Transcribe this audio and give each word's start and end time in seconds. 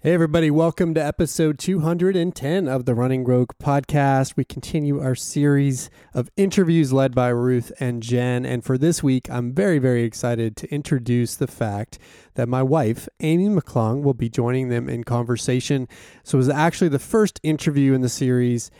Hey, 0.00 0.14
everybody, 0.14 0.48
welcome 0.48 0.94
to 0.94 1.04
episode 1.04 1.58
210 1.58 2.68
of 2.68 2.84
the 2.84 2.94
Running 2.94 3.24
Rogue 3.24 3.50
podcast. 3.60 4.36
We 4.36 4.44
continue 4.44 5.02
our 5.02 5.16
series 5.16 5.90
of 6.14 6.30
interviews 6.36 6.92
led 6.92 7.16
by 7.16 7.30
Ruth 7.30 7.72
and 7.80 8.00
Jen. 8.00 8.46
And 8.46 8.64
for 8.64 8.78
this 8.78 9.02
week, 9.02 9.28
I'm 9.28 9.52
very, 9.52 9.80
very 9.80 10.04
excited 10.04 10.56
to 10.58 10.72
introduce 10.72 11.34
the 11.34 11.48
fact 11.48 11.98
that 12.34 12.48
my 12.48 12.62
wife, 12.62 13.08
Amy 13.18 13.48
McClung, 13.48 14.02
will 14.02 14.14
be 14.14 14.28
joining 14.28 14.68
them 14.68 14.88
in 14.88 15.02
conversation. 15.02 15.88
So 16.22 16.36
it 16.36 16.46
was 16.46 16.48
actually 16.48 16.90
the 16.90 17.00
first 17.00 17.40
interview 17.42 17.92
in 17.92 18.00
the 18.00 18.08
series 18.08 18.70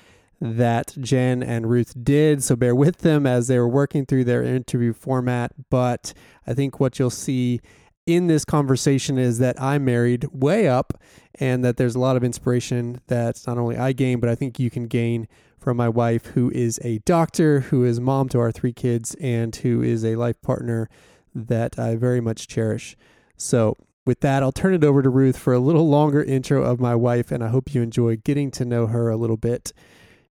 that 0.41 0.95
Jen 1.01 1.43
and 1.43 1.69
Ruth 1.69 1.95
did. 2.01 2.45
So 2.45 2.55
bear 2.55 2.77
with 2.77 2.99
them 2.99 3.27
as 3.27 3.49
they 3.49 3.59
were 3.59 3.69
working 3.69 4.07
through 4.07 4.23
their 4.23 4.45
interview 4.45 4.93
format. 4.93 5.51
But 5.69 6.15
I 6.47 6.55
think 6.55 6.79
what 6.79 7.01
you'll 7.01 7.11
see 7.11 7.61
in 8.09 8.27
this 8.27 8.43
conversation 8.43 9.19
is 9.19 9.39
that 9.39 9.61
I 9.61 9.77
married 9.77 10.25
way 10.33 10.67
up 10.67 10.95
and 11.35 11.63
that 11.63 11.77
there's 11.77 11.95
a 11.95 12.01
lot 12.01 12.17
of 12.17 12.25
inspiration 12.25 13.03
that 13.09 13.43
not 13.47 13.59
only 13.59 13.77
I 13.77 13.93
gain, 13.93 14.19
but 14.19 14.31
I 14.31 14.35
think 14.35 14.59
you 14.59 14.71
can 14.71 14.87
gain 14.87 15.29
from 15.59 15.77
my 15.77 15.91
wife, 15.91 16.25
who 16.27 16.51
is 16.53 16.81
a 16.83 16.99
doctor, 17.01 17.61
who 17.61 17.85
is 17.85 18.01
mom 18.01 18.31
to 18.31 18.39
our 18.39 18.51
three 18.51 18.73
kids, 18.73 19.15
and 19.21 19.55
who 19.55 19.83
is 19.83 20.07
a 20.07 20.17
life 20.17 20.41
partner 20.41 20.89
that 21.35 21.79
I 21.79 21.97
very 21.97 22.23
much 22.23 22.49
cherish. 22.49 22.97
So, 23.37 23.77
with 24.07 24.21
that, 24.21 24.43
I'll 24.43 24.53
turn 24.53 24.73
it 24.73 24.85
over 24.85 25.03
to 25.03 25.11
Ruth 25.11 25.37
for 25.37 25.53
a 25.53 25.59
little 25.59 25.87
longer 25.87 26.23
intro 26.23 26.63
of 26.63 26.81
my 26.81 26.95
wife, 26.95 27.31
and 27.31 27.45
I 27.45 27.49
hope 27.49 27.75
you 27.75 27.83
enjoy 27.83 28.17
getting 28.17 28.51
to 28.53 28.65
know 28.65 28.87
her 28.87 29.11
a 29.11 29.19
little 29.19 29.37
bit. 29.37 29.75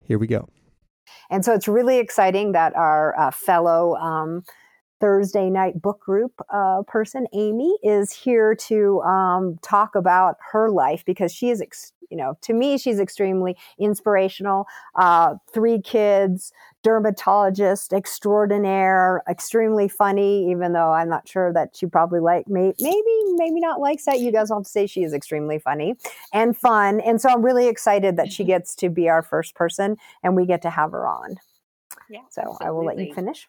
Here 0.00 0.18
we 0.18 0.28
go. 0.28 0.48
And 1.28 1.44
so 1.44 1.52
it's 1.52 1.66
really 1.66 1.98
exciting 1.98 2.52
that 2.52 2.76
our 2.76 3.18
uh, 3.18 3.32
fellow 3.32 3.96
um, 3.96 4.42
Thursday 5.04 5.50
night 5.50 5.82
book 5.82 6.00
group 6.00 6.32
uh, 6.48 6.80
person, 6.86 7.26
Amy, 7.34 7.76
is 7.82 8.10
here 8.10 8.54
to 8.54 9.02
um, 9.02 9.58
talk 9.60 9.94
about 9.94 10.38
her 10.50 10.70
life 10.70 11.04
because 11.04 11.30
she 11.30 11.50
is, 11.50 11.60
ex- 11.60 11.92
you 12.10 12.16
know, 12.16 12.38
to 12.40 12.54
me, 12.54 12.78
she's 12.78 12.98
extremely 12.98 13.54
inspirational. 13.78 14.66
Uh, 14.94 15.34
three 15.52 15.78
kids, 15.78 16.54
dermatologist 16.82 17.92
extraordinaire, 17.92 19.22
extremely 19.28 19.88
funny, 19.88 20.50
even 20.50 20.72
though 20.72 20.92
I'm 20.92 21.10
not 21.10 21.28
sure 21.28 21.52
that 21.52 21.76
she 21.76 21.84
probably 21.84 22.20
like 22.20 22.48
may, 22.48 22.72
maybe, 22.80 23.22
maybe 23.34 23.60
not 23.60 23.80
likes 23.80 24.06
that. 24.06 24.20
You 24.20 24.32
guys 24.32 24.50
all 24.50 24.60
have 24.60 24.64
to 24.64 24.70
say 24.70 24.86
she 24.86 25.02
is 25.02 25.12
extremely 25.12 25.58
funny 25.58 25.96
and 26.32 26.56
fun. 26.56 27.02
And 27.02 27.20
so 27.20 27.28
I'm 27.28 27.44
really 27.44 27.68
excited 27.68 28.16
that 28.16 28.32
she 28.32 28.42
mm-hmm. 28.42 28.52
gets 28.52 28.74
to 28.76 28.88
be 28.88 29.10
our 29.10 29.22
first 29.22 29.54
person 29.54 29.98
and 30.22 30.34
we 30.34 30.46
get 30.46 30.62
to 30.62 30.70
have 30.70 30.92
her 30.92 31.06
on. 31.06 31.36
Yeah, 32.08 32.20
so 32.30 32.40
absolutely. 32.40 32.66
I 32.66 32.70
will 32.70 32.84
let 32.86 32.98
you 32.98 33.12
finish. 33.12 33.46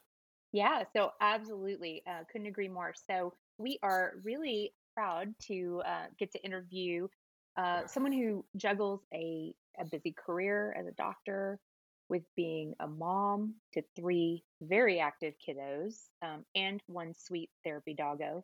Yeah, 0.56 0.84
so 0.96 1.12
absolutely. 1.20 2.02
Uh, 2.08 2.24
couldn't 2.32 2.48
agree 2.48 2.70
more. 2.70 2.94
So 3.10 3.34
we 3.58 3.78
are 3.84 4.14
really 4.24 4.74
proud 4.94 5.36
to 5.48 5.82
uh, 5.86 6.06
get 6.18 6.32
to 6.32 6.46
interview 6.46 7.10
uh, 7.58 7.86
someone 7.88 8.14
who 8.14 8.46
juggles 8.56 9.02
a, 9.14 9.54
a 9.78 9.84
busy 9.84 10.14
career 10.14 10.74
as 10.80 10.88
a 10.88 10.94
doctor 10.94 11.60
with 12.08 12.24
being 12.38 12.74
a 12.80 12.88
mom 12.88 13.56
to 13.74 13.84
three 13.98 14.46
very 14.62 14.98
active 14.98 15.34
kiddos 15.46 16.04
um, 16.22 16.46
and 16.56 16.82
one 16.88 17.14
sweet 17.14 17.50
therapy 17.66 17.94
doggo, 17.94 18.42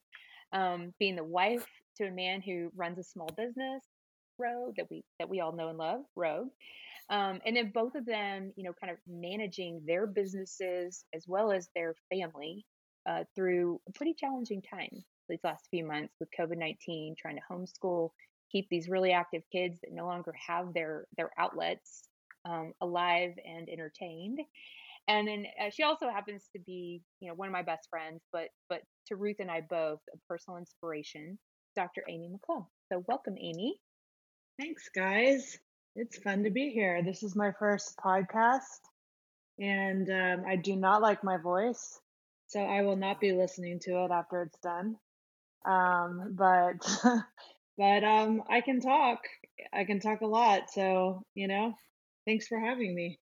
um, 0.51 0.93
being 0.99 1.15
the 1.15 1.23
wife 1.23 1.65
to 1.95 2.07
a 2.07 2.11
man 2.11 2.41
who 2.41 2.73
runs 2.75 2.99
a 2.99 3.03
small 3.03 3.29
business, 3.37 3.83
Rogue, 4.37 4.75
that 4.77 4.87
we 4.89 5.03
that 5.19 5.29
we 5.29 5.39
all 5.39 5.51
know 5.51 5.69
and 5.69 5.77
love, 5.77 6.01
Rogue, 6.15 6.49
um, 7.09 7.39
and 7.45 7.55
then 7.55 7.71
both 7.73 7.95
of 7.95 8.05
them, 8.05 8.53
you 8.55 8.63
know, 8.63 8.73
kind 8.79 8.91
of 8.91 8.97
managing 9.07 9.81
their 9.85 10.07
businesses 10.07 11.03
as 11.13 11.25
well 11.27 11.51
as 11.51 11.69
their 11.75 11.95
family 12.09 12.65
uh, 13.07 13.23
through 13.35 13.81
a 13.87 13.91
pretty 13.91 14.13
challenging 14.13 14.61
time 14.61 15.03
these 15.31 15.39
last 15.43 15.67
few 15.71 15.85
months 15.85 16.13
with 16.19 16.29
COVID 16.37 16.57
19, 16.57 17.15
trying 17.19 17.37
to 17.37 17.41
homeschool, 17.51 18.09
keep 18.51 18.67
these 18.69 18.89
really 18.89 19.11
active 19.11 19.43
kids 19.51 19.79
that 19.81 19.93
no 19.93 20.05
longer 20.05 20.33
have 20.47 20.73
their, 20.73 21.05
their 21.17 21.31
outlets 21.37 22.09
um, 22.45 22.73
alive 22.81 23.31
and 23.45 23.69
entertained. 23.69 24.39
And 25.07 25.27
then 25.27 25.45
uh, 25.59 25.69
she 25.71 25.83
also 25.83 26.09
happens 26.09 26.47
to 26.53 26.61
be, 26.61 27.01
you 27.19 27.27
know, 27.27 27.33
one 27.33 27.47
of 27.47 27.51
my 27.51 27.63
best 27.63 27.87
friends, 27.89 28.21
but 28.31 28.49
but 28.69 28.81
to 29.07 29.15
Ruth 29.15 29.37
and 29.39 29.49
I 29.49 29.61
both 29.61 29.99
a 30.13 30.17
personal 30.29 30.57
inspiration, 30.57 31.39
Dr. 31.75 32.03
Amy 32.07 32.29
McClung. 32.29 32.67
So 32.91 33.03
welcome, 33.07 33.35
Amy. 33.39 33.77
Thanks, 34.61 34.89
guys. 34.93 35.57
It's 35.95 36.19
fun 36.19 36.43
to 36.43 36.51
be 36.51 36.69
here. 36.69 37.01
This 37.03 37.23
is 37.23 37.35
my 37.35 37.51
first 37.57 37.97
podcast, 37.97 38.77
and 39.59 40.07
um, 40.07 40.45
I 40.47 40.55
do 40.55 40.75
not 40.75 41.01
like 41.01 41.23
my 41.23 41.37
voice, 41.37 41.99
so 42.45 42.59
I 42.59 42.83
will 42.83 42.95
not 42.95 43.19
be 43.19 43.31
listening 43.31 43.79
to 43.85 44.05
it 44.05 44.11
after 44.11 44.43
it's 44.43 44.59
done. 44.59 44.97
Um, 45.65 46.35
but 46.37 46.75
but 47.79 48.03
um, 48.03 48.43
I 48.47 48.61
can 48.61 48.81
talk. 48.81 49.21
I 49.73 49.83
can 49.85 49.99
talk 49.99 50.21
a 50.21 50.27
lot. 50.27 50.69
So 50.71 51.23
you 51.33 51.47
know, 51.47 51.73
thanks 52.27 52.47
for 52.47 52.59
having 52.59 52.93
me. 52.93 53.20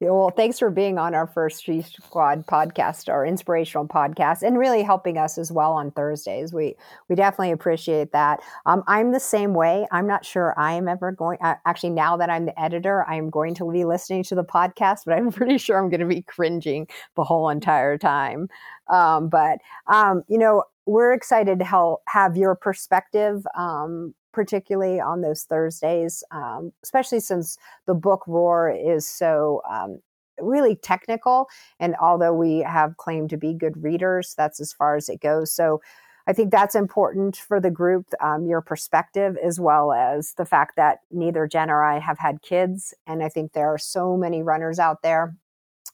Yeah, 0.00 0.10
well, 0.10 0.30
thanks 0.30 0.58
for 0.58 0.70
being 0.70 0.98
on 0.98 1.14
our 1.14 1.26
first 1.26 1.64
She 1.64 1.82
Squad 1.82 2.46
podcast, 2.46 3.08
our 3.08 3.24
inspirational 3.24 3.86
podcast, 3.86 4.42
and 4.42 4.58
really 4.58 4.82
helping 4.82 5.16
us 5.18 5.38
as 5.38 5.50
well 5.52 5.72
on 5.72 5.90
Thursdays. 5.92 6.52
We 6.52 6.74
we 7.08 7.14
definitely 7.16 7.52
appreciate 7.52 8.12
that. 8.12 8.40
Um, 8.66 8.82
I'm 8.86 9.12
the 9.12 9.20
same 9.20 9.54
way. 9.54 9.86
I'm 9.92 10.06
not 10.06 10.24
sure 10.24 10.54
I 10.58 10.72
am 10.74 10.88
ever 10.88 11.12
going. 11.12 11.38
Uh, 11.42 11.54
actually, 11.66 11.90
now 11.90 12.16
that 12.16 12.30
I'm 12.30 12.46
the 12.46 12.60
editor, 12.60 13.04
I 13.08 13.16
am 13.16 13.30
going 13.30 13.54
to 13.56 13.70
be 13.70 13.84
listening 13.84 14.24
to 14.24 14.34
the 14.34 14.44
podcast, 14.44 15.00
but 15.06 15.14
I'm 15.14 15.30
pretty 15.32 15.58
sure 15.58 15.78
I'm 15.78 15.88
going 15.88 16.00
to 16.00 16.06
be 16.06 16.22
cringing 16.22 16.86
the 17.16 17.24
whole 17.24 17.48
entire 17.48 17.98
time. 17.98 18.48
Um, 18.88 19.28
but 19.28 19.58
um, 19.86 20.22
you 20.28 20.38
know, 20.38 20.64
we're 20.86 21.12
excited 21.12 21.58
to 21.60 21.64
help 21.64 22.02
have 22.08 22.36
your 22.36 22.54
perspective 22.54 23.46
um, 23.56 24.14
particularly 24.32 25.00
on 25.00 25.20
those 25.20 25.44
Thursdays, 25.44 26.24
um, 26.30 26.72
especially 26.82 27.20
since 27.20 27.56
the 27.86 27.94
book 27.94 28.22
Roar 28.26 28.70
is 28.70 29.08
so 29.08 29.62
um, 29.70 30.00
really 30.38 30.76
technical. 30.76 31.48
And 31.78 31.94
although 32.00 32.32
we 32.34 32.58
have 32.58 32.96
claimed 32.96 33.30
to 33.30 33.36
be 33.36 33.54
good 33.54 33.82
readers, 33.82 34.34
that's 34.36 34.60
as 34.60 34.72
far 34.72 34.96
as 34.96 35.08
it 35.08 35.20
goes. 35.20 35.54
So 35.54 35.80
I 36.26 36.32
think 36.32 36.50
that's 36.50 36.74
important 36.74 37.36
for 37.36 37.60
the 37.60 37.70
group, 37.70 38.06
um, 38.20 38.46
your 38.46 38.60
perspective, 38.60 39.36
as 39.44 39.58
well 39.58 39.92
as 39.92 40.34
the 40.34 40.44
fact 40.44 40.76
that 40.76 40.98
neither 41.10 41.46
Jen 41.46 41.70
or 41.70 41.82
I 41.82 41.98
have 41.98 42.18
had 42.18 42.42
kids. 42.42 42.94
And 43.06 43.22
I 43.22 43.28
think 43.28 43.52
there 43.52 43.72
are 43.72 43.78
so 43.78 44.16
many 44.16 44.42
runners 44.42 44.78
out 44.78 45.02
there 45.02 45.34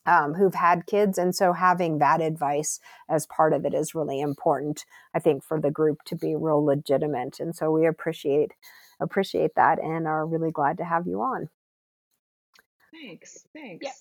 um, 0.09 0.33
who've 0.33 0.55
had 0.55 0.87
kids. 0.87 1.17
And 1.17 1.35
so 1.35 1.53
having 1.53 1.99
that 1.99 2.19
advice 2.19 2.79
as 3.09 3.27
part 3.27 3.53
of 3.53 3.63
it 3.65 3.73
is 3.73 3.93
really 3.93 4.19
important, 4.19 4.83
I 5.13 5.19
think, 5.19 5.43
for 5.43 5.61
the 5.61 5.69
group 5.69 6.03
to 6.05 6.15
be 6.15 6.35
real 6.35 6.65
legitimate. 6.65 7.39
And 7.39 7.55
so 7.55 7.71
we 7.71 7.85
appreciate 7.85 8.51
appreciate 8.99 9.55
that 9.55 9.79
and 9.79 10.07
are 10.07 10.25
really 10.25 10.51
glad 10.51 10.77
to 10.77 10.83
have 10.83 11.07
you 11.07 11.21
on. 11.21 11.47
Thanks. 12.91 13.45
Thanks. 13.53 13.85
Yeah. 13.85 13.91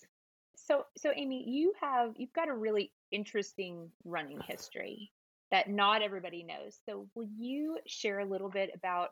So 0.57 0.85
so 0.97 1.13
Amy, 1.15 1.45
you 1.47 1.73
have 1.81 2.15
you've 2.17 2.33
got 2.33 2.49
a 2.49 2.55
really 2.55 2.91
interesting 3.13 3.91
running 4.05 4.41
history 4.49 5.13
that 5.51 5.69
not 5.71 6.03
everybody 6.03 6.43
knows. 6.43 6.79
So 6.89 7.07
will 7.15 7.29
you 7.39 7.79
share 7.87 8.21
a 8.21 8.25
little 8.25 8.51
bit 8.51 8.71
about 8.75 9.11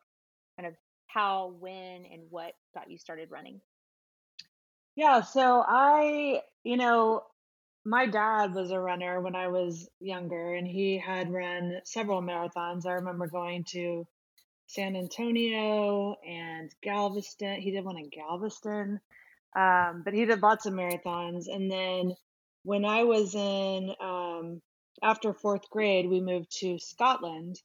kind 0.59 0.67
of 0.67 0.75
how, 1.07 1.55
when, 1.61 2.05
and 2.13 2.23
what 2.31 2.53
got 2.75 2.91
you 2.91 2.99
started 2.99 3.31
running? 3.31 3.61
Yeah, 4.97 5.21
so 5.23 5.63
I, 5.67 6.43
you 6.65 6.77
know, 6.77 7.23
my 7.85 8.07
dad 8.07 8.55
was 8.55 8.71
a 8.73 8.81
runner 8.81 9.21
when 9.21 9.37
I 9.37 9.49
was 9.49 9.89
younger, 10.01 10.55
and 10.55 10.67
he 10.67 10.99
had 10.99 11.33
run 11.33 11.81
several 11.85 12.23
marathons. 12.23 12.87
I 12.87 12.93
remember 12.93 13.29
going 13.29 13.65
to 13.73 14.07
San 14.67 14.97
Antonio 14.97 16.17
and 16.27 16.75
Galveston. 16.83 17.61
He 17.61 17.73
did 17.73 17.85
one 17.85 17.99
in 17.99 18.11
Galveston, 18.11 19.01
um, 19.57 20.03
but 20.05 20.15
he 20.15 20.25
did 20.25 20.43
lots 20.43 20.67
of 20.67 20.75
marathons. 20.75 21.47
And 21.49 21.71
then 21.71 22.17
when 22.65 22.85
I 22.85 23.05
was 23.05 23.35
in, 23.35 23.95
um, 24.01 24.63
after 25.03 25.35
fourth 25.35 25.71
grade, 25.71 26.09
we 26.09 26.21
moved 26.21 26.51
to 26.61 26.79
Scotland. 26.79 27.57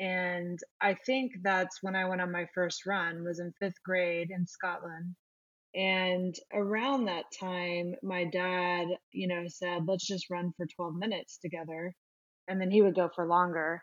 And 0.00 0.58
I 0.80 0.94
think 0.94 1.32
that's 1.42 1.82
when 1.82 1.96
I 1.96 2.06
went 2.08 2.20
on 2.20 2.32
my 2.32 2.46
first 2.54 2.86
run 2.86 3.24
was 3.24 3.40
in 3.40 3.52
fifth 3.60 3.82
grade 3.82 4.30
in 4.30 4.46
Scotland. 4.46 5.16
And 5.76 6.34
around 6.54 7.04
that 7.04 7.26
time, 7.38 7.94
my 8.02 8.24
dad, 8.24 8.86
you 9.12 9.28
know, 9.28 9.44
said, 9.48 9.82
let's 9.86 10.06
just 10.06 10.30
run 10.30 10.52
for 10.56 10.66
12 10.76 10.94
minutes 10.94 11.38
together. 11.38 11.92
And 12.48 12.60
then 12.60 12.70
he 12.70 12.82
would 12.82 12.94
go 12.94 13.10
for 13.14 13.26
longer. 13.26 13.82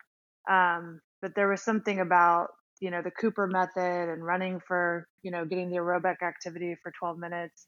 Um, 0.50 1.02
but 1.22 1.36
there 1.36 1.50
was 1.50 1.64
something 1.64 2.00
about, 2.00 2.48
you 2.82 2.92
know, 2.92 3.02
the 3.04 3.12
Cooper 3.12 3.48
method 3.48 4.10
and 4.10 4.26
running 4.26 4.60
for, 4.68 5.08
you 5.22 5.32
know, 5.32 5.46
getting 5.46 5.70
the 5.70 5.78
aerobic 5.78 6.22
activity 6.24 6.76
for 6.82 6.92
12 7.00 7.20
minutes. 7.20 7.68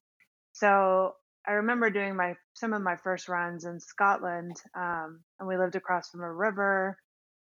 So 0.54 1.14
I 1.48 1.54
remember 1.54 1.90
doing 1.90 2.16
my 2.16 2.36
some 2.54 2.74
of 2.74 2.82
my 2.82 2.96
first 2.98 3.30
runs 3.30 3.66
in 3.66 3.80
Scotland, 3.80 4.56
um, 4.76 5.22
and 5.40 5.48
we 5.48 5.58
lived 5.58 5.76
across 5.76 6.10
from 6.10 6.22
a 6.22 6.34
river, 6.34 6.98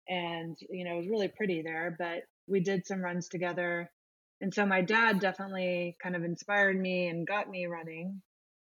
and 0.07 0.56
you 0.69 0.85
know 0.85 0.95
it 0.95 0.97
was 1.00 1.09
really 1.09 1.30
pretty 1.30 1.63
there. 1.63 1.95
But 1.97 2.23
we 2.47 2.59
did 2.62 2.85
some 2.85 3.01
runs 3.01 3.27
together, 3.30 3.89
and 4.42 4.54
so 4.54 4.66
my 4.66 4.81
dad 4.81 5.19
definitely 5.19 5.95
kind 6.01 6.16
of 6.16 6.24
inspired 6.24 6.80
me 6.80 7.07
and 7.07 7.28
got 7.28 7.50
me 7.50 7.66
running. 7.66 8.22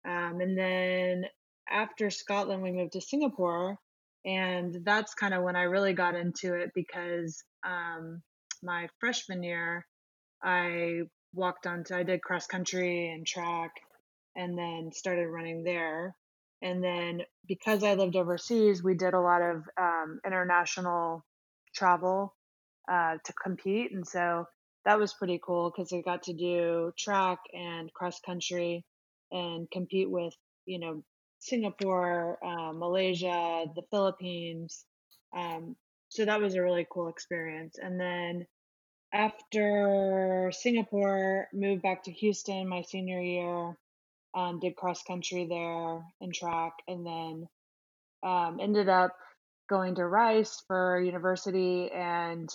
Um, 0.07 0.39
and 0.42 0.57
then 0.57 1.25
after 1.69 2.10
Scotland, 2.10 2.63
we 2.63 2.71
moved 2.71 2.94
to 2.94 3.01
Singapore. 3.01 3.77
And 4.25 4.80
that's 4.83 5.13
kind 5.13 5.33
of 5.33 5.44
when 5.44 5.56
I 5.56 5.63
really 5.63 5.94
got 5.94 6.16
into 6.16 6.56
it 6.56 6.71
because 6.74 7.44
um, 7.66 8.21
my 8.63 8.88
freshman 9.00 9.44
year, 9.44 9.86
I 10.44 11.01
walked 11.33 11.68
onto, 11.68 11.94
I 11.94 12.04
did 12.04 12.22
cross 12.22 12.48
country 12.48 13.12
and 13.12 13.25
track 13.25 13.72
and 14.36 14.57
then 14.57 14.92
started 14.94 15.27
running 15.27 15.63
there. 15.63 16.15
And 16.62 16.83
then 16.83 17.22
because 17.48 17.83
I 17.83 17.94
lived 17.94 18.15
overseas, 18.15 18.83
we 18.83 18.95
did 18.95 19.13
a 19.13 19.22
lot 19.22 19.42
of 19.42 19.63
um, 19.80 20.19
international 20.25 21.24
travel 21.74 22.36
uh, 22.92 23.18
to 23.24 23.33
compete. 23.42 23.92
And 23.94 24.06
so 24.06 24.45
that 24.85 24.99
was 24.99 25.13
pretty 25.13 25.39
cool 25.43 25.71
because 25.71 25.91
I 25.93 26.01
got 26.01 26.23
to 26.23 26.33
do 26.33 26.91
track 26.97 27.39
and 27.53 27.93
cross 27.93 28.19
country 28.25 28.85
and 29.31 29.69
compete 29.71 30.09
with, 30.09 30.33
you 30.65 30.79
know, 30.79 31.03
Singapore, 31.39 32.37
uh, 32.43 32.73
Malaysia, 32.73 33.65
the 33.75 33.83
Philippines. 33.91 34.85
Um, 35.35 35.75
so 36.09 36.25
that 36.25 36.41
was 36.41 36.55
a 36.55 36.61
really 36.61 36.87
cool 36.91 37.07
experience. 37.07 37.77
And 37.81 37.99
then 37.99 38.45
after 39.13 40.51
Singapore, 40.53 41.47
moved 41.53 41.81
back 41.81 42.03
to 42.03 42.11
Houston 42.11 42.67
my 42.67 42.81
senior 42.81 43.21
year, 43.21 43.77
um, 44.35 44.59
did 44.59 44.75
cross 44.75 45.01
country 45.03 45.47
there 45.47 46.03
and 46.21 46.33
track, 46.33 46.73
and 46.87 47.05
then 47.05 47.47
um, 48.23 48.59
ended 48.61 48.89
up 48.89 49.15
going 49.69 49.95
to 49.95 50.05
Rice 50.05 50.63
for 50.67 50.99
university. 51.01 51.89
And 51.91 52.49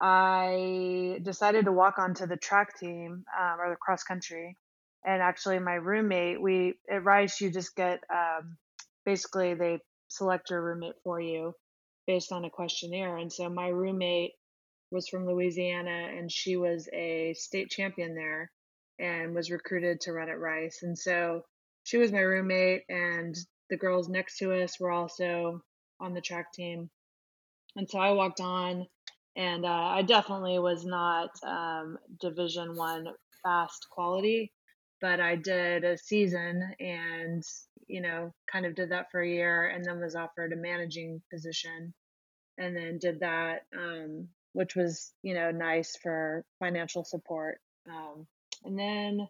I 0.00 1.18
decided 1.22 1.66
to 1.66 1.72
walk 1.72 1.98
onto 1.98 2.26
the 2.26 2.36
track 2.36 2.78
team 2.78 3.24
um, 3.38 3.60
or 3.60 3.70
the 3.70 3.76
cross 3.76 4.02
country. 4.02 4.56
And 5.04 5.22
actually, 5.22 5.58
my 5.58 5.74
roommate, 5.74 6.40
we 6.40 6.74
at 6.90 7.04
Rice, 7.04 7.40
you 7.40 7.50
just 7.50 7.74
get 7.74 8.00
um, 8.12 8.56
basically 9.04 9.54
they 9.54 9.80
select 10.08 10.50
your 10.50 10.62
roommate 10.62 10.96
for 11.04 11.20
you 11.20 11.54
based 12.06 12.32
on 12.32 12.44
a 12.44 12.50
questionnaire. 12.50 13.16
And 13.16 13.32
so 13.32 13.48
my 13.48 13.68
roommate 13.68 14.32
was 14.90 15.08
from 15.08 15.26
Louisiana 15.26 16.08
and 16.16 16.30
she 16.30 16.56
was 16.56 16.88
a 16.92 17.34
state 17.34 17.70
champion 17.70 18.14
there 18.14 18.50
and 18.98 19.34
was 19.34 19.50
recruited 19.50 20.00
to 20.02 20.12
run 20.12 20.28
at 20.28 20.38
Rice. 20.38 20.80
And 20.82 20.98
so 20.98 21.42
she 21.84 21.96
was 21.96 22.12
my 22.12 22.20
roommate, 22.20 22.82
and 22.88 23.34
the 23.70 23.76
girls 23.76 24.08
next 24.08 24.38
to 24.38 24.52
us 24.52 24.78
were 24.78 24.90
also 24.90 25.62
on 25.98 26.12
the 26.12 26.20
track 26.20 26.52
team. 26.52 26.90
And 27.76 27.88
so 27.88 27.98
I 27.98 28.10
walked 28.12 28.40
on, 28.40 28.86
and 29.36 29.64
uh, 29.64 29.68
I 29.68 30.02
definitely 30.02 30.58
was 30.58 30.84
not 30.84 31.30
um, 31.46 31.98
Division 32.20 32.74
One 32.74 33.06
fast 33.42 33.86
quality, 33.90 34.52
but 35.00 35.20
I 35.20 35.36
did 35.36 35.84
a 35.84 35.96
season, 35.96 36.74
and 36.78 37.42
you 37.86 38.00
know, 38.00 38.32
kind 38.50 38.66
of 38.66 38.74
did 38.74 38.90
that 38.90 39.10
for 39.10 39.20
a 39.20 39.28
year, 39.28 39.68
and 39.68 39.84
then 39.84 40.00
was 40.00 40.16
offered 40.16 40.52
a 40.52 40.56
managing 40.56 41.22
position, 41.32 41.94
and 42.58 42.76
then 42.76 42.98
did 42.98 43.20
that, 43.20 43.62
um, 43.76 44.28
which 44.52 44.74
was 44.74 45.12
you 45.22 45.34
know 45.34 45.50
nice 45.50 45.96
for 46.02 46.44
financial 46.58 47.04
support. 47.04 47.60
Um, 47.88 48.26
and 48.64 48.78
then 48.78 49.28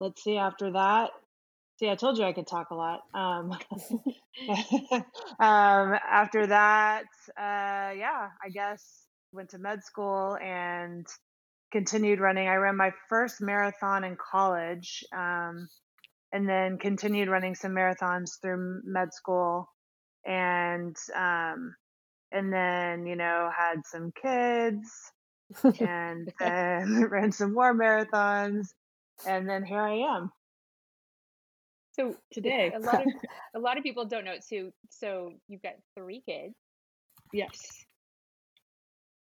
let's 0.00 0.22
see 0.22 0.36
after 0.36 0.72
that. 0.72 1.10
See, 1.78 1.88
I 1.88 1.94
told 1.94 2.18
you 2.18 2.24
I 2.24 2.32
could 2.32 2.46
talk 2.46 2.70
a 2.70 2.74
lot. 2.74 3.02
Um, 3.14 3.52
um, 5.38 5.98
after 6.10 6.46
that, 6.46 7.04
uh, 7.36 7.94
yeah, 7.94 8.28
I 8.42 8.48
guess 8.52 9.07
went 9.32 9.50
to 9.50 9.58
med 9.58 9.84
school 9.84 10.36
and 10.36 11.06
continued 11.72 12.20
running. 12.20 12.48
I 12.48 12.56
ran 12.56 12.76
my 12.76 12.92
first 13.08 13.40
marathon 13.40 14.04
in 14.04 14.16
college, 14.16 15.04
um, 15.12 15.68
and 16.32 16.48
then 16.48 16.78
continued 16.78 17.28
running 17.28 17.54
some 17.54 17.72
marathons 17.72 18.40
through 18.40 18.82
med 18.84 19.12
school, 19.12 19.68
and 20.26 20.96
um, 21.14 21.74
and 22.32 22.52
then 22.52 23.06
you 23.06 23.16
know 23.16 23.50
had 23.56 23.80
some 23.84 24.12
kids, 24.12 25.12
and 25.80 26.32
then 26.40 27.04
ran 27.10 27.32
some 27.32 27.54
more 27.54 27.74
marathons, 27.74 28.68
and 29.26 29.48
then 29.48 29.64
here 29.64 29.80
I 29.80 30.16
am. 30.16 30.30
So 31.92 32.14
today, 32.32 32.72
a 32.74 32.78
lot 32.78 33.00
of 33.00 33.06
a 33.56 33.58
lot 33.58 33.76
of 33.76 33.82
people 33.82 34.04
don't 34.04 34.24
know. 34.24 34.36
So 34.40 34.70
so 34.90 35.32
you've 35.48 35.62
got 35.62 35.74
three 35.96 36.22
kids. 36.24 36.54
Yes. 37.32 37.84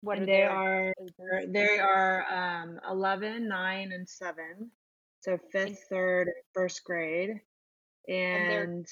What 0.02 0.18
and 0.18 0.26
are 0.26 0.26
they 0.26 0.42
are 0.44 0.94
ages? 1.00 1.14
they 1.48 1.78
are 1.78 2.24
um 2.32 2.80
11 2.88 3.48
9 3.48 3.92
and 3.92 4.08
7 4.08 4.70
so 5.20 5.38
fifth 5.52 5.84
third 5.88 6.30
first 6.54 6.84
grade 6.84 7.40
and 8.30 8.48
they're 8.48 8.68
and 8.68 8.86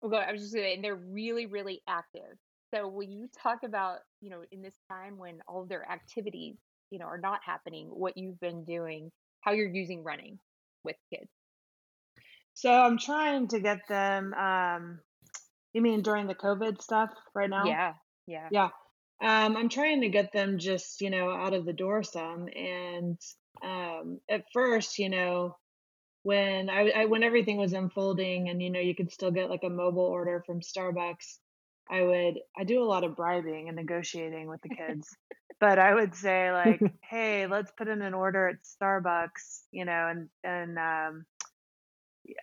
well, 0.00 0.10
go. 0.10 0.16
I 0.16 0.32
was 0.32 0.42
just 0.42 0.54
gonna 0.54 0.68
and 0.68 0.82
they're 0.84 0.94
really 0.96 1.46
really 1.46 1.82
active. 1.86 2.38
So 2.74 2.88
will 2.88 3.02
you 3.08 3.28
talk 3.42 3.62
about 3.64 4.00
you 4.20 4.30
know 4.30 4.44
in 4.50 4.62
this 4.62 4.76
time 4.90 5.18
when 5.18 5.40
all 5.48 5.62
of 5.62 5.68
their 5.68 5.88
activities 5.90 6.56
you 6.90 6.98
know 6.98 7.06
are 7.06 7.18
not 7.18 7.40
happening, 7.44 7.88
what 7.88 8.16
you've 8.16 8.40
been 8.40 8.64
doing, 8.64 9.10
how 9.40 9.52
you're 9.52 9.72
using 9.72 10.02
running 10.04 10.38
with 10.84 10.96
kids? 11.12 11.30
so 12.54 12.70
i'm 12.72 12.98
trying 12.98 13.48
to 13.48 13.60
get 13.60 13.78
them 13.88 14.32
um 14.34 15.00
you 15.72 15.82
mean 15.82 16.02
during 16.02 16.26
the 16.26 16.34
covid 16.34 16.80
stuff 16.82 17.10
right 17.34 17.50
now 17.50 17.66
Yeah, 17.66 17.94
yeah. 18.26 18.50
yeah 18.50 18.70
um 19.22 19.56
i'm 19.56 19.68
trying 19.68 20.00
to 20.00 20.08
get 20.08 20.32
them 20.32 20.58
just 20.58 21.00
you 21.00 21.10
know 21.10 21.30
out 21.30 21.54
of 21.54 21.64
the 21.64 21.72
door 21.72 22.02
some 22.02 22.48
and 22.48 23.18
um 23.62 24.18
at 24.28 24.44
first 24.52 24.98
you 24.98 25.08
know 25.08 25.56
when 26.22 26.68
I, 26.68 26.90
I 26.90 27.04
when 27.06 27.22
everything 27.22 27.56
was 27.56 27.72
unfolding 27.72 28.48
and 28.48 28.62
you 28.62 28.70
know 28.70 28.80
you 28.80 28.94
could 28.94 29.10
still 29.10 29.30
get 29.30 29.50
like 29.50 29.64
a 29.64 29.70
mobile 29.70 30.04
order 30.04 30.42
from 30.46 30.60
starbucks 30.60 31.38
i 31.90 32.02
would 32.02 32.38
i 32.58 32.64
do 32.64 32.82
a 32.82 32.84
lot 32.84 33.04
of 33.04 33.16
bribing 33.16 33.68
and 33.68 33.76
negotiating 33.76 34.48
with 34.48 34.60
the 34.62 34.74
kids. 34.74 35.08
But 35.60 35.78
i 35.78 35.94
would 35.94 36.14
say 36.14 36.52
like 36.52 36.80
hey 37.02 37.46
let's 37.46 37.72
put 37.76 37.88
in 37.88 38.00
an 38.00 38.14
order 38.14 38.48
at 38.48 38.56
starbucks 38.64 39.60
you 39.70 39.84
know 39.84 40.08
and 40.10 40.28
and 40.42 40.78
um 40.78 41.26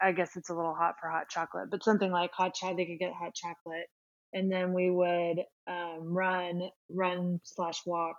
i 0.01 0.12
guess 0.12 0.35
it's 0.35 0.50
a 0.50 0.56
little 0.56 0.75
hot 0.75 0.95
for 1.00 1.09
hot 1.09 1.30
chocolate 1.30 1.69
but 1.71 1.83
something 1.83 2.12
like 2.12 2.31
hot 2.31 2.53
chocolate 2.53 2.77
they 2.77 2.85
could 2.85 3.00
get 3.00 3.13
hot 3.13 3.33
chocolate 3.33 3.88
and 4.33 4.51
then 4.51 4.74
we 4.74 4.89
would 4.89 5.38
um, 5.68 6.00
run 6.01 6.69
run 6.89 7.39
slash 7.44 7.81
walk 7.85 8.18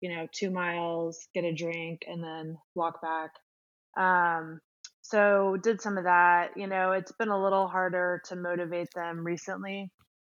you 0.00 0.14
know 0.14 0.26
two 0.32 0.50
miles 0.50 1.28
get 1.34 1.44
a 1.44 1.52
drink 1.54 2.02
and 2.06 2.22
then 2.22 2.56
walk 2.74 3.00
back 3.02 3.30
um, 3.96 4.60
so 5.02 5.56
did 5.62 5.80
some 5.80 5.98
of 5.98 6.04
that. 6.04 6.50
You 6.56 6.66
know, 6.66 6.92
it's 6.92 7.12
been 7.12 7.28
a 7.28 7.42
little 7.42 7.68
harder 7.68 8.22
to 8.26 8.36
motivate 8.36 8.88
them 8.94 9.24
recently. 9.24 9.90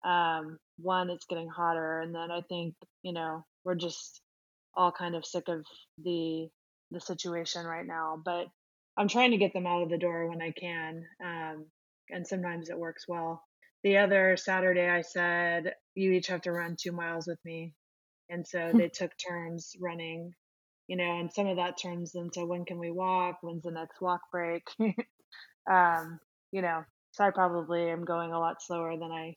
Um, 0.04 0.58
one, 0.78 1.10
it's 1.10 1.26
getting 1.26 1.48
hotter, 1.48 2.00
and 2.00 2.14
then 2.14 2.30
I 2.30 2.40
think 2.48 2.74
you 3.02 3.12
know 3.12 3.44
we're 3.64 3.74
just 3.74 4.20
all 4.76 4.92
kind 4.92 5.14
of 5.14 5.24
sick 5.24 5.48
of 5.48 5.64
the 6.02 6.48
the 6.90 7.00
situation 7.00 7.64
right 7.67 7.86
now. 7.86 8.20
But 8.24 8.46
I'm 8.96 9.08
trying 9.08 9.32
to 9.32 9.38
get 9.38 9.52
them 9.52 9.67
out 9.67 9.82
of 9.82 9.90
the 9.90 9.98
door 9.98 10.29
when 10.29 10.43
I 10.43 10.52
can, 10.52 11.05
um, 11.24 11.67
and 12.10 12.26
sometimes 12.26 12.70
it 12.70 12.79
works 12.79 13.05
well. 13.08 13.43
The 13.84 13.98
other 13.98 14.36
Saturday, 14.36 14.88
I 14.88 15.03
said 15.03 15.74
you 15.94 16.10
each 16.12 16.26
have 16.29 16.43
to 16.43 16.53
run 16.53 16.76
two 16.76 16.93
miles 16.93 17.29
with 17.29 17.38
me, 17.44 17.74
and 18.29 18.46
so 18.46 18.72
they 18.76 18.88
took 18.88 19.12
turns 19.19 19.76
running 19.81 20.34
you 20.86 20.96
know, 20.96 21.19
and 21.19 21.32
some 21.32 21.46
of 21.46 21.56
that 21.56 21.79
turns 21.81 22.14
into 22.14 22.44
when 22.44 22.64
can 22.64 22.79
we 22.79 22.91
walk? 22.91 23.38
When's 23.43 23.62
the 23.62 23.70
next 23.70 24.00
walk 24.00 24.20
break? 24.31 24.64
um, 25.70 26.20
you 26.53 26.62
know, 26.62 26.84
so 27.12 27.24
I 27.24 27.31
probably 27.31 27.88
am 27.91 28.05
going 28.05 28.32
a 28.32 28.38
lot 28.38 28.62
slower 28.62 28.96
than 28.98 29.10
I 29.10 29.36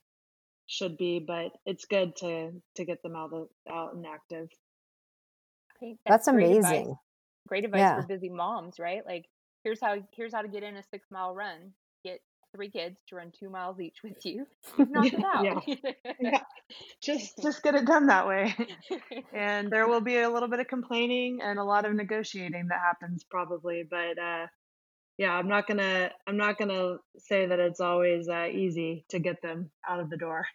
should 0.66 0.98
be, 0.98 1.20
but 1.20 1.51
it's 1.66 1.86
good 1.86 2.16
to 2.18 2.51
to 2.75 2.86
get 2.86 3.01
them 3.01 3.16
out 3.16 3.34
of, 3.34 3.48
out 3.70 3.94
and 3.94 4.06
active. 4.06 4.50
I 5.82 5.96
that's 6.06 6.25
That's 6.25 6.27
great 6.27 6.51
advice. 6.51 6.88
amazing. 6.88 6.98
Great 7.48 7.63
advice 7.66 7.82
Yeah. 7.82 8.01
for 8.01 8.08
busy 8.08 8.30
moms, 8.30 8.80
right? 8.80 9.06
Like 9.06 9.25
here's 9.63 9.80
how 9.80 9.98
here's 10.12 10.34
how 10.34 10.42
to 10.42 10.50
get 10.50 10.63
in 10.63 10.75
a 10.75 10.84
six 10.84 11.08
mile 11.12 11.34
run. 11.34 11.74
Three 12.56 12.70
kids 12.70 12.98
to 13.10 13.16
run 13.16 13.32
two 13.38 13.50
miles 13.50 13.80
each 13.80 13.98
with 14.04 14.25
you. 14.25 14.48
Knocked 14.77 15.13
it 15.13 15.24
out. 15.24 15.44
yeah, 15.44 15.92
yeah. 16.20 16.42
Just 17.01 17.42
just 17.42 17.63
get 17.63 17.75
it 17.75 17.86
done 17.86 18.08
that 18.08 18.27
way. 18.27 18.56
and 19.34 19.72
there 19.72 19.88
will 19.88 20.01
be 20.01 20.18
a 20.18 20.30
little 20.30 20.50
bit 20.50 20.60
of 20.60 20.68
complaining 20.68 21.39
and 21.42 21.60
a 21.60 21.63
lot 21.63 21.86
of 21.86 21.94
negotiating 21.94 22.68
that 22.70 22.80
happens 22.80 23.24
probably, 23.30 23.84
but 23.89 24.18
uh 24.22 24.48
yeah, 25.18 25.32
I'm 25.32 25.48
not 25.48 25.68
gonna 25.68 26.12
I'm 26.27 26.38
not 26.38 26.58
gonna 26.58 26.98
say 27.20 27.46
that 27.48 27.60
it's 27.60 27.80
always 27.80 28.27
uh, 28.30 28.48
easy 28.51 29.06
to 29.10 29.20
get 29.20 29.42
them 29.42 29.72
out 29.88 30.00
of 30.00 30.10
the 30.10 30.18
door. 30.18 30.46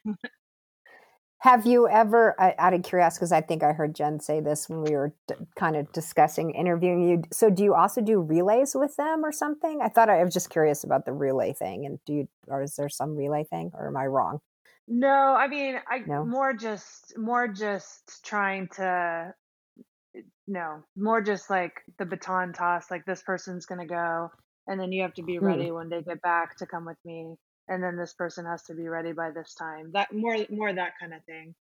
Have 1.42 1.66
you 1.66 1.88
ever, 1.88 2.37
out 2.38 2.72
of 2.72 2.84
curiosity, 2.84 3.18
because 3.18 3.32
I 3.32 3.40
think 3.40 3.64
I 3.64 3.72
heard 3.72 3.96
Jen 3.96 4.20
say 4.20 4.38
this 4.38 4.68
when 4.68 4.80
we 4.80 4.92
were 4.92 5.12
d- 5.26 5.34
kind 5.56 5.75
of 5.75 5.90
discussing 5.90 6.52
interviewing 6.52 7.02
you. 7.08 7.22
So, 7.32 7.50
do 7.50 7.64
you 7.64 7.75
also 7.75 8.00
do 8.00 8.20
relays 8.20 8.76
with 8.76 8.94
them 8.94 9.25
or 9.25 9.32
something? 9.32 9.80
I 9.82 9.88
thought 9.88 10.08
I 10.08 10.22
was 10.22 10.32
just 10.32 10.50
curious 10.50 10.84
about 10.84 11.04
the 11.04 11.12
relay 11.12 11.52
thing. 11.52 11.84
And 11.84 11.99
do 12.04 12.12
you, 12.12 12.28
or 12.46 12.62
is 12.62 12.76
there 12.76 12.88
some 12.88 13.16
relay 13.16 13.42
thing, 13.42 13.72
or 13.75 13.88
am 13.88 13.96
I 13.96 14.06
wrong? 14.06 14.40
No, 14.87 15.08
I 15.34 15.49
mean, 15.49 15.80
I 15.88 16.04
No. 16.06 16.25
more 16.25 16.52
just 16.52 17.18
more 17.18 17.49
just 17.49 18.25
trying 18.25 18.68
to 18.76 19.34
no, 20.46 20.82
more 20.96 21.20
just 21.22 21.50
like 21.50 21.72
the 21.99 22.06
baton 22.06 22.52
toss, 22.52 22.90
like 22.90 23.04
this 23.04 23.22
person's 23.22 23.66
gonna 23.66 23.87
go, 23.87 24.30
and 24.66 24.78
then 24.78 24.92
you 24.92 25.02
have 25.02 25.14
to 25.14 25.22
be 25.22 25.38
Hmm. 25.38 25.46
ready 25.46 25.70
when 25.72 25.88
they 25.88 26.02
get 26.02 26.20
back 26.22 26.56
to 26.58 26.66
come 26.66 26.84
with 26.84 26.99
me, 27.04 27.34
and 27.69 27.83
then 27.83 27.97
this 27.97 28.14
person 28.14 28.47
has 28.47 28.62
to 28.64 28.75
be 28.75 28.88
ready 28.88 29.12
by 29.12 29.31
this 29.31 29.54
time. 29.54 29.92
That 29.92 30.12
more 30.12 30.37
more 30.50 30.73
that 30.73 30.95
kind 31.00 31.14
of 31.14 31.25
thing. 31.25 31.54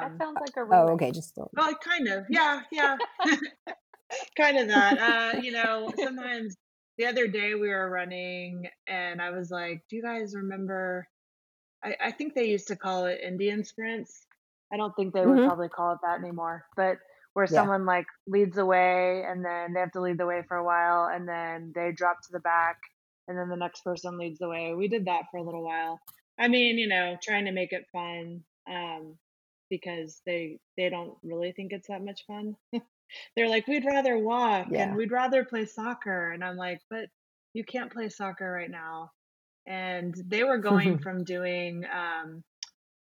that 0.00 0.12
Um, 0.12 0.20
sounds 0.20 0.40
like 0.40 0.56
a 0.56 0.64
Oh, 0.70 0.88
okay. 0.94 1.10
Just 1.12 1.36
well, 1.56 1.74
kind 1.76 2.08
of, 2.08 2.26
yeah, 2.30 2.62
yeah, 2.72 2.98
kind 4.36 4.58
of 4.58 4.68
that. 4.68 4.98
Uh, 4.98 5.36
you 5.38 5.52
know, 5.52 5.92
sometimes 5.96 6.56
the 6.98 7.06
other 7.06 7.26
day 7.26 7.54
we 7.54 7.68
were 7.68 7.90
running, 7.90 8.68
and 8.86 9.20
I 9.20 9.30
was 9.30 9.50
like, 9.50 9.82
"Do 9.88 9.96
you 9.96 10.02
guys 10.02 10.34
remember?" 10.34 11.08
I, 11.84 11.96
I 12.00 12.12
think 12.12 12.34
they 12.34 12.46
used 12.50 12.68
to 12.68 12.76
call 12.76 13.06
it 13.06 13.20
Indian 13.22 13.64
sprints. 13.64 14.26
I 14.72 14.76
don't 14.76 14.94
think 14.96 15.14
they 15.14 15.26
would 15.26 15.42
hmm 15.42 15.44
probably 15.44 15.68
call 15.68 15.92
it 15.94 16.00
that 16.04 16.20
anymore, 16.20 16.66
but 16.76 16.98
where 17.34 17.46
Yeah. 17.48 17.68
someone 17.68 17.86
like 17.86 18.06
leads 18.26 18.56
the 18.56 18.66
way 18.66 19.24
and 19.24 19.44
then 19.44 19.72
they 19.74 19.80
have 19.80 19.92
to 19.92 20.00
lead 20.00 20.18
the 20.18 20.26
way 20.26 20.42
for 20.48 20.56
a 20.56 20.64
while 20.64 21.06
and 21.06 21.28
then 21.28 21.72
they 21.74 21.92
drop 21.92 22.22
to 22.22 22.32
the 22.32 22.40
back 22.40 22.78
and 23.28 23.38
then 23.38 23.48
the 23.48 23.56
next 23.56 23.82
person 23.82 24.18
leads 24.18 24.38
the 24.38 24.48
way. 24.48 24.74
We 24.74 24.88
did 24.88 25.06
that 25.06 25.24
for 25.30 25.38
a 25.38 25.42
little 25.42 25.62
while. 25.62 26.00
I 26.38 26.48
mean, 26.48 26.78
you 26.78 26.88
know, 26.88 27.16
trying 27.22 27.46
to 27.46 27.52
make 27.52 27.72
it 27.72 27.86
fun 27.92 28.42
um, 28.68 29.16
because 29.70 30.20
they 30.26 30.58
they 30.76 30.88
don't 30.88 31.14
really 31.22 31.52
think 31.52 31.72
it's 31.72 31.88
that 31.88 32.04
much 32.04 32.24
fun. 32.26 32.56
They're 33.36 33.48
like, 33.48 33.68
we'd 33.68 33.84
rather 33.84 34.18
walk 34.18 34.68
and 34.72 34.96
we'd 34.96 35.12
rather 35.12 35.44
play 35.44 35.66
soccer, 35.66 36.32
and 36.32 36.42
I'm 36.42 36.56
like, 36.56 36.80
but 36.90 37.08
you 37.52 37.64
can't 37.64 37.92
play 37.92 38.08
soccer 38.08 38.50
right 38.50 38.70
now. 38.70 39.10
And 39.66 40.14
they 40.26 40.42
were 40.42 40.58
going 40.58 40.98
from 41.02 41.24
doing 41.24 41.84
um, 41.84 42.42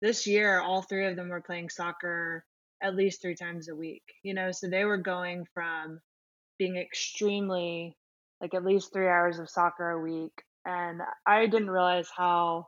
this 0.02 0.26
year, 0.26 0.60
all 0.60 0.82
three 0.82 1.06
of 1.06 1.16
them 1.16 1.30
were 1.30 1.42
playing 1.42 1.70
soccer 1.70 2.44
at 2.82 2.96
least 2.96 3.22
three 3.22 3.36
times 3.36 3.70
a 3.70 3.76
week. 3.76 4.04
You 4.24 4.34
know, 4.34 4.52
so 4.52 4.68
they 4.68 4.86
were 4.86 4.98
going 4.98 5.46
from 5.54 6.00
being 6.58 6.78
extremely 6.78 7.96
like 8.42 8.54
at 8.54 8.66
least 8.66 8.92
three 8.92 9.08
hours 9.08 9.40
of 9.40 9.50
soccer 9.50 9.92
a 9.92 10.02
week, 10.02 10.34
and 10.66 11.02
I 11.26 11.46
didn't 11.46 11.70
realize 11.70 12.10
how 12.16 12.68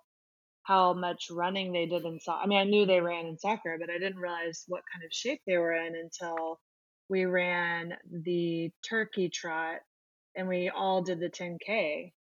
how 0.64 0.94
much 0.94 1.28
running 1.30 1.74
they 1.74 1.86
did 1.86 2.06
in 2.06 2.20
soccer. 2.20 2.42
I 2.44 2.48
mean, 2.48 2.60
I 2.60 2.64
knew 2.64 2.86
they 2.86 3.02
ran 3.02 3.26
in 3.26 3.38
soccer, 3.38 3.78
but 3.80 3.90
I 3.90 4.00
didn't 4.00 4.20
realize 4.20 4.64
what 4.68 4.84
kind 4.94 5.04
of 5.04 5.12
shape 5.12 5.42
they 5.46 5.58
were 5.58 5.74
in 5.74 5.94
until 5.96 6.60
we 7.10 7.26
ran 7.26 7.94
the 8.10 8.72
turkey 8.88 9.30
trot 9.30 9.80
and 10.36 10.48
we 10.48 10.70
all 10.70 11.04
did 11.04 11.20
the 11.20 11.30
10K, 11.30 12.14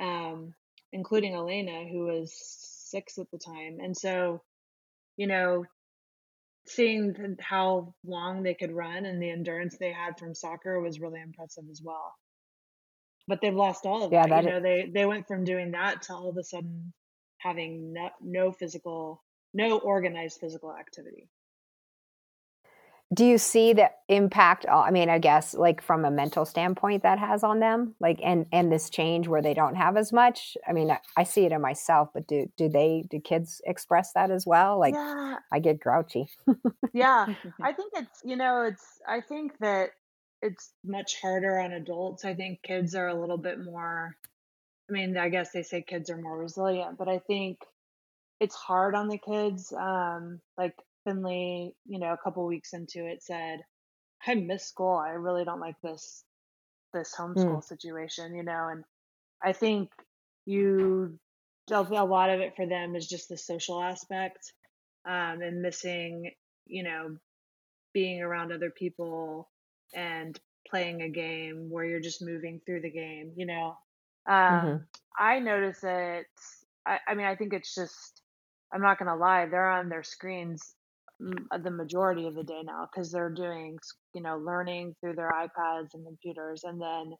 um, 0.00 0.52
including 0.92 1.34
Elena, 1.34 1.84
who 1.90 2.06
was 2.06 2.32
six 2.90 3.18
at 3.18 3.30
the 3.32 3.38
time. 3.38 3.78
And 3.82 3.96
so, 3.96 4.42
you 5.16 5.26
know, 5.26 5.64
seeing 6.66 7.36
how 7.40 7.94
long 8.04 8.42
they 8.42 8.54
could 8.54 8.72
run 8.72 9.06
and 9.06 9.22
the 9.22 9.30
endurance 9.30 9.76
they 9.78 9.92
had 9.92 10.18
from 10.18 10.34
soccer 10.34 10.80
was 10.80 11.00
really 11.00 11.20
impressive 11.20 11.64
as 11.70 11.80
well. 11.82 12.14
But 13.28 13.40
they've 13.40 13.54
lost 13.54 13.86
all 13.86 14.04
of 14.04 14.12
Yeah. 14.12 14.26
that. 14.26 14.30
You 14.30 14.42
That. 14.42 14.44
know, 14.44 14.60
they 14.60 14.90
they 14.92 15.06
went 15.06 15.26
from 15.26 15.44
doing 15.44 15.72
that 15.72 16.02
to 16.02 16.14
all 16.14 16.28
of 16.28 16.36
a 16.36 16.44
sudden 16.44 16.92
having 17.38 17.92
no, 17.92 18.10
no 18.20 18.52
physical, 18.52 19.22
no 19.54 19.78
organized 19.78 20.40
physical 20.40 20.74
activity. 20.74 21.28
Do 23.14 23.24
you 23.24 23.38
see 23.38 23.72
the 23.72 23.90
impact? 24.08 24.66
I 24.68 24.90
mean, 24.90 25.08
I 25.08 25.18
guess 25.20 25.54
like 25.54 25.80
from 25.80 26.04
a 26.04 26.10
mental 26.10 26.44
standpoint 26.44 27.04
that 27.04 27.20
has 27.20 27.44
on 27.44 27.60
them, 27.60 27.94
like 28.00 28.18
and 28.22 28.46
and 28.50 28.72
this 28.72 28.90
change 28.90 29.28
where 29.28 29.40
they 29.42 29.54
don't 29.54 29.76
have 29.76 29.96
as 29.96 30.12
much. 30.12 30.56
I 30.66 30.72
mean, 30.72 30.90
I, 30.90 30.98
I 31.16 31.22
see 31.22 31.44
it 31.44 31.52
in 31.52 31.60
myself, 31.60 32.08
but 32.12 32.26
do 32.26 32.50
do 32.56 32.68
they 32.68 33.04
do 33.08 33.20
kids 33.20 33.60
express 33.64 34.12
that 34.14 34.32
as 34.32 34.44
well? 34.44 34.80
Like 34.80 34.94
Yeah, 34.94 35.36
I 35.52 35.60
get 35.60 35.78
grouchy. 35.78 36.26
yeah. 36.92 37.28
I 37.62 37.72
think 37.72 37.92
it's, 37.94 38.22
you 38.24 38.36
know, 38.36 38.62
it's, 38.62 38.84
I 39.06 39.20
think 39.20 39.52
that 39.60 39.90
it's 40.42 40.72
much 40.84 41.20
harder 41.20 41.58
on 41.60 41.72
adults. 41.72 42.24
I 42.24 42.34
think 42.34 42.62
kids 42.62 42.94
are 42.94 43.08
a 43.08 43.20
little 43.20 43.38
bit 43.38 43.58
more, 43.62 44.16
I 44.88 44.92
mean, 44.92 45.16
I 45.16 45.28
guess 45.28 45.52
they 45.52 45.62
say 45.62 45.82
kids 45.82 46.10
are 46.10 46.16
more 46.16 46.38
resilient, 46.38 46.98
but 46.98 47.08
I 47.08 47.18
think 47.20 47.58
it's 48.40 48.54
hard 48.54 48.94
on 48.94 49.08
the 49.08 49.18
kids. 49.18 49.72
Um, 49.72 50.40
like 50.58 50.74
Finley, 51.04 51.74
you 51.86 51.98
know, 51.98 52.12
a 52.12 52.18
couple 52.18 52.46
weeks 52.46 52.72
into 52.72 53.06
it 53.06 53.22
said, 53.22 53.60
I 54.26 54.34
miss 54.34 54.66
school. 54.66 54.96
I 54.96 55.10
really 55.10 55.44
don't 55.44 55.60
like 55.60 55.80
this 55.82 56.24
this 56.92 57.14
Mm, 57.36 57.58
homeschool 57.58 57.62
situation, 57.64 58.34
you 58.34 58.42
know, 58.42 58.68
and 58.70 58.84
I 59.42 59.52
think 59.52 59.90
you 60.46 61.18
a 61.70 61.80
lot 61.82 62.30
of 62.30 62.40
it 62.40 62.54
for 62.56 62.66
them 62.66 62.94
is 62.96 63.08
just 63.08 63.28
the 63.28 63.36
social 63.36 63.82
aspect 63.82 64.52
um, 65.04 65.42
and 65.42 65.62
missing, 65.62 66.32
you 66.66 66.82
know, 66.84 67.16
being 67.92 68.22
around 68.22 68.52
other 68.52 68.70
people 68.70 69.48
and 69.94 70.38
playing 70.68 71.02
a 71.02 71.08
game 71.08 71.68
where 71.70 71.84
you're 71.84 72.00
just 72.00 72.22
moving 72.22 72.60
through 72.64 72.80
the 72.80 72.90
game, 72.90 73.32
you 73.36 73.46
know. 73.46 73.76
Um, 74.28 74.86
I 75.18 75.38
notice 75.38 75.78
it. 75.82 76.26
I, 76.84 76.98
I 77.06 77.14
mean, 77.14 77.26
I 77.26 77.36
think 77.36 77.52
it's 77.52 77.74
just, 77.74 78.22
I'm 78.72 78.82
not 78.82 78.98
going 78.98 79.08
to 79.08 79.16
lie, 79.16 79.46
they're 79.46 79.70
on 79.70 79.88
their 79.88 80.02
screens 80.02 80.74
mm, 81.22 81.62
the 81.62 81.70
majority 81.70 82.26
of 82.26 82.34
the 82.34 82.42
day 82.42 82.62
now 82.64 82.88
because 82.90 83.10
they're 83.10 83.30
doing, 83.30 83.78
you 84.14 84.22
know, 84.22 84.36
learning 84.38 84.96
through 85.00 85.14
their 85.14 85.30
iPads 85.30 85.94
and 85.94 86.04
computers. 86.04 86.64
And 86.64 86.80
then 86.80 87.14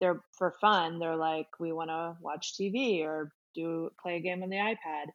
they're, 0.00 0.20
for 0.36 0.54
fun, 0.60 0.98
they're 0.98 1.16
like, 1.16 1.46
we 1.60 1.72
want 1.72 1.90
to 1.90 2.16
watch 2.20 2.54
TV 2.60 3.04
or 3.04 3.30
do 3.54 3.90
play 4.02 4.16
a 4.16 4.20
game 4.20 4.42
on 4.42 4.50
the 4.50 4.56
iPad. 4.56 5.06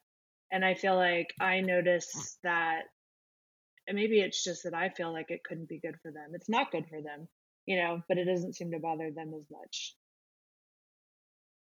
And 0.50 0.64
I 0.64 0.74
feel 0.74 0.96
like 0.96 1.28
I 1.40 1.60
notice 1.60 2.38
that 2.42 2.84
and 3.88 3.96
maybe 3.96 4.20
it's 4.20 4.44
just 4.44 4.64
that 4.64 4.74
I 4.74 4.90
feel 4.90 5.12
like 5.12 5.30
it 5.30 5.42
couldn't 5.44 5.68
be 5.68 5.80
good 5.80 5.96
for 6.02 6.12
them. 6.12 6.30
It's 6.34 6.48
not 6.48 6.70
good 6.70 6.86
for 6.88 7.02
them, 7.02 7.28
you 7.66 7.78
know, 7.78 8.02
but 8.08 8.18
it 8.18 8.26
doesn't 8.26 8.54
seem 8.56 8.70
to 8.72 8.78
bother 8.78 9.10
them 9.10 9.32
as 9.36 9.44
much. 9.50 9.94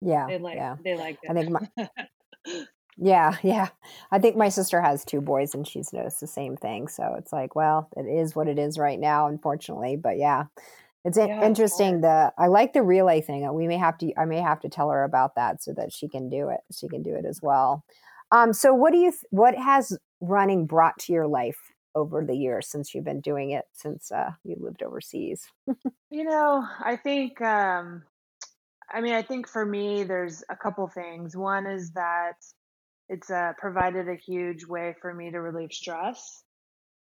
Yeah. 0.02 0.28
They 0.28 0.38
like 0.38 0.56
Yeah. 0.58 0.76
they 0.84 0.96
like 0.96 1.18
I 1.30 1.34
think 1.34 1.50
my 1.50 1.68
yeah 2.98 3.36
yeah. 3.44 3.70
I 4.12 4.20
think 4.20 4.36
my 4.36 4.50
sister 4.50 4.82
has 4.82 5.06
two 5.06 5.22
boys 5.22 5.56
and 5.56 5.68
she's 5.68 5.94
noticed 5.94 6.20
the 6.20 6.28
same 6.28 6.58
thing. 6.58 6.88
So 6.88 7.16
it's 7.18 7.34
like, 7.34 7.56
well, 7.56 7.90
it 7.98 8.06
is 8.06 8.36
what 8.36 8.48
it 8.48 8.60
is 8.60 8.78
right 8.78 9.00
now, 9.00 9.28
unfortunately. 9.28 9.96
But 9.96 10.18
yeah. 10.18 10.46
It's 11.06 11.18
yeah, 11.18 11.46
interesting. 11.46 12.02
The 12.02 12.34
I 12.38 12.48
like 12.48 12.74
the 12.74 12.84
relay 12.84 13.22
thing. 13.22 13.52
We 13.54 13.68
may 13.68 13.78
have 13.78 13.98
to. 14.00 14.12
I 14.20 14.26
may 14.26 14.42
have 14.42 14.60
to 14.62 14.70
tell 14.70 14.90
her 14.90 15.06
about 15.06 15.36
that 15.36 15.64
so 15.64 15.72
that 15.78 15.94
she 15.94 16.10
can 16.10 16.30
do 16.30 16.50
it. 16.50 16.60
She 16.78 16.90
can 16.90 17.02
do 17.02 17.16
it 17.16 17.24
as 17.26 17.40
well. 17.42 17.86
Um. 18.32 18.52
So, 18.52 18.74
what 18.74 18.92
do 18.92 18.98
you? 19.00 19.12
th- 19.12 19.24
What 19.30 19.56
has 19.56 19.98
running 20.20 20.66
brought 20.66 20.98
to 21.00 21.14
your 21.14 21.26
life 21.28 21.60
over 21.96 22.24
the 22.24 22.36
years 22.36 22.68
since 22.68 22.94
you've 22.94 23.06
been 23.06 23.22
doing 23.22 23.52
it 23.52 23.66
since 23.74 24.12
uh, 24.12 24.32
you 24.44 24.56
lived 24.60 24.84
overseas? 24.84 25.48
You 26.10 26.24
know, 26.24 26.66
I 26.80 26.96
think 26.96 27.42
um 27.42 28.04
I 28.90 29.02
mean, 29.02 29.14
I 29.14 29.22
think 29.22 29.48
for 29.48 29.66
me 29.66 30.04
there's 30.04 30.44
a 30.50 30.56
couple 30.56 30.88
things. 30.88 31.36
One 31.36 31.68
is 31.68 31.92
that 31.92 32.36
it's 33.10 33.30
uh, 33.30 33.54
provided 33.58 34.08
a 34.10 34.16
huge 34.16 34.66
way 34.66 34.96
for 35.02 35.14
me 35.14 35.32
to 35.32 35.42
relieve 35.42 35.74
stress. 35.74 36.44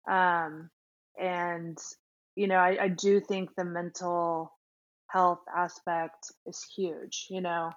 Um 0.09 0.69
and 1.19 1.77
you 2.35 2.47
know, 2.47 2.57
I, 2.57 2.77
I 2.83 2.87
do 2.89 3.19
think 3.19 3.55
the 3.55 3.65
mental 3.65 4.53
health 5.07 5.41
aspect 5.55 6.31
is 6.45 6.63
huge. 6.75 7.27
You 7.29 7.41
know, 7.41 7.71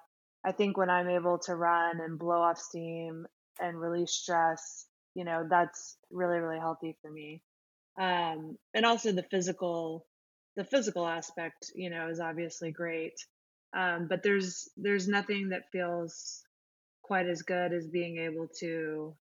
I 0.45 0.51
think 0.51 0.77
when 0.77 0.89
I'm 0.89 1.09
able 1.09 1.39
to 1.39 1.55
run 1.55 1.99
and 2.01 2.19
blow 2.19 2.41
off 2.41 2.59
steam 2.59 3.25
and 3.59 3.79
release 3.79 4.11
stress, 4.11 4.85
you 5.15 5.25
know, 5.25 5.45
that's 5.49 5.97
really, 6.11 6.39
really 6.39 6.59
healthy 6.59 6.97
for 7.01 7.11
me. 7.11 7.41
Um, 7.99 8.57
and 8.73 8.85
also 8.85 9.11
the 9.11 9.23
physical, 9.31 10.07
the 10.55 10.65
physical 10.65 11.07
aspect, 11.07 11.71
you 11.75 11.89
know, 11.89 12.09
is 12.09 12.19
obviously 12.19 12.71
great. 12.71 13.13
Um, 13.77 14.07
but 14.09 14.23
there's 14.23 14.69
there's 14.77 15.07
nothing 15.07 15.49
that 15.49 15.63
feels 15.71 16.43
quite 17.03 17.27
as 17.27 17.41
good 17.43 17.73
as 17.73 17.87
being 17.87 18.17
able 18.17 18.47
to 18.59 19.15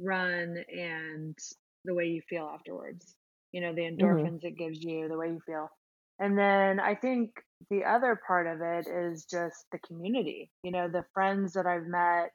run 0.00 0.56
and 0.68 1.36
the 1.84 1.94
way 1.94 2.06
you 2.06 2.22
feel 2.28 2.50
afterwards. 2.52 3.16
You 3.52 3.62
know, 3.62 3.74
the 3.74 3.82
hmm 3.98 4.28
endorphins 4.28 4.44
it 4.44 4.56
gives 4.58 4.82
you, 4.82 5.08
the 5.08 5.18
way 5.18 5.28
you 5.28 5.40
feel. 5.46 5.70
And 6.18 6.36
then 6.38 6.80
I 6.80 6.94
think 6.94 7.30
the 7.70 7.84
other 7.84 8.20
part 8.26 8.46
of 8.46 8.60
it 8.60 8.86
is 8.88 9.26
just 9.30 9.66
the 9.72 9.78
community. 9.78 10.50
You 10.62 10.72
know, 10.72 10.88
the 10.88 11.04
friends 11.14 11.54
that 11.54 11.66
I've 11.66 11.86
met. 11.86 12.30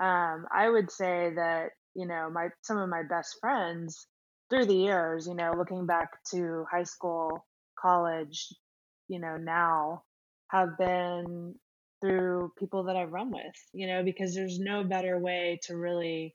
Um, 0.00 0.46
I 0.52 0.68
would 0.68 0.90
say 0.90 1.32
that, 1.36 1.70
you 1.94 2.06
know, 2.06 2.30
my 2.30 2.48
some 2.62 2.78
of 2.78 2.88
my 2.88 3.02
best 3.02 3.36
friends 3.40 4.06
through 4.50 4.66
the 4.66 4.74
years, 4.74 5.26
you 5.26 5.34
know, 5.34 5.52
looking 5.56 5.86
back 5.86 6.22
to 6.30 6.64
high 6.70 6.84
school, 6.84 7.46
college, 7.78 8.48
you 9.08 9.18
know, 9.20 9.36
now 9.36 10.02
have 10.48 10.76
been 10.78 11.54
through 12.00 12.52
people 12.58 12.84
that 12.84 12.96
I've 12.96 13.12
run 13.12 13.30
with, 13.30 13.54
you 13.72 13.86
know, 13.86 14.02
because 14.04 14.34
there's 14.34 14.58
no 14.58 14.84
better 14.84 15.18
way 15.18 15.60
to 15.64 15.76
really 15.76 16.34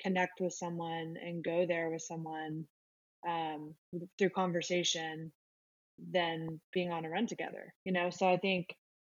connect 0.00 0.40
with 0.40 0.52
someone 0.52 1.16
and 1.24 1.44
go 1.44 1.66
there 1.66 1.90
with 1.90 2.02
someone 2.02 2.66
um, 3.28 3.74
through 4.18 4.30
conversation 4.30 5.32
than 6.12 6.60
being 6.72 6.90
on 6.90 7.04
a 7.04 7.10
run 7.10 7.26
together, 7.26 7.72
you 7.84 7.92
know. 7.92 8.10
So 8.10 8.28
I 8.28 8.36
think 8.36 8.74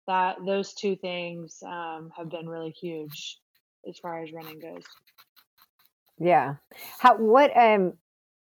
that 0.07 0.37
those 0.45 0.73
two 0.73 0.95
things 0.97 1.57
um, 1.65 2.11
have 2.15 2.29
been 2.29 2.47
really 2.47 2.71
huge 2.71 3.39
as 3.87 3.97
far 3.99 4.21
as 4.21 4.33
running 4.33 4.59
goes. 4.59 4.83
Yeah. 6.19 6.55
How? 6.99 7.17
What? 7.17 7.55
Um. 7.57 7.93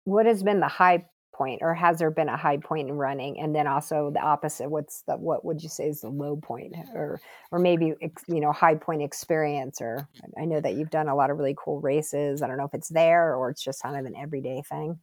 What 0.05 0.25
has 0.25 0.43
been 0.43 0.61
the 0.61 0.69
high 0.69 1.05
point 1.39 1.61
or 1.63 1.73
has 1.73 2.01
there 2.01 2.11
been 2.11 2.29
a 2.29 2.37
high 2.37 2.57
point 2.57 2.89
in 2.89 2.97
running 2.97 3.39
and 3.39 3.55
then 3.55 3.67
also 3.67 4.11
the 4.13 4.21
opposite 4.21 4.69
what's 4.69 5.03
the 5.07 5.17
what 5.17 5.45
would 5.45 5.63
you 5.63 5.69
say 5.69 5.89
is 5.89 6.01
the 6.01 6.09
low 6.09 6.37
point 6.37 6.75
or 6.95 7.21
or 7.53 7.61
maybe 7.61 7.95
you 8.27 8.41
know 8.41 8.51
high 8.51 8.75
point 8.75 9.01
experience 9.01 9.81
or 9.81 10.07
i 10.39 10.45
know 10.45 10.61
that 10.61 10.75
you've 10.75 10.91
done 10.91 11.09
a 11.09 11.15
lot 11.15 11.31
of 11.31 11.39
really 11.39 11.55
cool 11.57 11.81
races 11.81 12.43
i 12.43 12.49
don't 12.49 12.59
know 12.59 12.65
if 12.65 12.75
it's 12.75 12.89
there 12.89 13.37
or 13.37 13.51
it's 13.51 13.63
just 13.63 13.81
kind 13.81 13.97
of 13.97 14.05
an 14.05 14.17
everyday 14.21 14.61
thing 14.69 14.99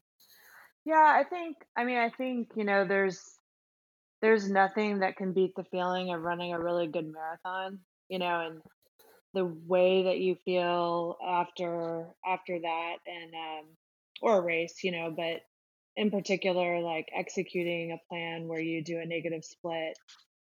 yeah 0.86 1.16
i 1.18 1.24
think 1.24 1.56
i 1.78 1.86
mean 1.86 1.98
i 1.98 2.10
think 2.10 2.50
you 2.56 2.66
know 2.66 2.86
there's 2.86 3.40
there's 4.22 4.50
nothing 4.50 5.00
that 5.00 5.16
can 5.16 5.32
beat 5.32 5.56
the 5.56 5.64
feeling 5.72 6.14
of 6.14 6.22
running 6.22 6.54
a 6.54 6.60
really 6.60 6.88
good 6.88 7.08
marathon 7.12 7.80
you 8.10 8.20
know 8.20 8.42
and 8.42 8.62
the 9.36 9.46
way 9.68 10.04
that 10.04 10.18
you 10.18 10.36
feel 10.46 11.18
after 11.28 12.08
after 12.26 12.58
that 12.60 12.96
and 13.06 13.34
um 13.36 13.66
or 14.22 14.40
a 14.40 14.42
race 14.42 14.84
you 14.84 14.92
know 14.92 15.14
but 15.16 15.42
in 15.98 16.10
particular 16.10 16.82
like 16.82 17.08
executing 17.16 17.92
a 17.92 18.08
plan 18.10 18.48
where 18.48 18.62
you 18.62 18.84
do 18.84 18.98
a 19.00 19.06
negative 19.06 19.44
split 19.44 19.98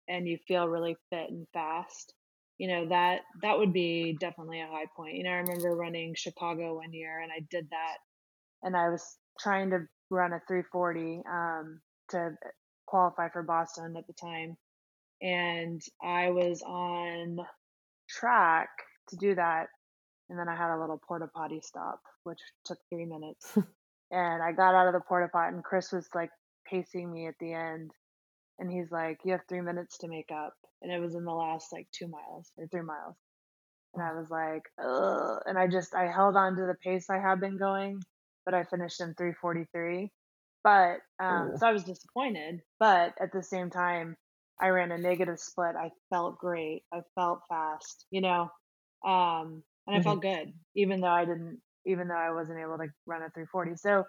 and 0.09 0.27
you 0.27 0.37
feel 0.47 0.67
really 0.67 0.97
fit 1.11 1.29
and 1.29 1.47
fast 1.53 2.13
you 2.57 2.67
know 2.67 2.87
that 2.89 3.21
that 3.43 3.57
would 3.57 3.71
be 3.71 4.17
definitely 4.19 4.59
a 4.59 4.67
high 4.67 4.87
point. 4.97 5.15
You 5.15 5.23
know 5.23 5.29
i 5.31 5.35
remember 5.35 5.75
running 5.75 6.15
chicago 6.17 6.75
one 6.75 6.91
year 6.91 7.21
and 7.21 7.31
i 7.31 7.45
did 7.51 7.67
that 7.69 7.97
and 8.63 8.75
i 8.75 8.89
was 8.89 9.05
trying 9.39 9.69
to 9.69 9.81
run 10.09 10.33
a 10.33 10.41
340 10.47 11.21
um, 11.31 11.79
to 12.09 12.31
qualify 12.87 13.29
for 13.29 13.43
boston 13.43 13.95
at 13.97 14.07
the 14.07 14.13
time. 14.13 14.57
And 15.21 15.81
i 16.03 16.31
was 16.31 16.63
on 16.63 17.37
track 18.09 18.69
to 19.07 19.15
do 19.17 19.35
that 19.35 19.67
and 20.29 20.37
then 20.37 20.49
i 20.49 20.55
had 20.55 20.75
a 20.75 20.79
little 20.79 20.99
porta 21.07 21.27
potty 21.33 21.59
stop 21.63 21.99
which 22.23 22.39
took 22.65 22.77
three 22.89 23.05
minutes 23.05 23.55
and 24.11 24.41
I 24.41 24.51
got 24.51 24.75
out 24.75 24.87
of 24.87 24.93
the 24.93 25.01
porta 25.07 25.27
pot 25.27 25.53
and 25.53 25.63
Chris 25.63 25.91
was 25.91 26.07
like 26.13 26.31
pacing 26.65 27.11
me 27.11 27.27
at 27.27 27.35
the 27.39 27.53
end 27.53 27.91
and 28.57 28.71
he's 28.71 28.91
like, 28.91 29.19
You 29.23 29.33
have 29.33 29.41
three 29.47 29.61
minutes 29.61 29.97
to 29.99 30.07
make 30.07 30.29
up. 30.31 30.53
And 30.81 30.91
it 30.91 30.99
was 30.99 31.15
in 31.15 31.25
the 31.25 31.31
last 31.31 31.71
like 31.71 31.87
two 31.91 32.07
miles 32.07 32.51
or 32.57 32.67
three 32.67 32.81
miles. 32.81 33.15
And 33.93 34.03
I 34.03 34.13
was 34.13 34.29
like, 34.29 34.63
Ugh. 34.83 35.39
And 35.45 35.57
I 35.57 35.67
just, 35.67 35.95
I 35.95 36.11
held 36.11 36.35
on 36.35 36.55
to 36.55 36.65
the 36.65 36.75
pace 36.83 37.09
I 37.09 37.19
had 37.19 37.39
been 37.39 37.57
going, 37.57 38.01
but 38.45 38.53
I 38.53 38.63
finished 38.63 39.01
in 39.01 39.13
343. 39.15 40.11
But, 40.61 40.97
um, 41.23 41.53
so 41.55 41.67
I 41.67 41.71
was 41.71 41.83
disappointed. 41.83 42.61
But 42.79 43.13
at 43.21 43.31
the 43.31 43.43
same 43.43 43.69
time, 43.69 44.17
I 44.61 44.69
ran 44.69 44.91
a 44.91 44.97
negative 44.97 45.39
split. 45.39 45.75
I 45.75 45.91
felt 46.09 46.37
great. 46.37 46.83
I 46.93 47.01
felt 47.15 47.41
fast, 47.47 48.05
you 48.11 48.21
know, 48.21 48.49
um, 49.05 49.63
and 49.87 49.95
I 49.95 49.99
mm-hmm. 49.99 50.03
felt 50.03 50.21
good, 50.21 50.53
even 50.75 51.01
though 51.01 51.07
I 51.07 51.25
didn't 51.25 51.61
even 51.85 52.07
though 52.07 52.15
I 52.15 52.31
wasn't 52.31 52.59
able 52.59 52.77
to 52.77 52.87
run 53.05 53.23
a 53.23 53.29
340. 53.29 53.75
So 53.77 54.03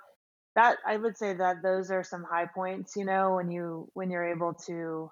that 0.56 0.76
I 0.86 0.96
would 0.96 1.16
say 1.16 1.34
that 1.34 1.62
those 1.62 1.90
are 1.90 2.02
some 2.02 2.24
high 2.24 2.46
points, 2.46 2.96
you 2.96 3.04
know, 3.04 3.36
when 3.36 3.50
you 3.50 3.88
when 3.94 4.10
you're 4.10 4.32
able 4.32 4.54
to 4.66 5.10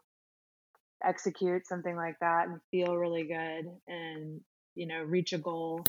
execute 1.05 1.67
something 1.67 1.97
like 1.97 2.19
that 2.21 2.49
and 2.49 2.61
feel 2.71 2.97
really 2.97 3.25
good 3.25 3.71
and 3.87 4.41
you 4.75 4.87
know 4.87 5.03
reach 5.03 5.33
a 5.33 5.39
goal 5.39 5.85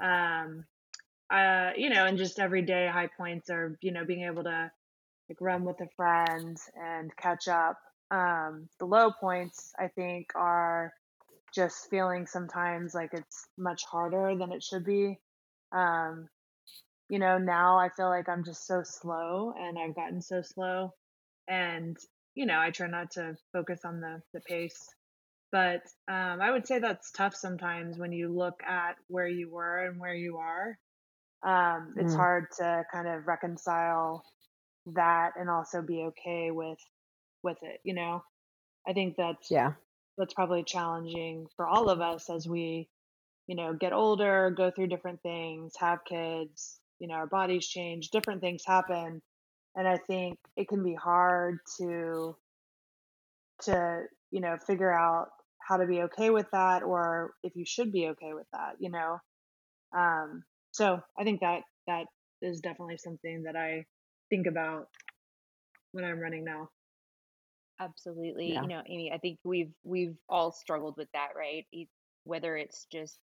um 0.00 0.64
uh 1.30 1.70
you 1.76 1.90
know 1.90 2.06
and 2.06 2.18
just 2.18 2.38
everyday 2.38 2.86
high 2.86 3.08
points 3.16 3.50
are 3.50 3.76
you 3.80 3.92
know 3.92 4.04
being 4.04 4.24
able 4.24 4.44
to 4.44 4.70
like 5.28 5.40
run 5.40 5.64
with 5.64 5.80
a 5.80 5.88
friend 5.96 6.56
and 6.80 7.16
catch 7.16 7.48
up 7.48 7.78
um 8.10 8.68
the 8.78 8.84
low 8.84 9.10
points 9.10 9.72
i 9.78 9.88
think 9.88 10.26
are 10.34 10.92
just 11.54 11.88
feeling 11.88 12.26
sometimes 12.26 12.94
like 12.94 13.10
it's 13.12 13.46
much 13.56 13.84
harder 13.84 14.36
than 14.36 14.52
it 14.52 14.62
should 14.62 14.84
be 14.84 15.18
um, 15.72 16.28
you 17.08 17.18
know, 17.18 17.38
now 17.38 17.78
I 17.78 17.90
feel 17.90 18.08
like 18.08 18.28
I'm 18.28 18.44
just 18.44 18.66
so 18.66 18.82
slow 18.82 19.52
and 19.58 19.78
I've 19.78 19.94
gotten 19.94 20.22
so 20.22 20.40
slow. 20.42 20.92
And, 21.48 21.96
you 22.34 22.46
know, 22.46 22.58
I 22.58 22.70
try 22.70 22.86
not 22.86 23.10
to 23.12 23.36
focus 23.52 23.80
on 23.84 24.00
the, 24.00 24.22
the 24.32 24.40
pace. 24.40 24.88
But 25.52 25.82
um, 26.08 26.40
I 26.40 26.50
would 26.50 26.66
say 26.66 26.78
that's 26.78 27.12
tough 27.12 27.34
sometimes 27.34 27.98
when 27.98 28.12
you 28.12 28.34
look 28.34 28.60
at 28.66 28.96
where 29.08 29.28
you 29.28 29.50
were 29.50 29.86
and 29.86 30.00
where 30.00 30.14
you 30.14 30.38
are. 30.38 30.78
Um, 31.44 31.94
it's 31.98 32.14
mm. 32.14 32.16
hard 32.16 32.46
to 32.58 32.84
kind 32.92 33.06
of 33.06 33.26
reconcile 33.26 34.24
that 34.86 35.32
and 35.38 35.50
also 35.50 35.82
be 35.82 36.08
okay 36.08 36.50
with 36.50 36.78
with 37.44 37.58
it, 37.62 37.80
you 37.84 37.94
know. 37.94 38.24
I 38.86 38.92
think 38.92 39.16
that's 39.16 39.50
yeah. 39.50 39.72
That's 40.18 40.34
probably 40.34 40.64
challenging 40.64 41.46
for 41.56 41.66
all 41.66 41.88
of 41.88 42.00
us 42.00 42.30
as 42.30 42.46
we 42.48 42.88
you 43.46 43.56
know, 43.56 43.74
get 43.74 43.92
older, 43.92 44.50
go 44.56 44.70
through 44.70 44.86
different 44.86 45.20
things, 45.22 45.74
have 45.78 45.98
kids, 46.08 46.80
you 46.98 47.08
know, 47.08 47.14
our 47.14 47.26
bodies 47.26 47.66
change, 47.66 48.08
different 48.10 48.40
things 48.40 48.62
happen. 48.66 49.20
And 49.76 49.88
I 49.88 49.98
think 50.06 50.38
it 50.56 50.68
can 50.68 50.82
be 50.82 50.94
hard 50.94 51.58
to 51.78 52.36
to, 53.62 54.02
you 54.30 54.40
know, 54.40 54.56
figure 54.66 54.92
out 54.92 55.28
how 55.60 55.76
to 55.76 55.86
be 55.86 56.02
okay 56.02 56.30
with 56.30 56.46
that 56.52 56.82
or 56.82 57.32
if 57.42 57.54
you 57.56 57.64
should 57.66 57.92
be 57.92 58.08
okay 58.08 58.34
with 58.34 58.46
that, 58.52 58.76
you 58.78 58.90
know. 58.90 59.18
Um 59.96 60.44
so 60.72 61.00
I 61.18 61.24
think 61.24 61.40
that 61.40 61.62
that 61.86 62.06
is 62.42 62.60
definitely 62.60 62.98
something 62.98 63.44
that 63.44 63.56
I 63.56 63.84
think 64.30 64.46
about 64.46 64.88
when 65.92 66.04
I'm 66.04 66.18
running 66.18 66.44
now. 66.44 66.68
Absolutely. 67.80 68.52
Yeah. 68.52 68.62
You 68.62 68.68
know, 68.68 68.82
Amy, 68.88 69.12
I 69.12 69.18
think 69.18 69.38
we've 69.44 69.72
we've 69.82 70.16
all 70.28 70.52
struggled 70.52 70.96
with 70.96 71.08
that, 71.12 71.30
right? 71.36 71.66
Whether 72.24 72.56
it's 72.56 72.86
just 72.90 73.18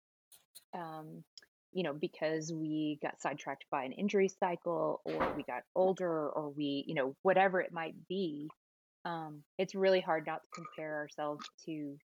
um, 0.75 1.25
you 1.73 1.85
know, 1.85 1.93
because 1.93 2.53
we 2.53 2.99
got 3.03 3.21
sidetracked 3.21 3.65
by 3.71 3.85
an 3.85 3.93
injury 3.93 4.29
cycle 4.29 5.01
or 5.05 5.33
we 5.37 5.45
got 5.45 5.63
older 5.75 6.29
or 6.29 6.51
we, 6.51 6.85
you 6.87 6.95
know, 6.95 7.15
whatever 7.23 7.61
it 7.61 7.73
might 7.73 7.95
be, 8.09 8.49
um, 9.05 9.43
it's 9.57 9.75
really 9.75 10.01
hard 10.01 10.27
not 10.27 10.43
to 10.43 10.49
compare 10.53 10.97
ourselves 10.97 11.45
to 11.67 11.97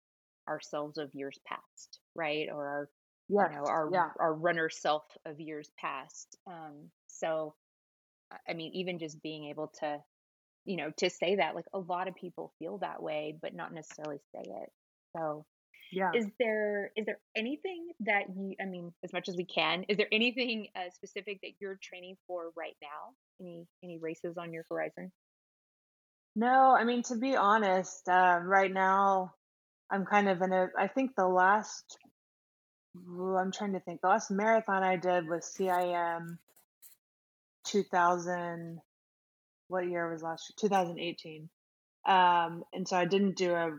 ourselves 0.48 0.98
of 0.98 1.10
years 1.14 1.40
past, 1.48 2.00
right? 2.14 2.48
Or 2.52 2.68
our, 2.68 2.90
yes. 3.28 3.48
you 3.50 3.58
know, 3.58 3.66
our 3.66 3.90
yeah. 3.92 4.10
our 4.20 4.34
runner 4.34 4.70
self 4.70 5.04
of 5.26 5.40
years 5.40 5.70
past. 5.80 6.38
Um, 6.48 6.92
so, 7.08 7.56
I 8.48 8.54
mean, 8.54 8.72
even 8.74 9.00
just 9.00 9.22
being 9.22 9.46
able 9.46 9.72
to, 9.80 9.98
you 10.66 10.78
know, 10.78 10.92
to 10.98 11.10
say 11.10 11.36
that, 11.36 11.56
like 11.56 11.66
a 11.74 11.80
lot 11.80 12.08
of 12.08 12.16
people 12.16 12.52
feel 12.60 12.80
that 12.80 13.02
way, 13.02 13.36
but 13.42 13.54
not 13.54 13.74
necessarily 13.74 14.18
say 14.34 14.42
it. 14.44 14.72
So, 15.16 15.46
yeah. 15.92 16.12
Is 16.14 16.26
there 16.40 16.92
is 16.98 17.06
there 17.06 17.20
anything 17.38 17.92
that 18.02 18.24
you 18.36 18.56
I 18.60 18.66
mean 18.66 18.92
as 19.04 19.14
much 19.14 19.30
as 19.30 19.38
we 19.38 19.46
can 19.46 19.86
is 19.88 19.98
there 19.98 20.08
anything 20.12 20.68
uh, 20.76 20.90
specific 20.94 21.40
that 21.42 21.52
you're 21.60 21.78
training 21.82 22.18
for 22.28 22.52
right 22.58 22.76
now? 22.82 23.14
Any 23.40 23.68
any 23.84 23.98
races 24.00 24.36
on 24.38 24.52
your 24.52 24.66
horizon? 24.70 25.12
No, 26.36 26.76
I 26.78 26.84
mean 26.84 27.04
to 27.04 27.16
be 27.16 27.36
honest, 27.36 28.10
uh, 28.10 28.40
right 28.44 28.74
now 28.74 29.36
I'm 29.90 30.06
kind 30.06 30.30
of 30.30 30.42
in 30.42 30.52
a. 30.52 30.68
I 30.78 30.88
think 30.88 31.12
the 31.16 31.28
last. 31.28 31.98
I'm 32.96 33.52
trying 33.52 33.74
to 33.74 33.80
think. 33.80 34.02
The 34.02 34.08
last 34.08 34.32
marathon 34.32 34.84
I 34.84 34.96
did 34.96 35.28
was 35.28 35.54
CIM 35.58 36.38
2000. 37.66 38.80
What 39.68 39.88
year 39.88 40.12
was 40.12 40.24
last 40.24 40.50
year? 40.50 40.70
2018. 40.70 41.50
Um, 42.08 42.64
and 42.74 42.88
so 42.88 42.98
I 42.98 43.06
didn't 43.06 43.36
do 43.36 43.54
a 43.54 43.72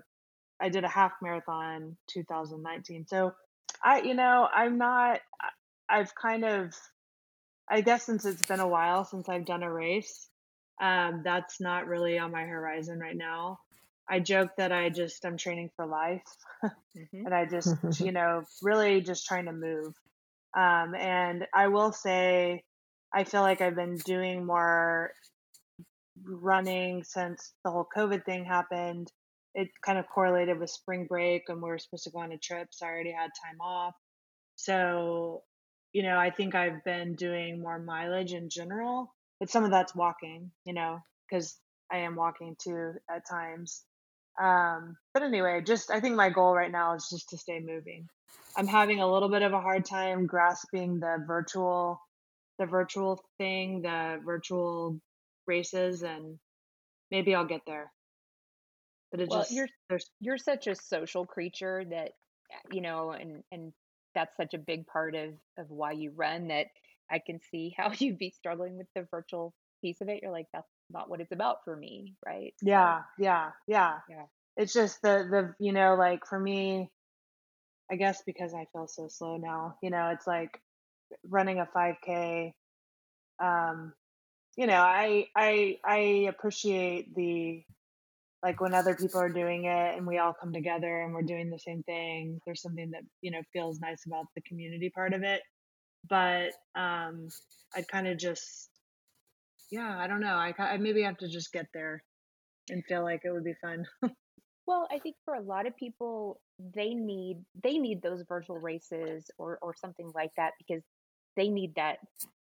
I 0.60 0.68
did 0.68 0.84
a 0.84 0.88
half 0.88 1.12
marathon 1.22 1.96
2019. 2.08 3.06
So 3.06 3.32
I, 3.82 4.00
you 4.00 4.14
know, 4.14 4.48
I'm 4.52 4.78
not, 4.78 5.20
I've 5.88 6.14
kind 6.14 6.44
of, 6.44 6.74
I 7.68 7.80
guess 7.80 8.04
since 8.04 8.24
it's 8.24 8.46
been 8.46 8.60
a 8.60 8.68
while 8.68 9.04
since 9.04 9.28
I've 9.28 9.44
done 9.44 9.62
a 9.62 9.72
race, 9.72 10.28
um, 10.80 11.22
that's 11.24 11.60
not 11.60 11.86
really 11.86 12.18
on 12.18 12.32
my 12.32 12.44
horizon 12.44 12.98
right 12.98 13.16
now. 13.16 13.58
I 14.08 14.20
joke 14.20 14.50
that 14.56 14.72
I 14.72 14.88
just, 14.88 15.24
I'm 15.24 15.36
training 15.36 15.70
for 15.76 15.86
life 15.86 16.22
mm-hmm. 16.64 17.26
and 17.26 17.34
I 17.34 17.44
just, 17.44 17.74
you 18.00 18.12
know, 18.12 18.44
really 18.62 19.00
just 19.00 19.26
trying 19.26 19.46
to 19.46 19.52
move. 19.52 19.94
Um, 20.56 20.94
and 20.94 21.46
I 21.52 21.68
will 21.68 21.92
say, 21.92 22.62
I 23.12 23.24
feel 23.24 23.42
like 23.42 23.60
I've 23.60 23.74
been 23.74 23.96
doing 23.96 24.46
more 24.46 25.12
running 26.24 27.04
since 27.04 27.52
the 27.64 27.70
whole 27.70 27.86
COVID 27.96 28.24
thing 28.24 28.44
happened 28.44 29.10
it 29.56 29.70
kind 29.84 29.98
of 29.98 30.06
correlated 30.06 30.60
with 30.60 30.68
spring 30.68 31.06
break 31.08 31.44
and 31.48 31.62
we 31.62 31.70
were 31.70 31.78
supposed 31.78 32.04
to 32.04 32.10
go 32.10 32.18
on 32.18 32.30
a 32.30 32.36
trip. 32.36 32.68
So 32.70 32.86
I 32.86 32.90
already 32.90 33.12
had 33.12 33.30
time 33.42 33.58
off. 33.62 33.94
So, 34.54 35.42
you 35.94 36.02
know, 36.02 36.18
I 36.18 36.30
think 36.30 36.54
I've 36.54 36.84
been 36.84 37.14
doing 37.14 37.62
more 37.62 37.78
mileage 37.78 38.34
in 38.34 38.50
general, 38.50 39.14
but 39.40 39.48
some 39.48 39.64
of 39.64 39.70
that's 39.70 39.94
walking, 39.94 40.50
you 40.66 40.74
know, 40.74 40.98
because 41.28 41.56
I 41.90 41.98
am 41.98 42.16
walking 42.16 42.54
too 42.62 42.92
at 43.10 43.22
times. 43.28 43.82
Um, 44.38 44.98
but 45.14 45.22
anyway, 45.22 45.62
just 45.66 45.90
I 45.90 46.00
think 46.00 46.16
my 46.16 46.28
goal 46.28 46.54
right 46.54 46.70
now 46.70 46.94
is 46.94 47.08
just 47.10 47.30
to 47.30 47.38
stay 47.38 47.58
moving. 47.58 48.08
I'm 48.58 48.66
having 48.66 49.00
a 49.00 49.10
little 49.10 49.30
bit 49.30 49.40
of 49.40 49.54
a 49.54 49.60
hard 49.60 49.86
time 49.86 50.26
grasping 50.26 51.00
the 51.00 51.24
virtual, 51.26 51.98
the 52.58 52.66
virtual 52.66 53.24
thing, 53.38 53.80
the 53.80 54.20
virtual 54.22 55.00
races, 55.46 56.02
and 56.02 56.38
maybe 57.10 57.34
I'll 57.34 57.46
get 57.46 57.62
there 57.66 57.92
but 59.10 59.20
it 59.20 59.28
well, 59.30 59.40
just 59.40 59.52
you're 59.52 59.68
you're 60.20 60.38
such 60.38 60.66
a 60.66 60.74
social 60.74 61.24
creature 61.26 61.84
that 61.90 62.12
you 62.70 62.80
know, 62.80 63.10
and 63.10 63.42
and 63.52 63.72
that's 64.14 64.36
such 64.36 64.54
a 64.54 64.58
big 64.58 64.86
part 64.86 65.14
of 65.14 65.30
of 65.58 65.70
why 65.70 65.92
you 65.92 66.12
run 66.14 66.48
that 66.48 66.66
I 67.10 67.20
can 67.24 67.40
see 67.50 67.74
how 67.76 67.92
you'd 67.98 68.18
be 68.18 68.30
struggling 68.30 68.76
with 68.76 68.88
the 68.94 69.06
virtual 69.10 69.54
piece 69.82 70.00
of 70.00 70.08
it, 70.08 70.20
you're 70.22 70.32
like, 70.32 70.46
that's 70.52 70.68
not 70.90 71.08
what 71.08 71.20
it's 71.20 71.32
about 71.32 71.58
for 71.64 71.76
me, 71.76 72.14
right? 72.24 72.54
Yeah, 72.62 73.02
yeah, 73.18 73.50
yeah. 73.66 73.98
yeah. 74.08 74.24
It's 74.56 74.72
just 74.72 75.02
the 75.02 75.26
the 75.30 75.54
you 75.64 75.72
know 75.72 75.94
like 75.94 76.26
for 76.26 76.38
me, 76.38 76.90
I 77.90 77.96
guess 77.96 78.22
because 78.26 78.54
I 78.54 78.66
feel 78.72 78.88
so 78.88 79.08
slow 79.08 79.36
now, 79.36 79.76
you 79.82 79.90
know, 79.90 80.10
it's 80.10 80.26
like 80.26 80.60
running 81.24 81.60
a 81.60 81.66
5K. 81.66 82.52
Um, 83.42 83.92
you 84.56 84.66
know, 84.66 84.80
I 84.80 85.26
I 85.36 85.78
I 85.84 85.96
appreciate 86.28 87.14
the 87.14 87.62
like 88.42 88.60
when 88.60 88.74
other 88.74 88.94
people 88.94 89.20
are 89.20 89.28
doing 89.28 89.64
it 89.64 89.96
and 89.96 90.06
we 90.06 90.18
all 90.18 90.34
come 90.38 90.52
together 90.52 91.02
and 91.02 91.12
we're 91.12 91.22
doing 91.22 91.50
the 91.50 91.58
same 91.58 91.82
thing. 91.82 92.40
There's 92.46 92.62
something 92.62 92.90
that 92.92 93.02
you 93.20 93.30
know 93.30 93.42
feels 93.52 93.80
nice 93.80 94.04
about 94.06 94.26
the 94.34 94.42
community 94.42 94.90
part 94.94 95.14
of 95.14 95.22
it. 95.22 95.42
But 96.08 96.52
um, 96.74 97.28
I'd 97.74 97.88
kind 97.88 98.06
of 98.06 98.18
just 98.18 98.70
yeah, 99.70 99.96
I 99.98 100.06
don't 100.06 100.20
know. 100.20 100.34
I, 100.34 100.54
I 100.58 100.76
maybe 100.76 101.02
have 101.02 101.18
to 101.18 101.28
just 101.28 101.52
get 101.52 101.66
there 101.74 102.02
and 102.70 102.84
feel 102.84 103.02
like 103.02 103.22
it 103.24 103.32
would 103.32 103.44
be 103.44 103.54
fun. 103.60 103.84
Well, 104.66 104.88
I 104.90 104.98
think 104.98 105.14
for 105.24 105.34
a 105.34 105.40
lot 105.40 105.66
of 105.68 105.76
people, 105.76 106.40
they 106.74 106.92
need 106.92 107.36
they 107.62 107.78
need 107.78 108.02
those 108.02 108.24
virtual 108.28 108.58
races 108.58 109.30
or 109.38 109.58
or 109.62 109.74
something 109.76 110.10
like 110.14 110.32
that 110.36 110.54
because 110.58 110.82
they 111.36 111.48
need 111.48 111.74
that 111.76 111.98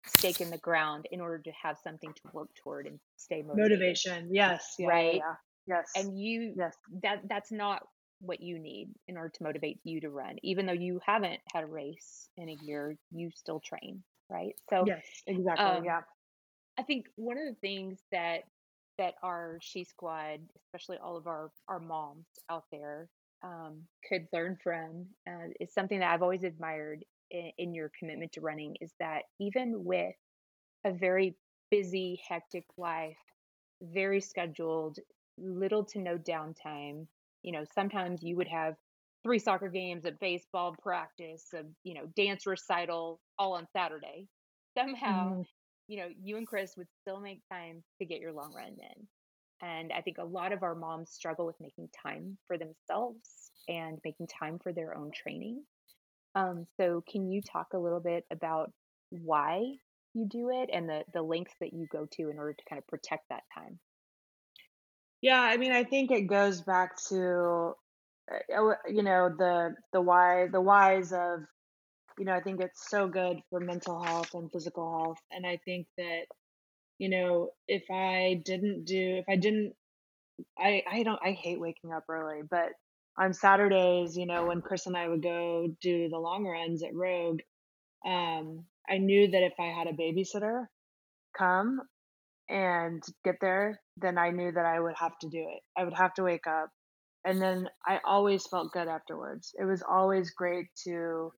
stake 0.06 0.40
in 0.40 0.50
the 0.50 0.58
ground 0.58 1.06
in 1.10 1.20
order 1.20 1.38
to 1.38 1.50
have 1.62 1.78
something 1.82 2.12
to 2.12 2.22
work 2.32 2.48
toward 2.62 2.86
and 2.86 2.98
stay 3.16 3.42
motivated, 3.42 3.70
Motivation. 3.72 4.28
Yes. 4.34 4.74
Yeah. 4.78 4.86
Right? 4.88 5.14
yeah. 5.16 5.34
Yes. 5.66 5.90
And 5.94 6.18
you 6.18 6.54
Yes. 6.56 6.74
that 7.02 7.20
that's 7.28 7.52
not 7.52 7.82
what 8.20 8.40
you 8.40 8.58
need 8.58 8.90
in 9.08 9.16
order 9.16 9.30
to 9.30 9.42
motivate 9.42 9.80
you 9.84 10.00
to 10.00 10.10
run. 10.10 10.36
Even 10.42 10.66
though 10.66 10.72
you 10.72 11.00
haven't 11.04 11.40
had 11.54 11.64
a 11.64 11.66
race 11.66 12.28
in 12.36 12.48
a 12.48 12.56
year, 12.62 12.96
you 13.10 13.30
still 13.34 13.60
train, 13.60 14.02
right? 14.28 14.54
So 14.68 14.84
Yes. 14.86 15.04
Exactly. 15.26 15.64
um, 15.64 15.84
Yeah. 15.84 16.02
I 16.78 16.82
think 16.82 17.06
one 17.16 17.38
of 17.38 17.44
the 17.46 17.60
things 17.60 18.00
that 18.12 18.44
that 18.98 19.14
our 19.22 19.58
She 19.62 19.84
Squad, 19.84 20.40
especially 20.66 20.98
all 20.98 21.16
of 21.16 21.26
our 21.26 21.50
our 21.68 21.80
moms 21.80 22.26
out 22.50 22.64
there, 22.70 23.08
um, 23.42 23.86
could 24.08 24.26
learn 24.32 24.56
from 24.62 25.06
uh, 25.28 25.48
is 25.60 25.72
something 25.72 26.00
that 26.00 26.12
I've 26.12 26.22
always 26.22 26.44
admired 26.44 27.04
in, 27.30 27.52
in 27.58 27.74
your 27.74 27.90
commitment 27.98 28.32
to 28.32 28.40
running. 28.40 28.76
Is 28.80 28.94
that 29.00 29.24
even 29.40 29.84
with 29.84 30.14
a 30.84 30.92
very 30.92 31.36
busy, 31.70 32.20
hectic 32.28 32.64
life, 32.76 33.18
very 33.82 34.20
scheduled, 34.20 34.98
little 35.38 35.84
to 35.86 35.98
no 35.98 36.18
downtime. 36.18 37.06
You 37.42 37.52
know, 37.52 37.64
sometimes 37.64 38.22
you 38.22 38.36
would 38.36 38.48
have 38.48 38.76
three 39.22 39.38
soccer 39.38 39.68
games, 39.68 40.04
a 40.04 40.12
baseball 40.12 40.74
practice, 40.82 41.46
a 41.54 41.64
you 41.84 41.94
know 41.94 42.06
dance 42.16 42.46
recital, 42.46 43.20
all 43.38 43.54
on 43.54 43.66
Saturday. 43.72 44.28
Somehow 44.76 45.34
Mhm. 45.34 45.44
you 45.88 45.98
know, 45.98 46.08
you 46.22 46.36
and 46.36 46.46
Chris 46.46 46.76
would 46.76 46.88
still 47.00 47.20
make 47.20 47.42
time 47.50 47.82
to 47.98 48.06
get 48.06 48.20
your 48.20 48.32
long 48.32 48.52
run 48.54 48.76
in. 48.78 49.08
And 49.60 49.92
I 49.92 50.02
think 50.02 50.18
a 50.18 50.24
lot 50.24 50.52
of 50.52 50.62
our 50.62 50.74
moms 50.74 51.10
struggle 51.10 51.46
with 51.46 51.60
making 51.60 51.88
time 51.90 52.38
for 52.46 52.56
themselves 52.56 53.50
and 53.68 53.98
making 54.04 54.28
time 54.28 54.58
for 54.60 54.72
their 54.72 54.96
own 54.96 55.10
training. 55.12 55.64
Um, 56.34 56.66
so 56.76 57.02
can 57.08 57.30
you 57.30 57.42
talk 57.42 57.68
a 57.72 57.78
little 57.78 58.00
bit 58.00 58.24
about 58.30 58.72
why 59.10 59.76
you 60.14 60.26
do 60.28 60.50
it 60.50 60.70
and 60.72 60.88
the 60.88 61.04
the 61.12 61.22
lengths 61.22 61.54
that 61.60 61.72
you 61.72 61.86
go 61.86 62.06
to 62.12 62.30
in 62.30 62.38
order 62.38 62.54
to 62.54 62.64
kind 62.68 62.78
of 62.78 62.86
protect 62.86 63.28
that 63.30 63.44
time? 63.54 63.80
Yeah. 65.22 65.40
I 65.40 65.56
mean, 65.56 65.72
I 65.72 65.84
think 65.84 66.10
it 66.10 66.22
goes 66.22 66.62
back 66.62 66.96
to, 67.08 67.74
uh, 68.32 68.54
uh, 68.70 68.74
you 68.88 69.02
know, 69.02 69.28
the 69.36 69.74
the 69.92 70.00
why 70.00 70.48
the 70.48 70.60
whys 70.60 71.12
of, 71.12 71.40
you 72.18 72.24
know, 72.26 72.34
I 72.34 72.42
think 72.42 72.60
it's 72.62 72.88
so 72.90 73.08
good 73.08 73.42
for 73.50 73.60
mental 73.60 74.02
health 74.02 74.34
and 74.34 74.50
physical 74.52 74.90
health, 74.98 75.18
and 75.30 75.46
I 75.46 75.58
think 75.64 75.88
that, 75.98 76.26
you 76.98 77.08
know, 77.10 77.50
if 77.68 77.84
I 77.90 78.42
didn't 78.44 78.84
do, 78.86 79.18
if 79.18 79.26
I 79.28 79.36
didn't, 79.36 79.74
I 80.58 80.82
I 80.90 81.02
don't, 81.04 81.20
I 81.24 81.32
hate 81.32 81.60
waking 81.60 81.92
up 81.92 82.04
early, 82.08 82.42
but 82.48 82.72
on 83.18 83.32
Saturdays, 83.32 84.16
you 84.16 84.26
know, 84.26 84.46
when 84.46 84.62
Chris 84.62 84.86
and 84.86 84.96
I 84.96 85.08
would 85.08 85.22
go 85.22 85.68
do 85.80 86.08
the 86.08 86.18
long 86.18 86.44
runs 86.44 86.82
at 86.82 86.94
Rogue, 86.94 87.40
um, 88.06 88.64
I 88.88 88.98
knew 88.98 89.30
that 89.30 89.42
if 89.42 89.52
I 89.58 89.66
had 89.66 89.86
a 89.86 89.92
babysitter 89.92 90.66
come 91.36 91.80
and 92.48 93.02
get 93.24 93.36
there, 93.40 93.80
then 93.96 94.18
I 94.18 94.30
knew 94.30 94.50
that 94.50 94.66
I 94.66 94.80
would 94.80 94.96
have 94.96 95.18
to 95.20 95.28
do 95.28 95.38
it. 95.38 95.60
I 95.76 95.84
would 95.84 95.94
have 95.94 96.14
to 96.14 96.24
wake 96.24 96.46
up. 96.46 96.70
And 97.24 97.40
then 97.40 97.68
I 97.86 98.00
always 98.04 98.46
felt 98.46 98.72
good 98.72 98.88
afterwards. 98.88 99.54
It 99.58 99.64
was 99.64 99.82
always 99.82 100.30
great 100.30 100.66
to 100.84 101.32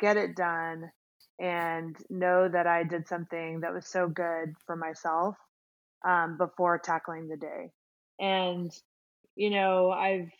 get 0.00 0.16
it 0.16 0.36
done 0.36 0.90
and 1.38 1.96
know 2.08 2.48
that 2.48 2.66
I 2.66 2.84
did 2.84 3.08
something 3.08 3.60
that 3.60 3.74
was 3.74 3.86
so 3.86 4.08
good 4.08 4.54
for 4.66 4.76
myself 4.76 5.36
um, 6.06 6.38
before 6.38 6.78
tackling 6.78 7.28
the 7.28 7.36
day. 7.36 7.70
And, 8.18 8.72
you 9.34 9.50
know, 9.50 9.90
I've, 9.90 10.30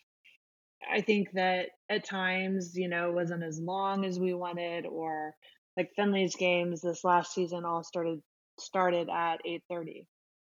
I 0.91 1.01
think 1.01 1.33
that 1.33 1.71
at 1.91 2.05
times, 2.05 2.77
you 2.77 2.89
know, 2.89 3.13
wasn't 3.13 3.43
as 3.43 3.61
long 3.61 4.05
as 4.05 4.19
we 4.19 4.35
wanted 4.35 4.87
or 4.87 5.35
like 5.77 5.93
Finley's 5.97 6.37
games 6.37 6.81
this 6.81 7.05
last 7.05 7.35
season 7.35 7.65
all 7.65 7.83
started 7.85 8.21
started 8.59 9.09
at 9.11 9.41
8:30 9.45 10.07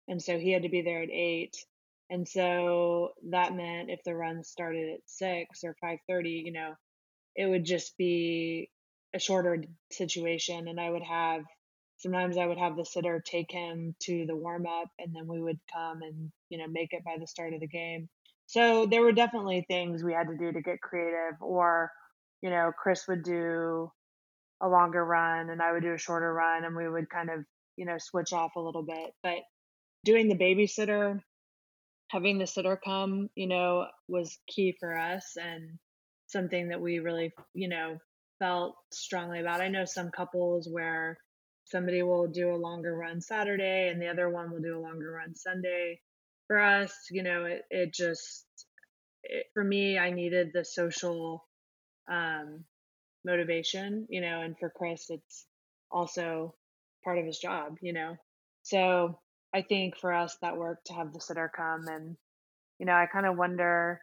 and 0.08 0.20
so 0.20 0.38
he 0.38 0.52
had 0.52 0.62
to 0.64 0.68
be 0.68 0.82
there 0.82 1.02
at 1.02 1.10
8 1.10 1.56
and 2.10 2.28
so 2.28 3.12
that 3.30 3.54
meant 3.54 3.90
if 3.90 4.00
the 4.04 4.14
run 4.14 4.44
started 4.44 4.94
at 4.94 5.00
6 5.06 5.64
or 5.64 5.74
5:30 5.82 6.44
you 6.44 6.52
know 6.52 6.74
it 7.36 7.46
would 7.46 7.64
just 7.64 7.96
be 7.96 8.70
a 9.14 9.18
shorter 9.18 9.62
situation 9.90 10.68
and 10.68 10.80
I 10.80 10.90
would 10.90 11.02
have 11.02 11.44
sometimes 11.98 12.36
I 12.36 12.46
would 12.46 12.58
have 12.58 12.76
the 12.76 12.84
sitter 12.84 13.22
take 13.24 13.50
him 13.50 13.94
to 14.02 14.26
the 14.26 14.36
warm 14.36 14.66
up 14.66 14.90
and 14.98 15.14
then 15.14 15.26
we 15.26 15.40
would 15.40 15.60
come 15.72 16.02
and 16.02 16.30
you 16.50 16.58
know 16.58 16.66
make 16.68 16.92
it 16.92 17.04
by 17.04 17.16
the 17.18 17.26
start 17.26 17.54
of 17.54 17.60
the 17.60 17.68
game 17.68 18.08
so 18.54 18.86
there 18.86 19.02
were 19.02 19.12
definitely 19.12 19.64
things 19.68 20.02
we 20.02 20.12
had 20.12 20.28
to 20.28 20.36
do 20.36 20.52
to 20.52 20.62
get 20.62 20.80
creative 20.80 21.40
or 21.40 21.90
you 22.42 22.50
know 22.50 22.70
Chris 22.76 23.06
would 23.08 23.24
do 23.24 23.90
a 24.64 24.68
longer 24.68 25.04
run 25.04 25.50
and 25.50 25.60
I 25.60 25.72
would 25.72 25.82
do 25.82 25.92
a 25.92 25.98
shorter 25.98 26.32
run 26.32 26.64
and 26.64 26.76
we 26.76 26.88
would 26.88 27.10
kind 27.10 27.30
of, 27.30 27.44
you 27.76 27.84
know, 27.84 27.96
switch 27.98 28.32
off 28.32 28.56
a 28.56 28.60
little 28.60 28.82
bit. 28.82 29.12
But 29.22 29.38
doing 30.04 30.28
the 30.28 30.36
babysitter, 30.36 31.20
having 32.10 32.38
the 32.38 32.46
sitter 32.46 32.80
come, 32.82 33.28
you 33.34 33.46
know, 33.46 33.86
was 34.08 34.38
key 34.48 34.74
for 34.78 34.96
us 34.96 35.36
and 35.40 35.78
something 36.26 36.68
that 36.68 36.80
we 36.80 36.98
really, 36.98 37.32
you 37.54 37.68
know, 37.68 37.98
felt 38.38 38.74
strongly 38.92 39.40
about. 39.40 39.60
I 39.60 39.68
know 39.68 39.84
some 39.84 40.10
couples 40.10 40.68
where 40.70 41.18
somebody 41.66 42.02
will 42.02 42.28
do 42.28 42.54
a 42.54 42.56
longer 42.56 42.96
run 42.96 43.20
Saturday 43.20 43.88
and 43.88 44.00
the 44.00 44.08
other 44.08 44.30
one 44.30 44.50
will 44.50 44.60
do 44.60 44.78
a 44.78 44.80
longer 44.80 45.12
run 45.12 45.34
Sunday. 45.34 46.00
For 46.54 46.60
us, 46.60 46.94
you 47.10 47.24
know, 47.24 47.46
it, 47.46 47.62
it 47.68 47.92
just, 47.92 48.46
it, 49.24 49.46
for 49.54 49.64
me, 49.64 49.98
I 49.98 50.12
needed 50.12 50.52
the 50.54 50.64
social 50.64 51.44
um, 52.08 52.64
motivation, 53.24 54.06
you 54.08 54.20
know, 54.20 54.40
and 54.40 54.56
for 54.56 54.70
Chris, 54.70 55.06
it's 55.10 55.46
also 55.90 56.54
part 57.02 57.18
of 57.18 57.24
his 57.26 57.40
job, 57.40 57.78
you 57.82 57.92
know. 57.92 58.14
So 58.62 59.18
I 59.52 59.62
think 59.62 59.96
for 59.96 60.12
us 60.12 60.36
that 60.42 60.56
worked 60.56 60.86
to 60.86 60.92
have 60.92 61.12
the 61.12 61.20
sitter 61.20 61.50
come 61.56 61.88
and, 61.88 62.16
you 62.78 62.86
know, 62.86 62.92
I 62.92 63.06
kind 63.06 63.26
of 63.26 63.36
wonder 63.36 64.00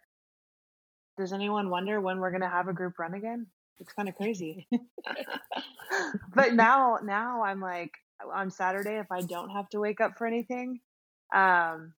does 1.17 1.31
anyone 1.31 1.69
wonder 1.69 2.01
when 2.01 2.19
we're 2.19 2.31
going 2.31 2.41
to 2.41 2.49
have 2.49 2.67
a 2.67 2.73
group 2.73 2.99
run 2.99 3.13
again? 3.13 3.47
It's 3.79 3.93
kind 3.93 4.09
of 4.09 4.15
crazy. 4.15 4.67
but 6.35 6.53
now, 6.53 6.99
now 7.01 7.43
I'm 7.43 7.61
like, 7.61 7.91
on 8.33 8.51
Saturday, 8.51 8.99
if 8.99 9.09
I 9.09 9.21
don't 9.21 9.51
have 9.51 9.69
to 9.69 9.79
wake 9.79 10.01
up 10.01 10.17
for 10.17 10.27
anything, 10.27 10.81
um, 11.33 11.93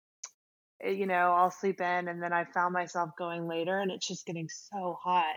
you 0.86 1.06
know, 1.08 1.34
I'll 1.34 1.52
sleep 1.52 1.82
in 1.82 2.08
and 2.08 2.22
then 2.22 2.34
I 2.34 2.46
found 2.46 2.74
myself 2.74 3.12
going 3.18 3.48
later 3.48 3.80
and 3.80 3.92
it's 3.92 4.08
just 4.08 4.26
getting 4.26 4.50
so 4.50 4.98
hot. 5.02 5.36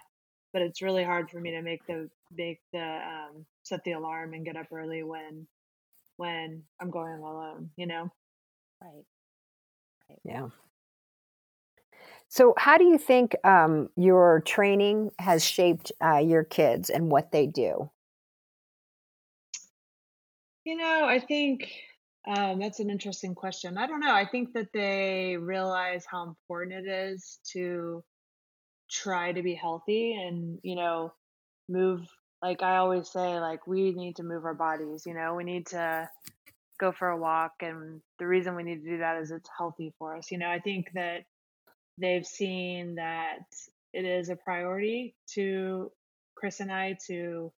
But 0.52 0.62
it's 0.62 0.82
really 0.82 1.04
hard 1.04 1.30
for 1.30 1.40
me 1.40 1.50
to 1.50 1.62
make 1.62 1.86
the 1.86 2.08
make 2.32 2.60
the 2.72 2.80
um 2.80 3.44
set 3.62 3.84
the 3.84 3.92
alarm 3.92 4.32
and 4.32 4.44
get 4.44 4.56
up 4.56 4.66
early 4.72 5.02
when 5.02 5.46
when 6.16 6.62
I'm 6.80 6.90
going 6.90 7.20
alone, 7.20 7.70
you 7.76 7.86
know? 7.86 8.10
Right. 8.80 9.04
Yeah. 10.24 10.48
So, 12.28 12.54
how 12.58 12.76
do 12.76 12.84
you 12.84 12.98
think 12.98 13.36
um, 13.44 13.88
your 13.96 14.40
training 14.40 15.12
has 15.18 15.44
shaped 15.44 15.92
uh, 16.04 16.18
your 16.18 16.44
kids 16.44 16.90
and 16.90 17.10
what 17.10 17.32
they 17.32 17.46
do? 17.46 17.90
You 20.64 20.76
know, 20.76 21.04
I 21.06 21.20
think 21.20 21.70
um, 22.26 22.58
that's 22.58 22.80
an 22.80 22.90
interesting 22.90 23.34
question. 23.34 23.78
I 23.78 23.86
don't 23.86 24.00
know. 24.00 24.12
I 24.12 24.26
think 24.26 24.52
that 24.54 24.68
they 24.72 25.36
realize 25.38 26.04
how 26.10 26.24
important 26.24 26.86
it 26.86 26.90
is 26.90 27.38
to 27.52 28.02
try 28.90 29.32
to 29.32 29.42
be 29.42 29.54
healthy 29.54 30.14
and, 30.14 30.58
you 30.62 30.76
know, 30.76 31.12
move. 31.68 32.00
Like 32.42 32.62
I 32.62 32.76
always 32.78 33.10
say, 33.10 33.38
like 33.38 33.66
we 33.66 33.92
need 33.92 34.16
to 34.16 34.22
move 34.22 34.44
our 34.44 34.54
bodies, 34.54 35.04
you 35.06 35.14
know, 35.14 35.34
we 35.34 35.44
need 35.44 35.66
to 35.68 36.08
go 36.78 36.92
for 36.92 37.08
a 37.08 37.16
walk. 37.16 37.52
And 37.60 38.00
the 38.18 38.26
reason 38.26 38.56
we 38.56 38.62
need 38.62 38.82
to 38.82 38.90
do 38.90 38.98
that 38.98 39.22
is 39.22 39.30
it's 39.30 39.48
healthy 39.56 39.94
for 39.98 40.16
us. 40.16 40.30
You 40.30 40.38
know, 40.38 40.50
I 40.50 40.58
think 40.58 40.88
that 40.94 41.24
they've 41.98 42.26
seen 42.26 42.96
that 42.96 43.38
it 43.92 44.04
is 44.04 44.28
a 44.28 44.36
priority 44.36 45.14
to 45.34 45.90
Chris 46.36 46.60
and 46.60 46.70
I 46.70 46.98
to, 47.06 47.52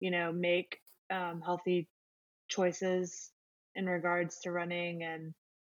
you 0.00 0.10
know, 0.10 0.32
make 0.32 0.78
um, 1.10 1.40
healthy 1.44 1.88
choices 2.48 3.30
in 3.76 3.86
regards 3.86 4.40
to 4.40 4.52
running 4.52 5.04
and 5.04 5.34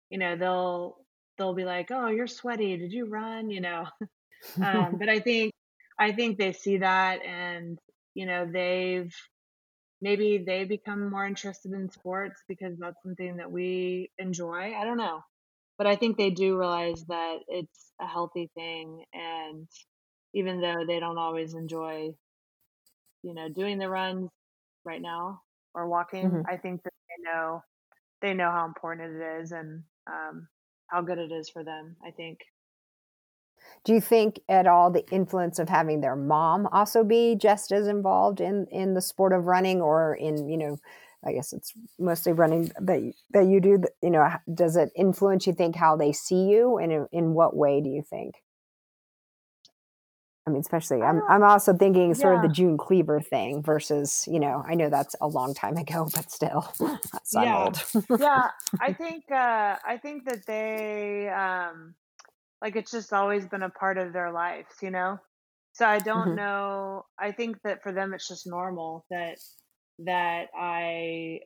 you 0.10 0.20
know 0.20 0.38
they'll 0.38 0.98
they'll 1.38 1.56
be 1.56 1.66
like 1.66 1.92
oh 1.92 2.08
you're 2.10 2.28
sweaty. 2.28 2.78
Did 2.78 2.94
you 2.94 3.08
run? 3.08 3.52
You 3.52 3.62
know? 3.62 3.86
Um, 4.62 4.98
but 5.00 5.10
i 5.10 5.20
think 5.20 5.54
i 6.00 6.12
think 6.14 6.38
they 6.38 6.54
see 6.54 6.78
that 6.78 7.24
and 7.26 7.80
you 8.16 8.26
know 8.26 8.50
they've 8.52 9.14
maybe 10.02 10.44
they 10.46 10.66
become 10.66 11.10
more 11.10 11.26
interested 11.26 11.72
in 11.74 11.90
sports 11.92 12.42
because 12.48 12.78
that's 12.80 13.02
something 13.04 13.38
that 13.38 13.52
we 13.52 14.12
enjoy. 14.20 14.74
I 14.76 14.84
don't 14.86 14.98
know. 14.98 15.22
But 15.78 15.88
i 15.88 15.96
think 15.96 16.18
they 16.18 16.32
do 16.32 16.58
realize 16.58 17.04
that 17.08 17.38
it's 17.48 17.94
a 18.02 18.08
healthy 18.08 18.50
thing 18.56 19.04
and 19.14 19.68
even 20.34 20.62
though 20.62 20.86
they 20.88 21.00
don't 21.00 21.18
always 21.20 21.54
enjoy 21.56 22.12
you 23.24 23.34
know 23.34 23.50
doing 23.50 23.78
the 23.78 23.90
runs 23.90 24.30
right 24.86 25.02
now 25.02 25.42
or 25.74 25.88
walking 25.88 26.40
Mhm. 26.40 26.48
i 26.48 26.58
think 26.58 26.82
that 26.84 26.94
they 27.10 27.32
know 27.32 27.62
they 28.21 28.34
know 28.34 28.51
how 28.51 28.65
important 28.65 29.15
it 29.15 29.41
is 29.41 29.51
and 29.51 29.84
um, 30.08 30.47
how 30.88 31.01
good 31.01 31.17
it 31.17 31.32
is 31.32 31.49
for 31.49 31.63
them 31.63 31.95
i 32.06 32.12
think 32.12 32.39
Do 33.84 33.93
you 33.93 34.01
think 34.01 34.39
at 34.49 34.67
all 34.67 34.91
the 34.91 35.08
influence 35.12 35.60
of 35.60 35.69
having 35.69 36.01
their 36.01 36.15
mom 36.15 36.67
also 36.67 37.03
be 37.03 37.36
just 37.36 37.71
as 37.71 37.88
involved 37.88 38.41
in 38.41 38.67
in 38.71 38.93
the 38.93 39.01
sport 39.01 39.34
of 39.34 39.45
running, 39.45 39.82
or 39.82 40.15
in 40.15 40.47
you 40.49 40.58
know, 40.58 40.77
I 41.23 41.34
guess 41.34 41.53
it's 41.53 41.73
mostly 41.99 42.34
running 42.34 42.71
that 42.80 43.13
that 43.32 43.45
you 43.47 43.60
do. 43.60 43.84
You 44.01 44.12
know, 44.12 44.30
does 44.53 44.75
it 44.75 44.91
influence 44.95 45.47
you 45.47 45.53
think 45.53 45.75
how 45.75 45.95
they 45.95 46.12
see 46.12 46.45
you, 46.45 46.77
and 46.77 46.91
in, 46.91 47.08
in 47.12 47.34
what 47.34 47.56
way 47.56 47.82
do 47.82 47.89
you 47.89 48.03
think? 48.03 48.36
I 50.48 50.50
mean, 50.50 50.62
especially 50.62 51.04
I'm 51.04 51.22
I'm 51.30 51.44
also 51.44 51.74
thinking 51.76 52.16
sort 52.16 52.36
of 52.36 52.42
the 52.42 52.48
June 52.50 52.78
Cleaver 52.78 53.20
thing 53.22 53.62
versus 53.62 54.26
you 54.28 54.40
know 54.40 54.64
I 54.68 54.76
know 54.76 54.90
that's 54.90 55.16
a 55.22 55.28
long 55.28 55.54
time 55.54 55.78
ago, 55.78 56.10
but 56.16 56.32
still, 56.32 56.74
yeah. 57.32 57.58
old. 57.58 57.84
yeah 58.18 58.50
i 58.80 58.94
think 58.94 59.24
uh 59.32 59.76
i 59.86 59.98
think 60.02 60.26
that 60.26 60.46
they 60.48 61.30
um 61.30 61.94
like 62.62 62.76
it's 62.76 62.92
just 62.92 63.14
always 63.14 63.46
been 63.48 63.64
a 63.64 63.70
part 63.70 63.98
of 63.98 64.14
their 64.14 64.32
lives 64.32 64.74
you 64.82 64.92
know? 64.92 65.18
So 65.74 65.86
i 65.86 66.00
don't 66.00 66.34
hmm 66.34 66.36
know 66.36 67.06
i 67.20 67.32
think 67.32 67.58
that 67.64 67.84
for 67.84 67.92
them 67.92 68.14
it's 68.14 68.28
just 68.28 68.48
normal 68.48 69.06
that 69.12 69.38
that 70.00 70.48
i 70.58 71.40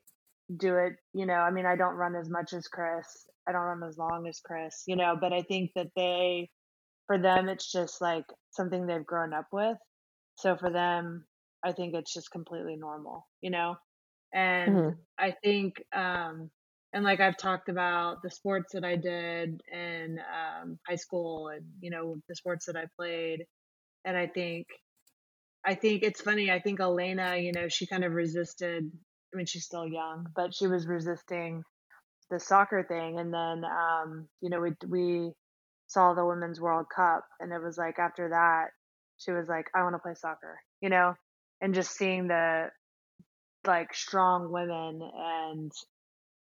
do 0.58 0.78
it 0.78 0.94
you 1.14 1.26
know? 1.26 1.34
I 1.36 1.52
mean 1.52 1.66
i 1.66 1.76
don't 1.76 1.96
run 1.96 2.16
as 2.16 2.30
much 2.30 2.54
as 2.54 2.68
chris 2.68 3.06
i 3.48 3.52
don't 3.52 3.62
run 3.62 3.84
as 3.88 3.98
long 3.98 4.28
as 4.28 4.40
chris 4.46 4.84
you 4.88 4.96
know? 4.96 5.18
But 5.20 5.34
i 5.34 5.42
think 5.42 5.72
that 5.76 5.88
they 5.96 6.50
for 7.12 7.20
them 7.22 7.50
it's 7.50 7.72
just 7.72 8.02
like 8.02 8.26
something 8.52 8.88
they've 8.88 9.06
grown 9.06 9.34
up 9.34 9.48
with. 9.52 9.78
So 10.36 10.58
for 10.58 10.72
them 10.72 11.26
i 11.64 11.72
think 11.74 11.96
it's 11.96 12.14
just 12.14 12.32
completely 12.32 12.76
normal 12.78 13.28
you 13.42 13.52
know? 13.52 13.76
And 14.34 14.82
hmm 14.82 15.04
i 15.20 15.34
think 15.44 15.84
um 15.94 16.50
and 16.94 17.04
like 17.04 17.20
i've 17.22 17.38
talked 17.38 17.70
about 17.70 18.22
the 18.24 18.32
sports 18.32 18.74
that 18.74 18.86
i 18.86 18.96
did 18.96 19.62
in 19.72 20.20
um 20.40 20.80
high 20.88 20.96
school 20.96 21.50
and 21.50 21.66
you 21.82 21.92
know 21.92 22.18
the 22.30 22.36
sports 22.36 22.66
that 22.68 22.78
i 22.78 22.86
played. 22.98 23.46
And 24.06 24.18
i 24.18 24.28
think 24.28 24.68
i 25.66 25.76
think 25.76 26.04
it's 26.04 26.22
funny 26.22 26.52
i 26.52 26.60
think 26.60 26.80
elena 26.80 27.38
you 27.38 27.52
know 27.54 27.68
she 27.70 27.88
kind 27.88 28.04
of 28.06 28.14
resisted 28.14 28.92
i 29.34 29.38
mean 29.38 29.46
she's 29.46 29.66
still 29.66 29.88
young 29.88 30.28
but 30.36 30.54
she 30.54 30.68
was 30.68 30.88
resisting 30.88 31.64
the 32.32 32.40
soccer 32.40 32.84
thing. 32.88 33.20
And 33.20 33.34
then 33.34 33.64
um 33.66 34.28
you 34.42 34.50
know 34.50 34.62
we 34.62 34.72
we 34.90 35.32
saw 35.92 36.14
the 36.14 36.26
women's 36.26 36.60
world 36.62 36.86
cup 36.96 37.26
and 37.40 37.52
it 37.52 37.62
was 37.62 37.78
like 37.78 38.00
after 38.00 38.30
that 38.30 38.68
she 39.18 39.32
was 39.32 39.48
like 39.48 39.66
i 39.76 39.84
want 39.84 39.94
to 39.96 40.00
play 40.00 40.14
soccer 40.16 40.58
you 40.82 40.90
know? 40.90 41.14
And 41.62 41.76
just 41.76 41.96
seeing 41.96 42.28
the 42.28 42.70
like 43.66 43.94
strong 43.94 44.52
women 44.52 45.02
and 45.04 45.72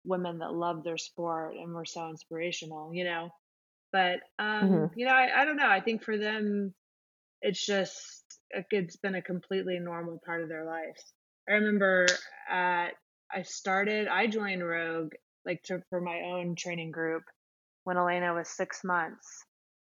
women 0.04 0.38
that 0.38 0.52
love 0.52 0.82
their 0.84 0.98
sport 0.98 1.54
and 1.56 1.72
were 1.72 1.84
so 1.84 2.08
inspirational 2.10 2.92
you 2.92 3.04
know? 3.04 3.30
But 3.92 4.20
um 4.38 4.90
you 4.94 5.06
know 5.06 5.12
I, 5.12 5.42
I 5.42 5.44
don't 5.44 5.56
know 5.56 5.68
i 5.68 5.80
think 5.80 6.02
for 6.02 6.18
them 6.18 6.74
it's 7.42 7.64
just 7.64 8.24
like, 8.54 8.66
it's 8.70 8.96
been 8.96 9.14
a 9.14 9.22
completely 9.22 9.78
normal 9.78 10.20
part 10.24 10.42
of 10.42 10.48
their 10.48 10.64
lives. 10.64 11.12
I 11.48 11.52
remember 11.54 12.06
at 12.50 12.90
i 13.32 13.42
started 13.42 14.08
i 14.08 14.26
joined 14.26 14.66
rogue 14.66 15.12
like 15.46 15.62
to 15.64 15.82
for 15.90 16.00
my 16.00 16.20
own 16.22 16.56
training 16.56 16.90
group 16.90 17.24
when 17.84 17.96
elena 17.96 18.34
was 18.34 18.48
six 18.48 18.84
months 18.84 19.44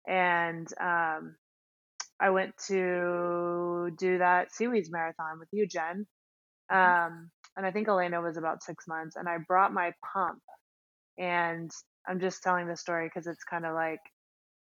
and 0.08 0.67
um 0.81 1.36
i 2.19 2.29
went 2.29 2.53
to 2.67 3.91
do 3.97 4.17
that 4.19 4.49
SeaWheeze 4.51 4.91
marathon 4.91 5.39
with 5.39 5.49
you 5.51 5.67
jen 5.67 6.05
um 6.69 7.29
and 7.58 7.65
i 7.65 7.71
think 7.71 7.88
elena 7.88 8.21
was 8.21 8.38
about 8.38 8.63
six 8.63 8.86
months 8.88 9.15
and 9.15 9.27
i 9.27 9.38
brought 9.47 9.73
my 9.73 9.91
pump 10.13 10.41
and 11.17 11.71
i'm 12.08 12.19
just 12.19 12.43
telling 12.43 12.67
the 12.67 12.77
story 12.77 13.08
because 13.08 13.27
it's 13.27 13.43
kind 13.43 13.65
of 13.65 13.73
like 13.73 13.99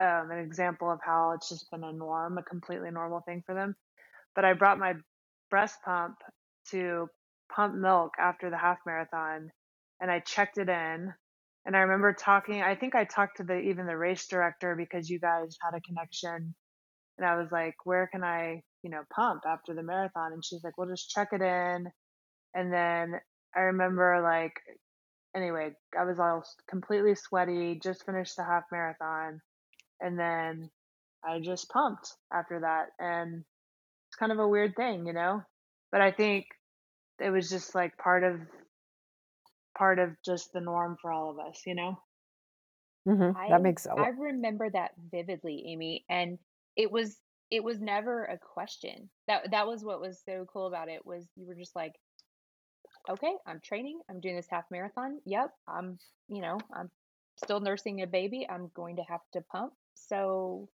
um, 0.02 0.30
an 0.32 0.40
example 0.40 0.92
of 0.92 1.00
how 1.04 1.32
it's 1.32 1.50
just 1.50 1.70
been 1.72 1.84
a 1.84 1.94
norm, 1.94 2.38
a 2.38 2.44
completely 2.44 2.92
normal 2.92 3.22
thing 3.22 3.44
for 3.46 3.56
them. 3.56 3.76
But 4.36 4.46
I 4.46 4.54
brought 4.54 4.80
my 4.80 4.94
breast 5.50 5.78
pump 5.86 6.16
to 6.72 7.08
pump 7.54 7.76
milk 7.76 8.14
after 8.20 8.50
the 8.50 8.58
half 8.58 8.80
marathon, 8.86 9.52
and 10.02 10.12
I 10.12 10.20
checked 10.20 10.58
it 10.58 10.70
in. 10.70 11.14
And 11.66 11.76
I 11.76 11.82
remember 11.82 12.14
talking. 12.14 12.62
I 12.62 12.76
think 12.76 12.96
I 12.96 13.06
talked 13.06 13.38
to 13.38 13.44
the 13.44 13.60
even 13.60 13.88
the 13.88 13.98
race 13.98 14.28
director 14.28 14.76
because 14.76 15.10
you 15.10 15.20
guys 15.20 15.58
had 15.62 15.78
a 15.78 15.82
connection. 15.82 16.56
And 17.18 17.28
I 17.28 17.38
was 17.38 17.52
like, 17.52 17.76
"Where 17.86 18.08
can 18.12 18.24
I, 18.24 18.64
you 18.84 18.90
know, 18.92 19.04
pump 19.16 19.44
after 19.48 19.74
the 19.74 19.84
marathon?" 19.84 20.34
And 20.34 20.46
she's 20.46 20.64
like, 20.64 20.78
"Well, 20.78 20.90
just 20.90 21.10
check 21.10 21.30
it 21.34 21.42
in." 21.42 21.88
And 22.56 22.74
then 22.74 23.20
I 23.56 23.62
remember 23.62 24.22
like, 24.22 24.54
anyway, 25.36 25.72
I 26.00 26.06
was 26.06 26.20
all 26.20 26.44
completely 26.70 27.16
sweaty, 27.16 27.80
just 27.84 28.06
finished 28.06 28.36
the 28.38 28.46
half 28.46 28.64
marathon 28.72 29.42
and 30.02 30.20
then 30.20 30.70
I 31.24 31.40
just 31.40 31.70
pumped 31.70 32.14
after 32.34 32.62
that. 32.62 32.88
And 33.00 33.44
it's 34.10 34.16
kind 34.18 34.32
of 34.32 34.40
a 34.40 34.48
weird 34.48 34.76
thing, 34.76 35.06
you 35.08 35.14
know? 35.14 35.42
But 35.92 36.02
I 36.02 36.12
think 36.12 36.46
it 37.20 37.30
was 37.30 37.50
just 37.50 37.76
like 37.76 37.98
part 37.98 38.24
of 38.24 38.40
part 39.78 40.00
of 40.00 40.12
just 40.26 40.54
the 40.54 40.62
norm 40.62 40.98
for 41.02 41.12
all 41.12 41.30
of 41.32 41.40
us, 41.40 41.62
you 41.66 41.76
know? 41.76 41.98
hmm 43.06 43.32
I 43.36 43.50
That 43.50 43.62
makes 43.62 43.88
I 43.88 44.10
remember 44.10 44.70
that 44.70 44.92
vividly, 45.12 45.64
Amy, 45.68 46.06
and 46.10 46.40
it 46.76 46.92
was 46.92 47.18
it 47.52 47.64
was 47.64 47.80
never 47.80 48.26
a 48.26 48.38
question. 48.38 49.10
That 49.28 49.52
that 49.52 49.68
was 49.68 49.84
what 49.84 50.02
was 50.02 50.22
so 50.26 50.46
cool 50.52 50.68
about 50.68 50.90
it 50.90 51.06
was 51.06 51.26
you 51.36 51.46
were 51.46 51.56
just 51.56 51.76
like, 51.76 51.94
okay, 53.10 53.34
I'm 53.46 53.60
training, 53.60 54.00
I'm 54.10 54.20
doing 54.20 54.36
this 54.36 54.48
half 54.50 54.66
marathon. 54.72 55.20
Yep, 55.26 55.52
I'm 55.68 56.00
you 56.28 56.42
know 56.42 56.58
I'm 56.74 56.90
still 57.38 57.60
nursing 57.60 58.02
a 58.02 58.08
baby. 58.08 58.48
I'm 58.50 58.72
going 58.74 58.96
to 58.96 59.04
have 59.04 59.22
to 59.34 59.42
pump. 59.42 59.74
So 59.94 60.70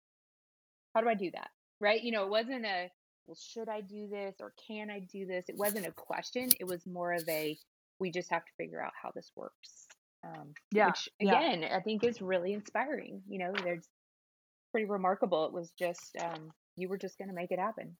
how 0.93 1.01
do 1.01 1.09
I 1.09 1.15
do 1.15 1.31
that? 1.31 1.49
Right? 1.79 2.01
You 2.01 2.11
know, 2.11 2.23
it 2.23 2.29
wasn't 2.29 2.65
a 2.65 2.89
well, 3.27 3.37
should 3.39 3.69
I 3.69 3.81
do 3.81 4.07
this 4.07 4.35
or 4.39 4.53
can 4.67 4.89
I 4.89 4.99
do 4.99 5.25
this? 5.25 5.45
It 5.49 5.57
wasn't 5.57 5.85
a 5.85 5.91
question. 5.91 6.49
It 6.59 6.65
was 6.65 6.85
more 6.85 7.13
of 7.13 7.27
a 7.29 7.57
we 7.99 8.11
just 8.11 8.29
have 8.31 8.45
to 8.45 8.51
figure 8.57 8.81
out 8.81 8.93
how 9.01 9.11
this 9.15 9.31
works. 9.35 9.87
Um, 10.23 10.53
Yeah, 10.71 10.87
which 10.87 11.09
yeah. 11.19 11.39
again, 11.39 11.63
I 11.63 11.79
think 11.81 12.03
is 12.03 12.21
really 12.21 12.53
inspiring. 12.53 13.21
You 13.27 13.39
know, 13.39 13.53
there's 13.63 13.87
pretty 14.71 14.87
remarkable. 14.87 15.45
It 15.45 15.53
was 15.53 15.71
just 15.79 16.15
um, 16.19 16.51
you 16.75 16.89
were 16.89 16.97
just 16.97 17.17
going 17.17 17.29
to 17.29 17.35
make 17.35 17.51
it 17.51 17.59
happen. 17.59 17.97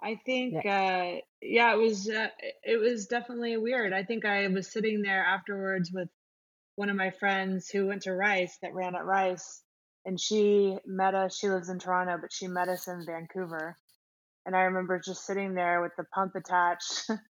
I 0.00 0.14
think 0.24 0.54
Yeah. 0.64 1.16
uh 1.16 1.20
yeah, 1.42 1.72
it 1.74 1.78
was 1.78 2.08
uh, 2.08 2.28
it 2.62 2.78
was 2.78 3.06
definitely 3.06 3.56
weird. 3.56 3.92
I 3.92 4.04
think 4.04 4.24
I 4.24 4.46
was 4.48 4.70
sitting 4.70 5.02
there 5.02 5.24
afterwards 5.24 5.90
with 5.92 6.08
one 6.76 6.88
of 6.90 6.96
my 6.96 7.10
friends 7.10 7.68
who 7.68 7.86
went 7.88 8.02
to 8.02 8.12
Rice 8.14 8.58
that 8.62 8.74
ran 8.74 8.94
at 8.94 9.04
Rice 9.04 9.62
and 10.04 10.20
she 10.20 10.78
met 10.86 11.14
us 11.14 11.36
she 11.36 11.48
lives 11.48 11.68
in 11.68 11.78
Toronto, 11.80 12.16
but 12.20 12.32
she 12.32 12.46
met 12.46 12.68
us 12.68 12.86
in 12.86 13.04
Vancouver. 13.04 13.76
And 14.46 14.54
I 14.56 14.62
remember 14.62 15.00
just 15.04 15.26
sitting 15.26 15.54
there 15.54 15.82
with 15.82 15.92
the 15.98 16.04
pump 16.04 16.34
attached 16.36 17.10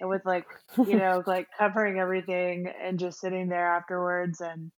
and 0.00 0.08
with 0.08 0.24
like, 0.24 0.46
you 0.78 0.96
know, 0.98 1.22
like 1.26 1.48
covering 1.58 1.98
everything 1.98 2.66
and 2.82 2.98
just 2.98 3.20
sitting 3.20 3.48
there 3.48 3.72
afterwards 3.74 4.40
and 4.40 4.70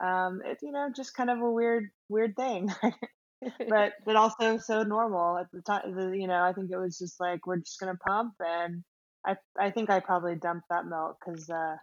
um 0.00 0.40
it's 0.44 0.62
you 0.62 0.70
know 0.70 0.88
just 0.94 1.12
kind 1.14 1.28
of 1.28 1.40
a 1.40 1.50
weird 1.50 1.88
weird 2.08 2.36
thing. 2.36 2.70
but 3.68 3.92
but 4.04 4.16
also 4.16 4.58
so 4.58 4.82
normal 4.82 5.38
at 5.38 5.46
the 5.52 5.62
time 5.62 5.94
the, 5.94 6.10
you 6.16 6.26
know, 6.26 6.42
I 6.42 6.52
think 6.52 6.70
it 6.70 6.78
was 6.78 6.98
just 6.98 7.20
like 7.20 7.46
we're 7.46 7.58
just 7.58 7.78
to 7.80 7.94
pump 8.06 8.34
and 8.40 8.82
I 9.26 9.36
I 9.58 9.70
think 9.70 9.90
I 9.90 10.00
probably 10.00 10.36
dumped 10.36 10.68
that 10.70 10.86
milk 10.86 11.18
cuz 11.24 11.48
uh 11.50 11.76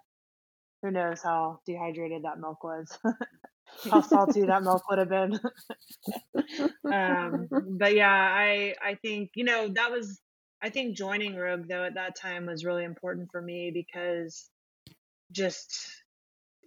who 0.82 0.92
knows 0.92 1.22
how 1.24 1.60
dehydrated 1.66 2.24
that 2.24 2.40
milk 2.40 2.64
was. 2.64 2.98
how 3.92 4.02
salty 4.02 4.46
that 4.46 4.64
milk 4.64 4.84
would 4.90 5.00
have 5.00 5.10
been. 5.10 5.40
um 6.92 7.48
but 7.78 7.96
yeah, 7.96 8.12
I 8.12 8.76
I 8.82 8.96
think, 8.96 9.32
you 9.36 9.44
know, 9.44 9.70
that 9.70 9.92
was 9.92 10.22
I 10.66 10.72
think 10.72 10.98
joining 10.98 11.36
Rogue 11.36 11.68
though 11.68 11.84
at 11.84 11.94
that 11.94 12.16
time 12.16 12.48
was 12.48 12.66
really 12.66 12.86
important 12.86 13.30
for 13.32 13.40
me 13.40 13.70
because 13.72 14.50
just 15.32 15.78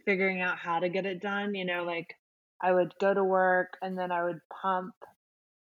figuring 0.05 0.41
out 0.41 0.57
how 0.57 0.79
to 0.79 0.89
get 0.89 1.05
it 1.05 1.21
done, 1.21 1.57
you 1.57 1.65
know, 1.65 1.83
like 1.83 2.15
I 2.63 2.71
would 2.71 2.95
go 3.01 3.13
to 3.13 3.25
work 3.25 3.77
and 3.83 3.99
then 3.99 4.13
I 4.13 4.23
would 4.23 4.39
pump 4.63 4.95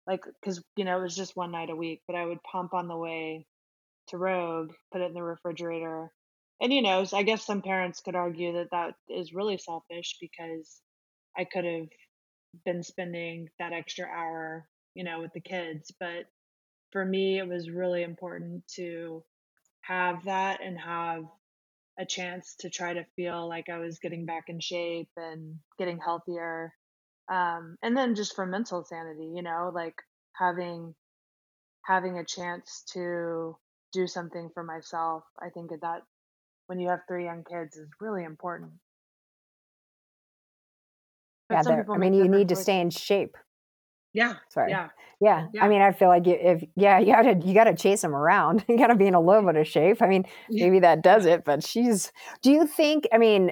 like 0.08 0.24
cuz 0.44 0.60
you 0.76 0.86
know, 0.86 0.98
it 0.98 1.04
was 1.04 1.16
just 1.16 1.36
one 1.36 1.52
night 1.52 1.70
a 1.70 1.76
week, 1.76 2.02
but 2.08 2.16
I 2.16 2.26
would 2.26 2.42
pump 2.42 2.74
on 2.74 2.88
the 2.88 2.98
way 2.98 3.46
to 4.08 4.18
Rogue, 4.18 4.74
put 4.92 5.02
it 5.02 5.10
in 5.10 5.14
the 5.14 5.22
refrigerator 5.22 6.12
and 6.60 6.74
you 6.74 6.82
know, 6.82 7.06
I 7.14 7.22
guess 7.22 7.46
some 7.46 7.62
parents 7.62 8.02
could 8.02 8.16
argue 8.16 8.54
that 8.54 8.72
that 8.72 8.96
is 9.08 9.36
really 9.36 9.60
selfish 9.60 10.18
because 10.20 10.82
I 11.38 11.44
could 11.46 11.66
have 11.66 11.90
been 12.66 12.82
spending 12.82 13.50
that 13.60 13.72
extra 13.72 14.08
hour, 14.08 14.68
you 14.96 15.04
know, 15.04 15.22
with 15.22 15.34
the 15.34 15.42
kids. 15.42 15.94
But 16.00 16.26
for 16.96 17.04
me, 17.04 17.40
it 17.40 17.46
was 17.46 17.70
really 17.70 18.04
important 18.04 18.66
to 18.70 19.22
have 19.82 20.24
that 20.24 20.62
and 20.64 20.80
have 20.80 21.26
a 22.00 22.06
chance 22.06 22.56
to 22.62 22.70
try 22.70 22.94
to 22.94 23.04
feel 23.18 23.50
like 23.50 23.68
I 23.68 23.80
was 23.80 24.00
getting 24.00 24.26
back 24.26 24.46
in 24.48 24.62
shape 24.62 25.10
and 25.18 25.60
getting 25.78 26.00
healthier. 26.00 26.74
Um, 27.30 27.76
and 27.84 27.98
then 27.98 28.16
just 28.16 28.34
for 28.34 28.46
mental 28.46 28.86
sanity, 28.86 29.30
you 29.36 29.42
know, 29.42 29.74
like 29.76 29.96
having 30.38 30.96
having 31.84 32.18
a 32.18 32.24
chance 32.24 32.86
to 32.94 33.58
do 33.92 34.08
something 34.08 34.50
for 34.54 34.64
myself. 34.64 35.26
I 35.38 35.50
think 35.50 35.72
that 35.72 36.02
when 36.68 36.80
you 36.80 36.88
have 36.88 37.02
three 37.10 37.26
young 37.26 37.44
kids 37.44 37.76
is 37.76 37.90
really 38.00 38.24
important. 38.24 38.72
But 41.50 41.66
yeah, 41.68 41.84
I 41.92 41.98
mean, 41.98 42.14
you 42.14 42.30
need 42.30 42.48
choices. 42.48 42.58
to 42.60 42.64
stay 42.64 42.80
in 42.80 42.90
shape. 42.90 43.36
Yeah. 44.16 44.36
Sorry. 44.50 44.72
Yeah. 44.72 44.90
yeah. 45.20 45.48
yeah. 45.54 45.64
I 45.64 45.68
mean, 45.68 45.82
I 45.82 45.92
feel 45.92 46.08
like 46.08 46.26
if 46.26 46.64
yeah, 46.76 47.00
you 47.00 47.08
gotta 47.08 47.36
you 47.46 47.54
gotta 47.54 47.76
chase 47.76 48.04
him 48.04 48.16
around. 48.16 48.64
you 48.70 48.78
gotta 48.78 48.96
be 48.96 49.08
in 49.08 49.14
a 49.14 49.20
little 49.20 49.44
bit 49.44 49.56
of 49.58 49.68
shape. 49.68 50.02
I 50.02 50.08
mean, 50.08 50.26
maybe 50.50 50.80
that 50.80 51.04
does 51.04 51.26
it, 51.26 51.44
but 51.44 51.64
she's. 51.64 52.12
Do 52.42 52.52
you 52.52 52.66
think? 52.66 53.08
I 53.12 53.18
mean, 53.18 53.52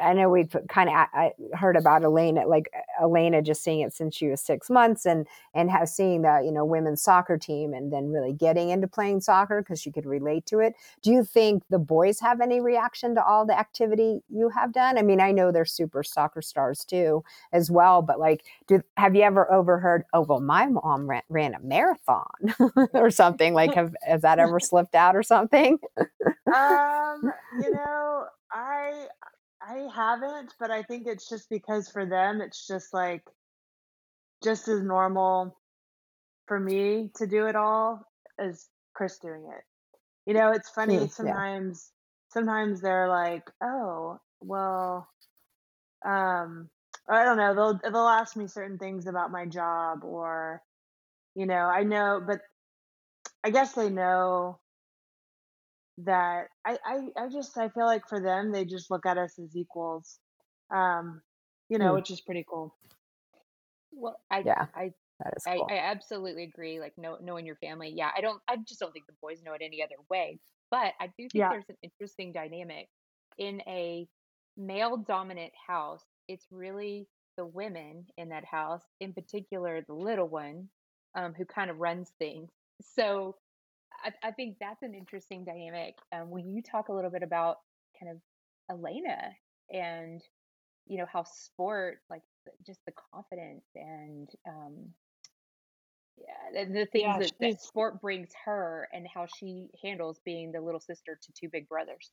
I 0.00 0.12
know 0.12 0.28
we've 0.28 0.54
kind 0.68 0.90
of 0.90 1.32
heard 1.58 1.76
about 1.76 2.04
Elena, 2.04 2.46
like 2.46 2.70
Elena 3.00 3.42
just 3.42 3.62
seeing 3.62 3.80
it 3.80 3.94
since 3.94 4.16
she 4.16 4.28
was 4.28 4.40
six 4.40 4.70
months, 4.70 5.06
and 5.06 5.26
and 5.54 5.70
have 5.70 5.88
seeing 5.88 6.22
the 6.22 6.42
you 6.44 6.52
know 6.52 6.64
women's 6.64 7.02
soccer 7.02 7.38
team, 7.38 7.72
and 7.72 7.92
then 7.92 8.10
really 8.10 8.32
getting 8.32 8.70
into 8.70 8.88
playing 8.88 9.20
soccer 9.20 9.62
because 9.62 9.80
she 9.80 9.90
could 9.90 10.06
relate 10.06 10.46
to 10.46 10.60
it. 10.60 10.74
Do 11.02 11.10
you 11.10 11.24
think 11.24 11.62
the 11.70 11.78
boys 11.78 12.20
have 12.20 12.40
any 12.40 12.60
reaction 12.60 13.14
to 13.14 13.24
all 13.24 13.46
the 13.46 13.58
activity 13.58 14.22
you 14.28 14.48
have 14.50 14.72
done? 14.72 14.98
I 14.98 15.02
mean, 15.02 15.20
I 15.20 15.32
know 15.32 15.52
they're 15.52 15.64
super 15.64 16.02
soccer 16.02 16.42
stars 16.42 16.84
too, 16.84 17.24
as 17.52 17.70
well. 17.70 18.02
But 18.02 18.20
like, 18.20 18.44
do 18.66 18.82
have 18.96 19.14
you 19.14 19.22
ever 19.22 19.50
overheard? 19.52 20.04
Oh 20.12 20.22
well, 20.22 20.40
my 20.40 20.66
mom 20.66 21.08
ran, 21.08 21.22
ran 21.28 21.54
a 21.54 21.60
marathon 21.60 22.54
or 22.92 23.10
something. 23.10 23.54
Like, 23.54 23.74
have 23.74 23.94
has 24.02 24.22
that 24.22 24.38
ever 24.38 24.60
slipped 24.60 24.94
out 24.94 25.16
or 25.16 25.22
something? 25.22 25.78
um, 26.54 27.32
you 27.60 27.70
know, 27.72 28.26
I 28.50 29.06
I 29.68 29.88
haven't, 29.94 30.54
but 30.58 30.70
I 30.70 30.82
think 30.82 31.06
it's 31.06 31.28
just 31.28 31.50
because 31.50 31.88
for 31.88 32.06
them, 32.06 32.40
it's 32.40 32.66
just 32.66 32.94
like 32.94 33.22
just 34.42 34.68
as 34.68 34.82
normal 34.82 35.56
for 36.46 36.58
me 36.58 37.10
to 37.16 37.26
do 37.26 37.46
it 37.46 37.56
all 37.56 38.06
as 38.38 38.66
Chris 38.94 39.18
doing 39.18 39.44
it. 39.54 39.64
You 40.26 40.34
know, 40.34 40.52
it's 40.52 40.70
funny 40.70 41.00
yeah. 41.00 41.06
sometimes 41.06 41.90
sometimes 42.30 42.80
they're 42.80 43.08
like, 43.08 43.50
"Oh, 43.62 44.20
well, 44.40 45.08
um, 46.04 46.70
I 47.08 47.24
don't 47.24 47.36
know, 47.36 47.54
they'll 47.54 47.92
they'll 47.92 48.08
ask 48.08 48.36
me 48.36 48.46
certain 48.46 48.78
things 48.78 49.06
about 49.06 49.30
my 49.30 49.44
job 49.46 50.04
or 50.04 50.62
you 51.34 51.46
know, 51.46 51.66
I 51.66 51.84
know, 51.84 52.22
but 52.26 52.40
I 53.44 53.50
guess 53.50 53.72
they 53.74 53.90
know 53.90 54.58
that 55.98 56.48
I, 56.64 56.78
I 56.84 57.24
I 57.24 57.28
just 57.30 57.56
I 57.58 57.68
feel 57.70 57.86
like 57.86 58.08
for 58.08 58.20
them 58.22 58.52
they 58.52 58.64
just 58.64 58.90
look 58.90 59.06
at 59.06 59.18
us 59.18 59.38
as 59.38 59.56
equals, 59.56 60.20
um, 60.74 61.22
you 61.68 61.78
know, 61.78 61.94
Mm, 61.94 61.96
which 61.96 62.10
is 62.10 62.20
pretty 62.20 62.44
cool. 62.48 62.76
Well, 63.92 64.20
I 64.30 64.44
yeah, 64.44 64.66
I 64.74 64.92
I. 65.46 65.62
I 65.70 65.78
absolutely 65.78 66.44
agree. 66.44 66.80
Like 66.80 66.96
know, 66.98 67.18
knowing 67.20 67.46
your 67.46 67.56
family, 67.56 67.90
yeah. 67.90 68.10
I 68.16 68.20
don't. 68.20 68.42
I 68.48 68.56
just 68.56 68.80
don't 68.80 68.92
think 68.92 69.06
the 69.06 69.14
boys 69.22 69.42
know 69.42 69.54
it 69.54 69.62
any 69.62 69.82
other 69.82 69.96
way. 70.10 70.40
But 70.70 70.94
I 71.00 71.08
do 71.18 71.28
think 71.30 71.46
Yeah, 71.46 71.50
there's 71.50 71.68
an 71.68 71.76
interesting 71.82 72.32
dynamic 72.32 72.88
in 73.38 73.62
a 73.62 74.08
male-dominant 74.56 75.52
house. 75.66 76.04
It's 76.28 76.46
really 76.50 77.08
the 77.36 77.46
women 77.46 78.06
in 78.16 78.28
that 78.30 78.44
house, 78.44 78.82
in 79.00 79.14
particular 79.14 79.82
the 79.82 79.94
little 79.94 80.28
one, 80.28 80.68
um, 81.14 81.34
who 81.34 81.44
kind 81.46 81.70
of 81.70 81.78
runs 81.78 82.10
things. 82.18 82.50
So 82.82 83.36
I, 84.08 84.28
I 84.28 84.30
think 84.32 84.56
that's 84.60 84.82
an 84.82 84.94
interesting 84.94 85.44
dynamic. 85.44 85.94
Um, 86.12 86.30
when 86.30 86.48
you 86.48 86.62
talk 86.62 86.88
a 86.88 86.92
little 86.92 87.10
bit 87.10 87.22
about 87.22 87.58
kind 87.98 88.12
of 88.12 88.20
Elena 88.70 89.32
and 89.72 90.22
you 90.86 90.98
know 90.98 91.06
how 91.12 91.24
sport, 91.24 91.98
like 92.10 92.22
just 92.66 92.80
the 92.86 92.92
confidence 93.12 93.64
and 93.74 94.28
um, 94.48 94.74
yeah, 96.16 96.64
the, 96.64 96.72
the 96.72 96.86
things 96.86 97.02
yeah, 97.02 97.18
that, 97.18 97.32
that 97.40 97.60
sport 97.62 98.00
brings 98.00 98.30
her 98.44 98.88
and 98.92 99.06
how 99.12 99.26
she 99.38 99.68
handles 99.82 100.20
being 100.24 100.52
the 100.52 100.60
little 100.60 100.80
sister 100.80 101.18
to 101.22 101.32
two 101.32 101.48
big 101.50 101.68
brothers. 101.68 102.10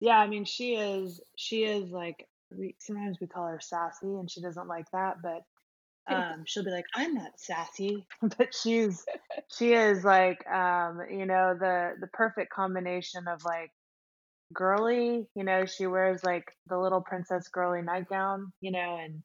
yeah. 0.00 0.18
I 0.18 0.26
mean, 0.26 0.44
she 0.44 0.74
is 0.74 1.20
she 1.36 1.64
is 1.64 1.90
like 1.90 2.28
we 2.56 2.76
sometimes 2.78 3.18
we 3.20 3.26
call 3.26 3.46
her 3.46 3.60
sassy, 3.60 4.06
and 4.06 4.30
she 4.30 4.40
doesn't 4.40 4.68
like 4.68 4.90
that, 4.92 5.16
but 5.22 5.42
um, 6.12 6.44
she'll 6.46 6.64
be 6.64 6.70
like, 6.70 6.86
"I'm 6.94 7.14
not 7.14 7.38
sassy," 7.38 8.06
but 8.38 8.54
she's 8.54 9.04
she 9.56 9.72
is 9.74 10.04
like 10.04 10.46
um, 10.48 11.00
you 11.10 11.26
know 11.26 11.54
the 11.58 11.92
the 12.00 12.08
perfect 12.08 12.52
combination 12.52 13.28
of 13.28 13.44
like 13.44 13.70
girly. 14.54 15.26
You 15.34 15.44
know, 15.44 15.66
she 15.66 15.86
wears 15.86 16.24
like 16.24 16.44
the 16.68 16.78
little 16.78 17.02
princess 17.02 17.48
girly 17.48 17.82
nightgown. 17.82 18.52
You 18.60 18.72
know, 18.72 18.98
and 18.98 19.22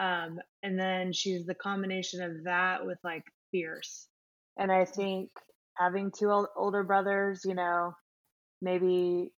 Um, 0.00 0.40
and 0.62 0.78
then 0.78 1.12
she's 1.12 1.46
the 1.46 1.54
combination 1.54 2.22
of 2.22 2.44
that 2.44 2.86
with 2.86 2.98
like 3.04 3.24
fierce. 3.52 4.08
And 4.58 4.72
I 4.72 4.84
think 4.86 5.30
having 5.76 6.12
two 6.12 6.30
ol- 6.30 6.48
older 6.56 6.84
brothers, 6.84 7.42
you 7.44 7.54
know, 7.54 7.94
maybe 8.62 9.32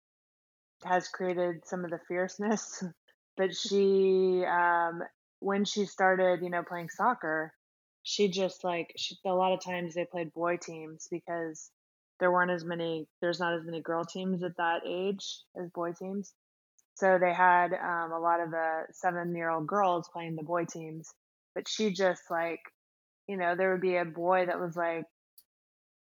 has 0.84 1.08
created 1.08 1.66
some 1.66 1.84
of 1.84 1.90
the 1.90 2.00
fierceness. 2.08 2.82
But 3.36 3.54
she, 3.54 4.44
um, 4.46 5.02
when 5.40 5.64
she 5.64 5.84
started, 5.84 6.42
you 6.42 6.50
know, 6.50 6.62
playing 6.62 6.88
soccer, 6.90 7.52
she 8.02 8.28
just 8.28 8.64
like, 8.64 8.92
she, 8.96 9.16
a 9.24 9.30
lot 9.30 9.52
of 9.52 9.64
times 9.64 9.94
they 9.94 10.04
played 10.04 10.32
boy 10.32 10.56
teams 10.56 11.08
because 11.10 11.70
there 12.20 12.30
weren't 12.30 12.50
as 12.50 12.64
many, 12.64 13.06
there's 13.20 13.40
not 13.40 13.54
as 13.54 13.64
many 13.64 13.80
girl 13.80 14.04
teams 14.04 14.42
at 14.42 14.56
that 14.56 14.82
age 14.86 15.40
as 15.60 15.70
boy 15.70 15.92
teams. 15.92 16.32
So 16.94 17.18
they 17.20 17.32
had 17.32 17.74
um, 17.74 18.12
a 18.12 18.18
lot 18.18 18.40
of 18.40 18.50
the 18.50 18.84
seven 18.92 19.34
year 19.34 19.50
old 19.50 19.66
girls 19.66 20.08
playing 20.12 20.36
the 20.36 20.42
boy 20.42 20.64
teams, 20.64 21.12
but 21.54 21.68
she 21.68 21.90
just 21.90 22.22
like, 22.30 22.60
you 23.28 23.36
know, 23.36 23.54
there 23.54 23.72
would 23.72 23.82
be 23.82 23.96
a 23.96 24.04
boy 24.04 24.46
that 24.46 24.58
was 24.58 24.76
like 24.76 25.04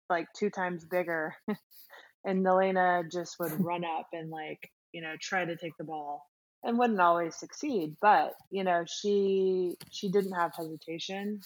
like 0.08 0.26
two 0.36 0.50
times 0.50 0.84
bigger, 0.84 1.34
and 2.24 2.46
Elena 2.46 3.02
just 3.10 3.40
would 3.40 3.52
run 3.64 3.84
up 3.84 4.06
and 4.12 4.30
like, 4.30 4.70
you 4.92 5.02
know, 5.02 5.14
try 5.20 5.44
to 5.44 5.56
take 5.56 5.76
the 5.78 5.84
ball 5.84 6.22
and 6.64 6.78
wouldn't 6.78 7.00
always 7.00 7.36
succeed, 7.36 7.96
but 8.00 8.32
you 8.50 8.64
know, 8.64 8.84
she 8.86 9.76
she 9.90 10.10
didn't 10.10 10.32
have 10.32 10.52
hesitation, 10.56 11.40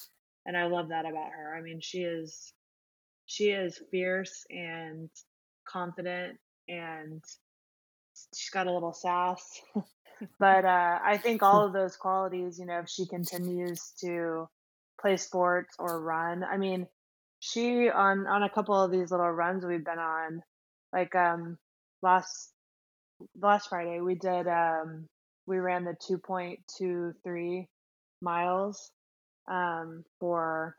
and 0.46 0.57
I 0.57 0.66
love 0.66 0.88
that 0.88 1.04
about 1.04 1.33
her. 1.33 1.57
I 1.57 1.61
mean, 1.61 1.81
she 1.81 1.98
is 1.98 2.52
she 3.26 3.50
is 3.50 3.81
fierce 3.90 4.46
and 4.48 5.11
confident 5.68 6.38
and 6.68 7.22
she's 8.35 8.50
got 8.50 8.66
a 8.66 8.72
little 8.72 8.92
sass. 8.92 9.61
but 10.38 10.64
uh, 10.64 10.98
I 11.04 11.18
think 11.22 11.42
all 11.42 11.66
of 11.66 11.72
those 11.72 11.96
qualities, 11.96 12.59
you 12.59 12.66
know, 12.66 12.81
if 12.81 12.88
she 12.88 13.07
continues 13.07 13.92
to 14.00 14.48
play 15.00 15.16
sports 15.16 15.76
or 15.78 16.00
run, 16.00 16.44
I 16.44 16.57
mean, 16.57 16.87
she 17.40 17.88
on 17.88 18.26
on 18.26 18.42
a 18.42 18.50
couple 18.50 18.74
of 18.74 18.90
these 18.90 19.11
little 19.11 19.31
runs 19.31 19.64
we've 19.64 19.85
been 19.85 19.98
on, 19.98 20.42
like 20.92 21.14
um 21.14 21.59
last 22.02 22.52
last 23.40 23.68
Friday 23.68 24.00
we 24.00 24.14
did 24.14 24.46
um 24.48 25.07
we 25.46 25.59
ran 25.59 25.85
the 25.85 25.96
2.23 26.09 27.66
miles 28.22 28.90
um 29.50 30.04
for 30.20 30.76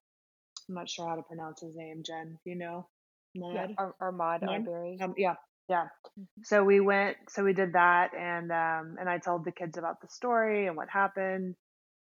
I'm 0.70 0.76
not 0.76 0.90
sure 0.90 1.08
how 1.08 1.16
to 1.16 1.24
pronounce 1.24 1.62
his 1.62 1.76
name, 1.76 2.04
Jen. 2.06 2.38
You 2.46 2.56
know? 2.56 2.88
Yeah, 3.36 3.68
Mud? 3.68 3.76
Ar- 3.78 3.96
Armand 4.00 4.44
Arbery. 4.44 4.98
Um, 5.02 5.14
yeah, 5.18 5.36
yeah. 5.70 5.88
Mhm. 6.20 6.28
So 6.44 6.64
we 6.64 6.80
went, 6.80 7.18
so 7.30 7.44
we 7.44 7.54
did 7.54 7.74
that, 7.74 8.14
and 8.16 8.52
um, 8.52 8.98
and 9.00 9.10
I 9.10 9.18
told 9.20 9.46
the 9.46 9.52
kids 9.52 9.78
about 9.78 10.02
the 10.02 10.08
story 10.10 10.68
and 10.68 10.76
what 10.78 10.90
happened 10.90 11.56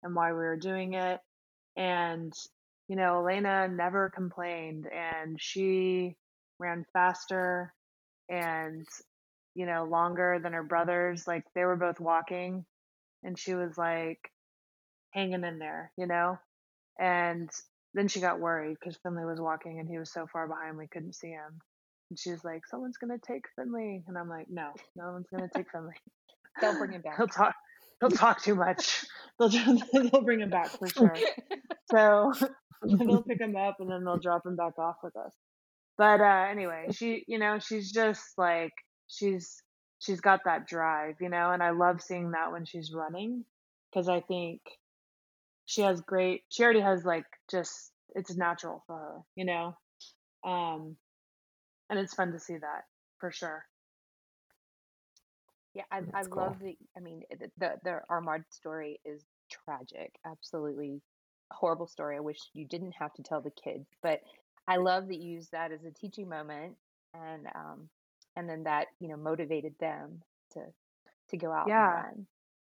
and 0.04 0.16
why 0.16 0.32
we 0.32 0.38
were 0.40 0.58
doing 0.58 0.94
it, 0.94 1.20
and 1.78 2.34
you 2.90 2.96
know, 2.96 3.20
Elena 3.22 3.68
never 3.68 4.10
complained, 4.10 4.88
and 4.88 5.42
she 5.42 6.16
ran 6.60 6.86
faster 6.94 7.74
and 8.30 8.88
you 9.58 9.66
know 9.66 9.86
longer 9.86 10.40
than 10.42 10.54
her 10.54 10.64
brothers. 10.64 11.28
Like 11.28 11.44
they 11.56 11.66
were 11.66 11.76
both 11.76 12.00
walking, 12.00 12.64
and 13.24 13.38
she 13.38 13.56
was 13.56 13.76
like 13.78 14.20
hanging 15.12 15.44
in 15.44 15.58
there, 15.58 15.92
you 15.98 16.06
know, 16.06 16.38
and 17.00 17.50
then 17.96 18.08
she 18.08 18.20
got 18.22 18.40
worried 18.40 18.78
because 18.80 18.98
Finley 19.02 19.26
was 19.26 19.42
walking 19.42 19.80
and 19.80 19.90
he 19.90 19.98
was 19.98 20.12
so 20.14 20.28
far 20.32 20.48
behind 20.48 20.78
we 20.78 20.88
couldn't 20.88 21.16
see 21.16 21.30
him. 21.30 21.60
And 22.12 22.20
she 22.20 22.30
was 22.30 22.44
like, 22.44 22.68
"Someone's 22.68 22.98
gonna 22.98 23.18
take 23.18 23.46
Finley," 23.56 24.04
and 24.08 24.16
I'm 24.16 24.30
like, 24.30 24.48
"No, 24.48 24.72
no 24.96 25.12
one's 25.12 25.28
gonna 25.32 25.50
take 25.54 25.72
Finley. 25.72 25.96
They'll 26.62 26.78
bring 26.78 26.92
him 26.92 27.02
back. 27.06 27.18
He'll 27.18 27.28
talk. 27.28 27.56
He'll 28.00 28.12
talk 28.12 28.42
too 28.44 28.56
much. 28.56 29.06
They'll 29.40 29.50
they'll 29.94 30.22
bring 30.22 30.42
him 30.42 30.50
back 30.52 30.68
for 30.70 30.88
sure. 30.88 31.16
So 31.92 32.32
they'll 32.84 33.24
pick 33.24 33.40
him 33.40 33.56
up 33.56 33.78
and 33.80 33.90
then 33.90 34.04
they'll 34.04 34.18
drop 34.18 34.46
him 34.46 34.56
back 34.56 34.80
off 34.80 34.98
with 35.04 35.16
us. 35.16 35.34
But 35.98 36.22
uh, 36.22 36.48
anyway, 36.50 36.88
she, 36.92 37.24
you 37.28 37.38
know, 37.40 37.60
she's 37.60 37.92
just 37.92 38.24
like 38.38 38.74
she's 39.08 39.62
she's 40.00 40.22
got 40.22 40.42
that 40.46 40.68
drive, 40.68 41.16
you 41.22 41.30
know, 41.30 41.52
and 41.52 41.64
I 41.64 41.72
love 41.72 42.02
seeing 42.02 42.32
that 42.32 42.52
when 42.52 42.66
she's 42.66 42.94
running 42.94 43.46
because 43.92 44.10
I 44.10 44.22
think 44.22 44.62
she 45.66 45.82
has 45.82 46.02
great 46.02 46.44
she 46.50 46.64
already 46.64 46.82
has 46.82 47.04
like 47.06 47.26
just 47.50 47.92
it's 48.16 48.36
natural 48.36 48.84
for 48.88 48.98
her, 48.98 49.20
you 49.36 49.46
know. 49.46 49.78
Um 50.44 50.98
and 51.90 52.00
it's 52.00 52.14
fun 52.14 52.32
to 52.34 52.40
see 52.40 52.58
that 52.58 52.84
for 53.20 53.32
sure. 53.32 53.66
Yeah, 55.74 55.84
I, 55.92 56.02
I 56.14 56.24
cool. 56.24 56.44
love 56.44 56.60
the. 56.60 56.76
I 56.98 57.00
mean, 57.02 57.22
the, 57.30 57.52
the 57.60 57.72
the 57.84 58.00
Armand 58.10 58.46
story 58.50 59.00
is 59.06 59.24
tragic. 59.52 60.16
Absolutely 60.26 61.02
horrible 61.52 61.88
story. 61.88 62.18
I 62.18 62.22
wish 62.22 62.40
you 62.54 62.66
didn't 62.66 62.94
have 63.00 63.14
to 63.14 63.24
tell 63.24 63.42
the 63.42 63.52
kids, 63.52 63.86
but 64.02 64.22
I 64.68 64.78
love 64.78 65.08
that 65.08 65.18
you 65.18 65.34
use 65.34 65.50
that 65.52 65.72
as 65.72 65.84
a 65.86 65.92
teaching 65.92 66.30
moment, 66.30 66.76
and 67.14 67.46
um, 67.54 67.90
and 68.38 68.48
then 68.48 68.64
that 68.64 68.88
you 69.00 69.10
know 69.10 69.18
motivated 69.18 69.74
them 69.80 70.22
to 70.54 70.62
to 71.30 71.38
go 71.38 71.52
out 71.52 71.68
Yeah. 71.68 71.86
and 71.86 71.94
run. 71.94 72.28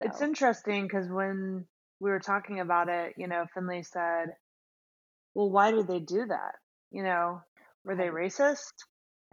It's 0.00 0.22
interesting 0.22 0.84
because 0.84 1.09
when 1.09 1.66
we 2.00 2.11
were 2.11 2.20
talking 2.20 2.61
about 2.61 2.88
it, 2.88 3.14
you 3.18 3.26
know, 3.26 3.44
Finley 3.52 3.82
said, 3.82 4.28
Well, 5.34 5.50
why 5.50 5.72
did 5.72 5.88
they 5.88 5.98
do 5.98 6.24
that? 6.26 6.54
You 6.90 7.02
know, 7.02 7.42
were 7.84 7.96
they 7.96 8.06
racist? 8.06 8.72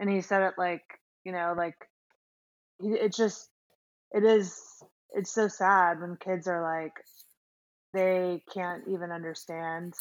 And 0.00 0.10
he 0.10 0.20
said 0.20 0.42
it 0.42 0.54
like, 0.58 0.82
you 1.24 1.32
know, 1.32 1.54
like 1.56 1.76
it 2.80 3.14
just, 3.14 3.48
it 4.12 4.24
is, 4.24 4.60
it's 5.12 5.32
so 5.32 5.48
sad 5.48 6.00
when 6.00 6.16
kids 6.16 6.48
are 6.48 6.62
like, 6.62 6.92
they 7.94 8.42
can't 8.52 8.82
even 8.88 9.10
understand 9.12 9.94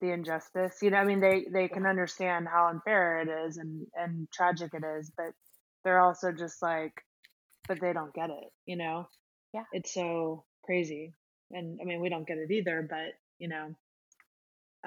the 0.00 0.12
injustice. 0.12 0.76
You 0.82 0.90
know, 0.90 0.98
I 0.98 1.04
mean, 1.04 1.20
they, 1.20 1.46
they 1.50 1.68
can 1.68 1.86
understand 1.86 2.48
how 2.48 2.68
unfair 2.68 3.20
it 3.20 3.46
is 3.46 3.56
and, 3.56 3.86
and 3.94 4.28
tragic 4.32 4.72
it 4.74 4.84
is, 4.98 5.10
but 5.16 5.32
they're 5.84 6.00
also 6.00 6.32
just 6.32 6.62
like, 6.62 6.92
but 7.68 7.80
they 7.80 7.92
don't 7.92 8.14
get 8.14 8.30
it, 8.30 8.52
you 8.66 8.76
know? 8.76 9.06
yeah, 9.52 9.64
It's 9.72 9.94
so 9.94 10.44
crazy. 10.64 11.14
And 11.50 11.78
I 11.80 11.84
mean, 11.84 12.00
we 12.00 12.08
don't 12.08 12.26
get 12.26 12.38
it 12.38 12.50
either, 12.50 12.86
but 12.88 13.14
you 13.38 13.48
know, 13.48 13.74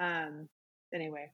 um, 0.00 0.48
anyway, 0.94 1.30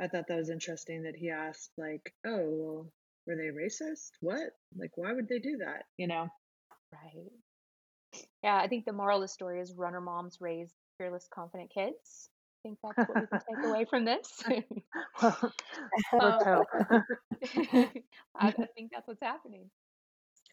I 0.00 0.08
thought 0.08 0.24
that 0.28 0.36
was 0.36 0.50
interesting 0.50 1.02
that 1.04 1.16
he 1.16 1.30
asked, 1.30 1.70
like, 1.78 2.12
oh, 2.26 2.48
well, 2.50 2.92
were 3.26 3.36
they 3.36 3.48
racist? 3.48 4.10
What? 4.20 4.50
Like, 4.76 4.92
why 4.96 5.12
would 5.12 5.28
they 5.28 5.38
do 5.38 5.58
that? 5.58 5.84
You 5.96 6.08
know? 6.08 6.28
right. 6.92 7.30
Yeah, 8.42 8.56
I 8.56 8.68
think 8.68 8.84
the 8.84 8.92
moral 8.92 9.18
of 9.18 9.22
the 9.22 9.28
story 9.28 9.60
is 9.60 9.74
runner 9.74 10.00
moms 10.00 10.38
raise 10.40 10.72
fearless, 10.98 11.28
confident 11.32 11.70
kids. 11.74 12.30
I 12.66 12.68
think 12.68 12.78
that's 12.82 13.08
what 13.08 13.20
we 13.20 13.26
can 13.26 13.40
take 13.48 13.64
away 13.64 13.84
from 13.84 14.04
this. 14.04 14.42
Well, 16.12 16.40
um. 16.52 16.64
I, 18.36 18.48
I 18.48 18.52
think 18.74 18.90
that's 18.92 19.06
what's 19.06 19.22
happening. 19.22 19.70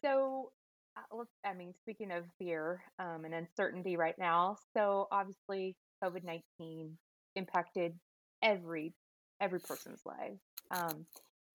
So, 0.02 0.52
uh, 0.96 1.24
I 1.44 1.54
mean, 1.54 1.74
speaking 1.82 2.12
of 2.12 2.24
fear 2.38 2.82
um, 2.98 3.24
and 3.24 3.34
uncertainty 3.34 3.96
right 3.96 4.16
now, 4.18 4.56
so 4.74 5.08
obviously 5.10 5.76
COVID 6.02 6.24
nineteen 6.24 6.98
impacted 7.36 7.94
every 8.42 8.94
every 9.40 9.60
person's 9.60 10.00
life. 10.06 10.38
Um, 10.70 11.06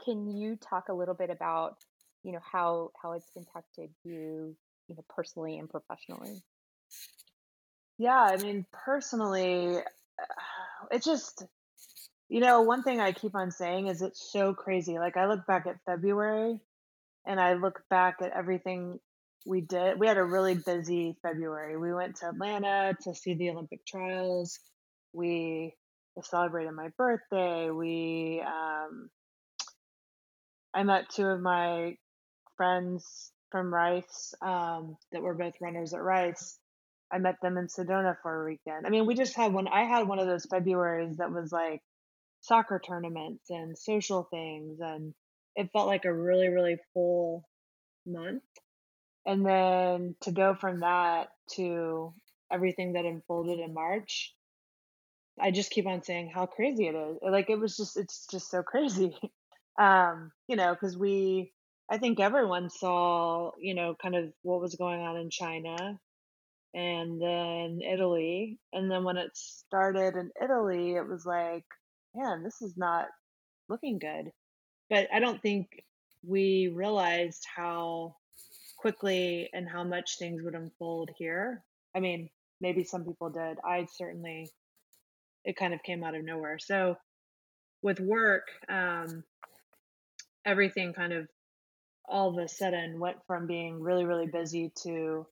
can 0.03 0.29
you 0.29 0.55
talk 0.57 0.89
a 0.89 0.93
little 0.93 1.15
bit 1.15 1.29
about, 1.29 1.77
you 2.23 2.31
know, 2.33 2.41
how 2.43 2.91
how 3.01 3.13
it's 3.13 3.31
impacted 3.35 3.91
you, 4.03 4.55
you 4.87 4.95
know, 4.95 5.05
personally 5.09 5.57
and 5.57 5.69
professionally? 5.69 6.41
yeah, 7.97 8.21
I 8.21 8.37
mean, 8.37 8.65
personally, 8.71 9.79
it 10.91 11.03
just, 11.03 11.43
you 12.29 12.39
know, 12.39 12.61
one 12.61 12.83
thing 12.83 12.99
I 12.99 13.11
keep 13.11 13.35
on 13.35 13.51
saying 13.51 13.87
is 13.87 14.01
it's 14.01 14.31
so 14.31 14.53
crazy. 14.53 14.97
Like, 14.97 15.17
I 15.17 15.27
look 15.27 15.45
back 15.45 15.67
at 15.67 15.83
February 15.85 16.59
and 17.25 17.39
I 17.39 17.53
look 17.53 17.81
back 17.89 18.17
at 18.21 18.31
everything 18.31 18.99
we 19.45 19.61
did. 19.61 19.99
We 19.99 20.07
had 20.07 20.17
a 20.17 20.23
really 20.23 20.55
busy 20.55 21.17
February. 21.21 21.77
We 21.77 21.93
went 21.93 22.17
to 22.17 22.29
Atlanta 22.29 22.95
to 23.03 23.15
see 23.15 23.33
the 23.33 23.49
Olympic 23.49 23.85
trials. 23.85 24.59
We 25.13 25.75
celebrated 26.21 26.73
my 26.73 26.89
birthday. 26.97 27.69
We, 27.69 28.43
um, 28.45 29.09
I 30.73 30.83
met 30.83 31.09
two 31.09 31.25
of 31.25 31.41
my 31.41 31.95
friends 32.57 33.31
from 33.51 33.73
Rice 33.73 34.33
um, 34.41 34.97
that 35.11 35.21
were 35.21 35.33
both 35.33 35.53
runners 35.61 35.93
at 35.93 36.01
Rice. 36.01 36.59
I 37.11 37.17
met 37.17 37.35
them 37.41 37.57
in 37.57 37.67
Sedona 37.67 38.15
for 38.21 38.43
a 38.43 38.45
weekend. 38.45 38.85
I 38.85 38.89
mean, 38.89 39.05
we 39.05 39.15
just 39.15 39.35
had 39.35 39.53
one. 39.53 39.67
I 39.67 39.83
had 39.83 40.07
one 40.07 40.19
of 40.19 40.27
those 40.27 40.45
Februarys 40.45 41.17
that 41.17 41.31
was 41.31 41.51
like 41.51 41.81
soccer 42.41 42.79
tournaments 42.85 43.49
and 43.49 43.77
social 43.77 44.27
things, 44.29 44.79
and 44.79 45.13
it 45.55 45.71
felt 45.73 45.87
like 45.87 46.05
a 46.05 46.13
really, 46.13 46.49
really 46.49 46.77
full 46.93 47.43
month. 48.05 48.43
And 49.25 49.45
then 49.45 50.15
to 50.21 50.31
go 50.31 50.55
from 50.55 50.81
that 50.81 51.29
to 51.55 52.13
everything 52.51 52.93
that 52.93 53.05
unfolded 53.05 53.59
in 53.59 53.73
March, 53.73 54.33
I 55.39 55.51
just 55.51 55.71
keep 55.71 55.87
on 55.87 56.03
saying 56.03 56.31
how 56.33 56.45
crazy 56.45 56.87
it 56.87 56.95
is. 56.95 57.17
Like 57.21 57.49
it 57.49 57.59
was 57.59 57.75
just, 57.77 57.97
it's 57.97 58.27
just 58.31 58.49
so 58.49 58.63
crazy. 58.63 59.15
Um, 59.77 60.33
you 60.49 60.57
know, 60.57 60.73
because 60.73 60.97
we, 60.97 61.53
I 61.89 61.99
think 61.99 62.19
everyone 62.19 62.69
saw, 62.69 63.51
you 63.57 63.73
know, 63.73 63.95
kind 63.95 64.13
of 64.13 64.33
what 64.41 64.59
was 64.59 64.75
going 64.75 64.99
on 64.99 65.15
in 65.15 65.29
China 65.29 65.97
and 66.73 67.21
then 67.21 67.79
Italy. 67.81 68.59
And 68.73 68.89
then 68.89 69.03
when 69.03 69.17
it 69.17 69.31
started 69.33 70.15
in 70.15 70.31
Italy, 70.41 70.95
it 70.95 71.07
was 71.07 71.25
like, 71.25 71.65
man, 72.15 72.43
this 72.43 72.61
is 72.61 72.77
not 72.77 73.07
looking 73.67 73.99
good. 73.99 74.31
But 74.89 75.07
I 75.13 75.19
don't 75.19 75.41
think 75.41 75.67
we 76.25 76.71
realized 76.73 77.45
how 77.55 78.15
quickly 78.77 79.49
and 79.53 79.67
how 79.69 79.83
much 79.83 80.17
things 80.17 80.41
would 80.41 80.55
unfold 80.55 81.09
here. 81.17 81.63
I 81.95 81.99
mean, 81.99 82.29
maybe 82.61 82.83
some 82.83 83.05
people 83.05 83.29
did. 83.29 83.57
I 83.63 83.87
certainly, 83.95 84.49
it 85.43 85.55
kind 85.55 85.73
of 85.73 85.83
came 85.83 86.03
out 86.03 86.15
of 86.15 86.23
nowhere. 86.23 86.59
So 86.59 86.97
with 87.81 87.99
work, 87.99 88.47
um, 88.67 89.23
everything 90.45 90.93
kind 90.93 91.13
of 91.13 91.27
all 92.07 92.29
of 92.29 92.43
a 92.43 92.47
sudden 92.47 92.99
went 92.99 93.17
from 93.27 93.47
being 93.47 93.81
really, 93.81 94.05
really 94.05 94.27
busy 94.27 94.71
to, 94.83 95.25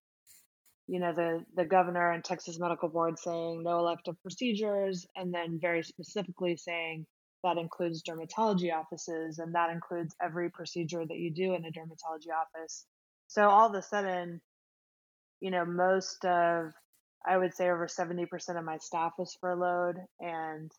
you 0.88 1.00
know, 1.00 1.14
the, 1.14 1.44
the 1.56 1.66
governor 1.66 2.12
and 2.12 2.24
Texas 2.24 2.60
Medical 2.60 2.90
Board 2.90 3.20
saying 3.20 3.64
no 3.64 3.80
elective 3.80 4.16
procedures, 4.22 5.06
and 5.16 5.34
then 5.34 5.60
very 5.62 5.84
specifically 5.84 6.56
saying 6.58 7.06
that 7.44 7.58
includes 7.58 8.04
dermatology 8.04 8.74
offices 8.74 9.40
and 9.40 9.54
that 9.54 9.70
includes 9.70 10.16
every 10.22 10.50
procedure 10.50 11.06
that 11.06 11.18
you 11.18 11.32
do 11.32 11.54
in 11.54 11.66
a 11.66 11.72
dermatology 11.72 12.32
office. 12.34 12.86
So 13.28 13.48
all 13.48 13.70
of 13.70 13.76
a 13.76 13.82
sudden, 13.82 14.42
you 15.40 15.52
know, 15.52 15.66
most 15.66 16.26
of, 16.26 16.72
I 17.26 17.38
would 17.38 17.54
say 17.54 17.70
over 17.70 17.88
70% 17.88 18.28
of 18.58 18.66
my 18.66 18.78
staff 18.78 19.14
was 19.18 19.38
furloughed 19.40 19.98
and 20.20 20.72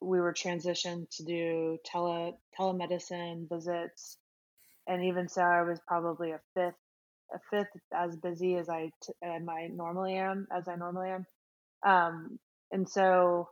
we 0.00 0.20
were 0.20 0.32
transitioned 0.32 1.08
to 1.16 1.24
do 1.24 1.78
tele 1.84 2.34
telemedicine 2.58 3.48
visits 3.48 4.18
and 4.86 5.04
even 5.04 5.28
so 5.28 5.42
i 5.42 5.62
was 5.62 5.80
probably 5.86 6.32
a 6.32 6.40
fifth 6.54 6.74
a 7.34 7.38
fifth 7.50 7.68
as 7.94 8.16
busy 8.16 8.56
as 8.56 8.68
i 8.68 8.90
t- 9.02 9.12
am 9.22 9.48
i 9.48 9.68
normally 9.68 10.14
am 10.16 10.46
as 10.56 10.68
i 10.68 10.76
normally 10.76 11.10
am. 11.10 11.26
Um 11.86 12.38
and 12.72 12.88
so 12.88 13.48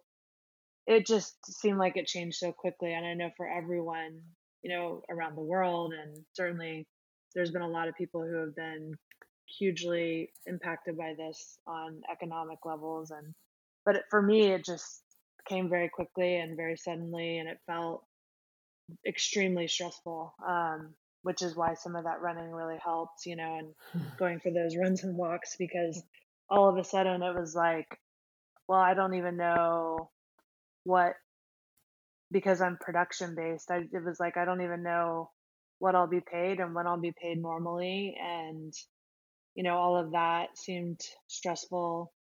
it 0.86 1.06
just 1.06 1.36
seemed 1.46 1.78
like 1.78 1.96
it 1.96 2.06
changed 2.06 2.38
so 2.38 2.52
quickly 2.52 2.92
and 2.92 3.06
i 3.06 3.14
know 3.14 3.30
for 3.36 3.48
everyone 3.48 4.20
you 4.62 4.70
know 4.74 5.02
around 5.10 5.36
the 5.36 5.42
world 5.42 5.92
and 5.92 6.16
certainly 6.34 6.86
there's 7.34 7.50
been 7.50 7.62
a 7.62 7.68
lot 7.68 7.88
of 7.88 7.94
people 7.96 8.22
who 8.22 8.36
have 8.36 8.54
been 8.56 8.94
hugely 9.58 10.30
impacted 10.46 10.96
by 10.96 11.14
this 11.16 11.58
on 11.66 12.00
economic 12.10 12.58
levels 12.64 13.10
and 13.10 13.34
but 13.84 13.96
it, 13.96 14.02
for 14.10 14.22
me 14.22 14.52
it 14.52 14.64
just 14.64 15.02
came 15.48 15.68
very 15.68 15.88
quickly 15.88 16.36
and 16.36 16.56
very 16.56 16.76
suddenly 16.76 17.38
and 17.38 17.48
it 17.48 17.58
felt 17.66 18.04
extremely 19.06 19.68
stressful. 19.68 20.34
Um, 20.46 20.94
which 21.26 21.42
is 21.42 21.56
why 21.56 21.74
some 21.74 21.96
of 21.96 22.04
that 22.04 22.20
running 22.20 22.52
really 22.52 22.78
helped 22.84 23.26
you 23.26 23.34
know 23.34 23.58
and 23.58 23.74
going 24.16 24.38
for 24.38 24.52
those 24.52 24.76
runs 24.76 25.02
and 25.02 25.16
walks 25.16 25.56
because 25.58 26.00
all 26.48 26.68
of 26.68 26.78
a 26.78 26.84
sudden 26.84 27.22
it 27.22 27.34
was 27.34 27.52
like 27.54 27.98
well 28.68 28.78
i 28.78 28.94
don't 28.94 29.14
even 29.14 29.36
know 29.36 30.08
what 30.84 31.14
because 32.30 32.60
i'm 32.60 32.78
production 32.80 33.34
based 33.34 33.70
I, 33.72 33.78
it 33.92 34.04
was 34.04 34.20
like 34.20 34.36
i 34.36 34.44
don't 34.44 34.62
even 34.62 34.84
know 34.84 35.30
what 35.78 35.96
i'll 35.96 36.06
be 36.06 36.20
paid 36.20 36.60
and 36.60 36.74
when 36.74 36.86
i'll 36.86 37.00
be 37.00 37.14
paid 37.20 37.42
normally. 37.42 38.16
And 38.20 38.72
you 39.54 39.64
know 39.64 39.76
all 39.76 39.96
of 39.96 40.12
that 40.12 40.56
seemed 40.56 41.00
stressful. 41.28 42.12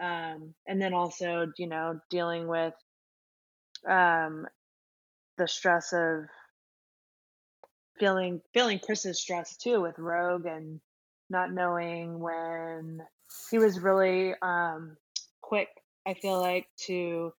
Um, 0.00 0.54
and 0.66 0.80
then 0.80 0.94
also 0.94 1.46
you 1.58 1.68
know 1.68 2.00
dealing 2.10 2.48
with 2.48 2.74
um, 3.88 4.46
the 5.38 5.48
stress 5.48 5.92
of 5.92 6.24
feeling 7.98 8.40
feeling 8.52 8.78
Chris's 8.78 9.20
stress 9.20 9.56
too 9.56 9.80
with 9.80 9.98
Rogue 9.98 10.46
and 10.46 10.80
not 11.30 11.52
knowing 11.52 12.18
when 12.20 13.00
he 13.50 13.58
was 13.58 13.80
really 13.80 14.34
um, 14.42 14.96
quick. 15.42 15.68
I 16.06 16.14
feel 16.14 16.40
like 16.40 16.66
to 16.86 17.32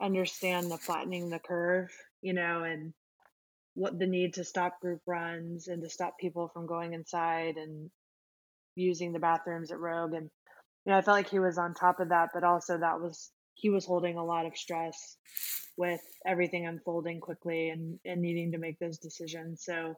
understand 0.00 0.70
the 0.70 0.78
flattening 0.78 1.30
the 1.30 1.38
curve, 1.38 1.90
you 2.20 2.34
know, 2.34 2.64
and 2.64 2.92
what 3.74 3.98
the 3.98 4.06
need 4.06 4.34
to 4.34 4.44
stop 4.44 4.80
group 4.80 5.00
runs 5.06 5.68
and 5.68 5.82
to 5.82 5.90
stop 5.90 6.18
people 6.18 6.48
from 6.52 6.66
going 6.66 6.94
inside 6.94 7.56
and 7.56 7.90
using 8.74 9.12
the 9.12 9.18
bathrooms 9.18 9.70
at 9.70 9.78
Rogue. 9.78 10.14
And, 10.14 10.30
you 10.84 10.92
know, 10.92 10.98
I 10.98 11.02
felt 11.02 11.16
like 11.16 11.30
he 11.30 11.38
was 11.38 11.58
on 11.58 11.74
top 11.74 12.00
of 12.00 12.08
that, 12.08 12.30
but 12.34 12.42
also 12.42 12.78
that 12.78 13.00
was, 13.00 13.30
he 13.56 13.70
was 13.70 13.86
holding 13.86 14.16
a 14.16 14.24
lot 14.24 14.46
of 14.46 14.56
stress 14.56 15.16
with 15.76 16.00
everything 16.26 16.66
unfolding 16.66 17.20
quickly 17.20 17.70
and, 17.70 17.98
and 18.04 18.20
needing 18.20 18.52
to 18.52 18.58
make 18.58 18.78
those 18.78 18.98
decisions. 18.98 19.64
So, 19.64 19.94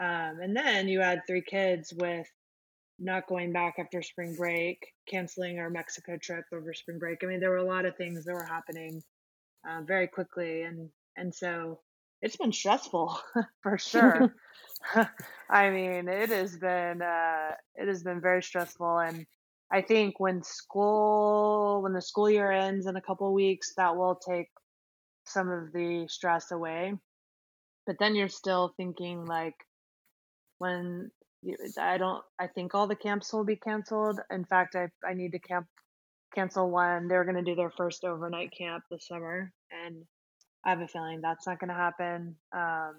um, 0.00 0.40
and 0.40 0.56
then 0.56 0.88
you 0.88 1.00
add 1.00 1.22
three 1.26 1.42
kids 1.42 1.92
with 1.96 2.28
not 2.98 3.28
going 3.28 3.52
back 3.52 3.76
after 3.78 4.02
spring 4.02 4.34
break, 4.34 4.78
canceling 5.08 5.60
our 5.60 5.70
Mexico 5.70 6.18
trip 6.20 6.44
over 6.52 6.74
spring 6.74 6.98
break. 6.98 7.18
I 7.22 7.26
mean, 7.26 7.40
there 7.40 7.50
were 7.50 7.56
a 7.56 7.64
lot 7.64 7.86
of 7.86 7.96
things 7.96 8.24
that 8.24 8.34
were 8.34 8.44
happening 8.44 9.02
uh, 9.68 9.82
very 9.82 10.08
quickly, 10.08 10.62
and 10.62 10.90
and 11.16 11.32
so 11.32 11.80
it's 12.22 12.36
been 12.36 12.52
stressful 12.52 13.18
for 13.62 13.78
sure. 13.78 14.34
I 15.50 15.70
mean, 15.70 16.08
it 16.08 16.30
has 16.30 16.56
been 16.56 17.02
uh, 17.02 17.52
it 17.76 17.86
has 17.86 18.02
been 18.02 18.20
very 18.20 18.42
stressful, 18.42 18.98
and 18.98 19.26
I 19.70 19.82
think 19.82 20.18
when 20.18 20.42
school 20.42 21.82
when 21.82 21.92
the 21.92 22.02
school 22.02 22.30
year 22.30 22.50
ends 22.50 22.86
in 22.86 22.96
a 22.96 23.02
couple 23.02 23.32
weeks, 23.34 23.74
that 23.76 23.96
will 23.96 24.16
take 24.16 24.48
some 25.24 25.50
of 25.50 25.72
the 25.72 26.06
stress 26.08 26.50
away. 26.50 26.94
But 27.86 27.96
then 27.98 28.14
you're 28.14 28.28
still 28.28 28.72
thinking 28.76 29.26
like 29.26 29.54
when 30.58 31.10
I 31.78 31.98
don't 31.98 32.22
I 32.38 32.46
think 32.48 32.74
all 32.74 32.86
the 32.86 32.96
camps 32.96 33.32
will 33.32 33.44
be 33.44 33.56
canceled. 33.56 34.20
In 34.30 34.44
fact, 34.44 34.74
I 34.74 34.88
I 35.06 35.14
need 35.14 35.32
to 35.32 35.38
camp 35.38 35.66
cancel 36.34 36.70
one. 36.70 37.08
They're 37.08 37.24
going 37.24 37.36
to 37.36 37.50
do 37.50 37.54
their 37.54 37.70
first 37.70 38.04
overnight 38.04 38.52
camp 38.56 38.84
this 38.90 39.06
summer 39.08 39.52
and 39.70 40.04
I 40.64 40.70
have 40.70 40.80
a 40.80 40.88
feeling 40.88 41.20
that's 41.20 41.46
not 41.46 41.58
going 41.58 41.68
to 41.68 41.74
happen. 41.74 42.36
Um, 42.52 42.94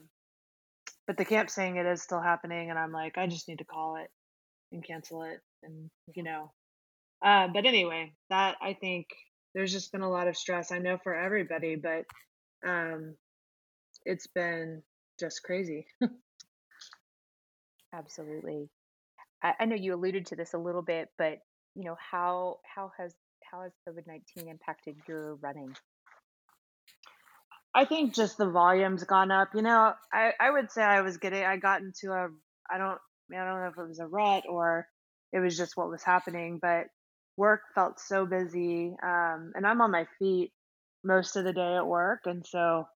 but 1.06 1.18
the 1.18 1.26
camp 1.26 1.50
saying 1.50 1.76
it 1.76 1.86
is 1.86 2.02
still 2.02 2.22
happening, 2.22 2.70
and 2.70 2.80
I'm 2.80 2.92
like, 2.92 3.18
I 3.18 3.28
just 3.28 3.48
need 3.48 3.60
to 3.60 3.66
call 3.66 3.98
it 3.98 4.10
and 4.72 4.86
cancel 4.86 5.24
it, 5.24 5.40
and 5.64 5.90
you 6.14 6.24
know. 6.24 6.52
Uh, 7.24 7.48
but 7.54 7.66
anyway, 7.66 8.14
that 8.30 8.56
I 8.62 8.74
think 8.74 9.08
there's 9.54 9.72
just 9.72 9.92
been 9.92 10.02
a 10.02 10.10
lot 10.10 10.28
of 10.28 10.38
stress. 10.38 10.72
I 10.72 10.80
know 10.80 10.98
for 11.04 11.14
everybody, 11.14 11.76
but 11.76 12.06
um, 12.68 13.16
it's 14.06 14.28
been 14.28 14.84
just 15.20 15.44
crazy. 15.44 15.88
Absolutely. 17.94 18.70
I, 19.44 19.54
I 19.60 19.66
know 19.66 19.76
you 19.76 19.96
alluded 19.96 20.28
to 20.28 20.36
this 20.36 20.54
a 20.54 20.60
little 20.60 20.82
bit, 20.82 21.10
but 21.18 21.40
you 21.76 21.84
know 21.84 21.98
how 22.00 22.58
how 22.64 22.92
has 22.98 23.14
how 23.52 23.64
has 23.64 23.72
COVID 23.88 24.08
nineteen 24.08 24.50
impacted 24.50 24.96
your 25.08 25.36
running? 25.36 25.74
I 27.74 27.86
think 27.86 28.14
just 28.14 28.38
the 28.38 28.50
volume's 28.50 29.04
gone 29.04 29.32
up. 29.32 29.50
You 29.54 29.62
know, 29.62 29.94
I, 30.12 30.32
I 30.40 30.52
would 30.52 30.72
say 30.72 30.82
I 30.82 31.02
was 31.02 31.18
getting, 31.18 31.44
I 31.44 31.58
got 31.58 31.82
into 31.82 32.12
a, 32.12 32.28
I 32.70 32.78
don't, 32.78 32.98
I 33.32 33.46
don't 33.46 33.62
know 33.62 33.68
if 33.68 33.78
it 33.78 33.88
was 33.88 34.00
a 34.00 34.08
rut 34.08 34.44
or 34.50 34.88
it 35.32 35.40
was 35.40 35.56
just 35.56 35.78
what 35.78 35.90
was 35.90 36.04
happening, 36.04 36.60
but 36.62 36.88
work 37.40 37.62
felt 37.76 38.00
so 38.00 38.26
busy. 38.26 38.96
Um, 39.04 39.54
and 39.56 39.66
I'm 39.66 39.82
on 39.82 39.92
my 39.92 40.06
feet 40.20 40.52
most 41.04 41.38
of 41.38 41.46
the 41.46 41.54
day 41.54 41.76
at 41.76 41.88
work. 41.88 42.22
And 42.26 42.46
so 42.46 42.88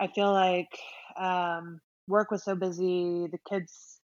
I 0.00 0.08
feel 0.08 0.32
like 0.32 0.70
um, 1.20 1.80
work 2.08 2.30
was 2.30 2.44
so 2.44 2.56
busy, 2.56 3.28
the 3.30 3.38
kids' 3.48 4.00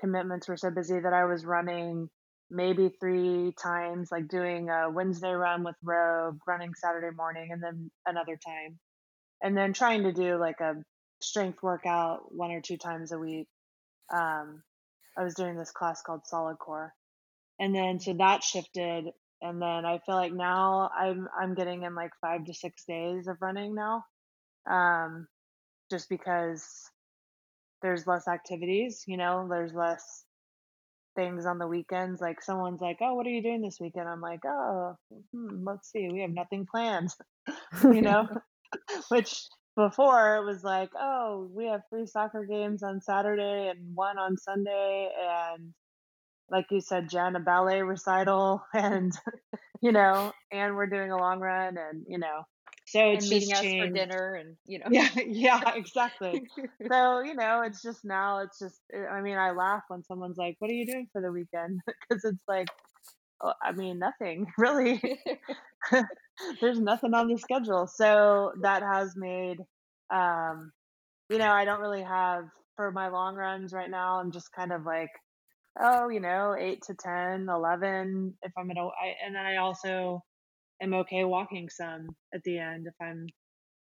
commitments 0.00 0.48
were 0.48 0.56
so 0.56 0.70
busy 0.70 1.00
that 1.00 1.12
I 1.12 1.26
was 1.26 1.44
running 1.44 2.08
maybe 2.50 2.92
three 3.00 3.54
times, 3.62 4.10
like 4.12 4.28
doing 4.28 4.70
a 4.70 4.90
Wednesday 4.90 5.32
run 5.32 5.64
with 5.64 5.76
Rogue, 5.82 6.38
running 6.46 6.72
Saturday 6.74 7.14
morning, 7.16 7.50
and 7.52 7.62
then 7.62 7.90
another 8.06 8.36
time 8.36 8.78
and 9.42 9.56
then 9.56 9.72
trying 9.72 10.04
to 10.04 10.12
do 10.12 10.38
like 10.38 10.60
a 10.60 10.76
strength 11.20 11.62
workout 11.62 12.34
one 12.34 12.52
or 12.52 12.60
two 12.60 12.76
times 12.76 13.12
a 13.12 13.18
week. 13.18 13.48
Um, 14.12 14.62
I 15.18 15.24
was 15.24 15.34
doing 15.34 15.56
this 15.56 15.72
class 15.72 16.02
called 16.02 16.22
Solid 16.26 16.58
Core, 16.58 16.94
and 17.62 17.74
then 17.74 18.00
so 18.00 18.12
that 18.14 18.42
shifted, 18.42 19.06
and 19.40 19.62
then 19.62 19.86
I 19.86 20.00
feel 20.04 20.16
like 20.16 20.32
now 20.32 20.90
I'm 20.98 21.28
I'm 21.40 21.54
getting 21.54 21.84
in 21.84 21.94
like 21.94 22.10
five 22.20 22.44
to 22.46 22.54
six 22.54 22.84
days 22.84 23.28
of 23.28 23.36
running 23.40 23.76
now, 23.76 24.04
um, 24.68 25.28
just 25.90 26.08
because 26.08 26.66
there's 27.82 28.06
less 28.06 28.26
activities, 28.26 29.04
you 29.06 29.16
know, 29.16 29.46
there's 29.48 29.74
less 29.74 30.24
things 31.14 31.46
on 31.46 31.58
the 31.58 31.68
weekends. 31.68 32.20
Like 32.20 32.42
someone's 32.42 32.80
like, 32.80 32.98
"Oh, 33.00 33.14
what 33.14 33.26
are 33.26 33.30
you 33.30 33.42
doing 33.42 33.62
this 33.62 33.78
weekend?" 33.80 34.08
I'm 34.08 34.20
like, 34.20 34.44
"Oh, 34.44 34.96
hmm, 35.32 35.64
let's 35.64 35.90
see, 35.92 36.08
we 36.12 36.22
have 36.22 36.32
nothing 36.32 36.66
planned," 36.66 37.10
you 37.84 38.02
know. 38.02 38.28
which 39.08 39.46
before 39.76 40.36
it 40.36 40.44
was 40.44 40.62
like, 40.62 40.90
oh, 40.98 41.48
we 41.54 41.66
have 41.66 41.82
three 41.90 42.06
soccer 42.06 42.44
games 42.44 42.82
on 42.82 43.00
Saturday 43.00 43.68
and 43.68 43.94
one 43.94 44.18
on 44.18 44.36
Sunday, 44.36 45.10
and 45.18 45.72
like 46.52 46.66
you 46.70 46.80
said, 46.82 47.08
Jen, 47.08 47.34
a 47.34 47.40
ballet 47.40 47.82
recital, 47.82 48.62
and 48.74 49.12
you 49.80 49.90
know, 49.90 50.32
and 50.52 50.76
we're 50.76 50.86
doing 50.86 51.10
a 51.10 51.16
long 51.16 51.40
run, 51.40 51.78
and 51.78 52.04
you 52.06 52.18
know, 52.18 52.42
so 52.86 53.10
it's 53.10 53.28
meeting 53.28 53.48
just 53.48 53.60
us 53.60 53.60
changed. 53.62 53.88
for 53.88 53.98
dinner, 53.98 54.34
and 54.34 54.56
you 54.66 54.78
know, 54.78 54.86
yeah, 54.90 55.08
yeah, 55.26 55.72
exactly. 55.74 56.42
so 56.88 57.20
you 57.20 57.34
know, 57.34 57.62
it's 57.62 57.82
just 57.82 58.04
now, 58.04 58.40
it's 58.40 58.58
just, 58.58 58.80
I 59.10 59.22
mean, 59.22 59.38
I 59.38 59.52
laugh 59.52 59.82
when 59.88 60.04
someone's 60.04 60.36
like, 60.36 60.56
"What 60.58 60.70
are 60.70 60.74
you 60.74 60.86
doing 60.86 61.08
for 61.12 61.22
the 61.22 61.32
weekend?" 61.32 61.80
Because 61.86 62.24
it's 62.24 62.44
like, 62.46 62.68
oh, 63.40 63.54
I 63.62 63.72
mean, 63.72 63.98
nothing 63.98 64.46
really. 64.58 65.00
there's 66.60 66.78
nothing 66.78 67.14
on 67.14 67.28
the 67.28 67.38
schedule. 67.38 67.86
So 67.86 68.52
that 68.62 68.82
has 68.82 69.14
made, 69.16 69.58
um, 70.10 70.72
you 71.30 71.38
know, 71.38 71.50
I 71.50 71.64
don't 71.64 71.80
really 71.80 72.02
have 72.02 72.44
for 72.76 72.90
my 72.92 73.08
long 73.08 73.34
runs 73.34 73.72
right 73.72 73.90
now. 73.90 74.18
I'm 74.20 74.32
just 74.32 74.52
kind 74.52 74.72
of 74.72 74.84
like, 74.84 75.10
oh, 75.80 76.08
you 76.08 76.20
know, 76.20 76.54
eight 76.58 76.82
to 76.86 76.94
10, 76.94 77.48
11 77.48 78.34
if 78.42 78.52
I'm 78.56 78.70
at 78.70 78.76
a, 78.76 78.80
I, 78.80 79.14
and 79.24 79.34
then 79.34 79.46
I 79.46 79.56
also 79.56 80.22
am 80.80 80.94
okay 80.94 81.24
walking 81.24 81.68
some 81.68 82.08
at 82.34 82.42
the 82.44 82.58
end 82.58 82.86
if 82.86 82.94
I'm 83.00 83.26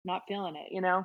not 0.04 0.22
feeling 0.28 0.56
it, 0.56 0.68
you 0.70 0.80
know? 0.80 1.04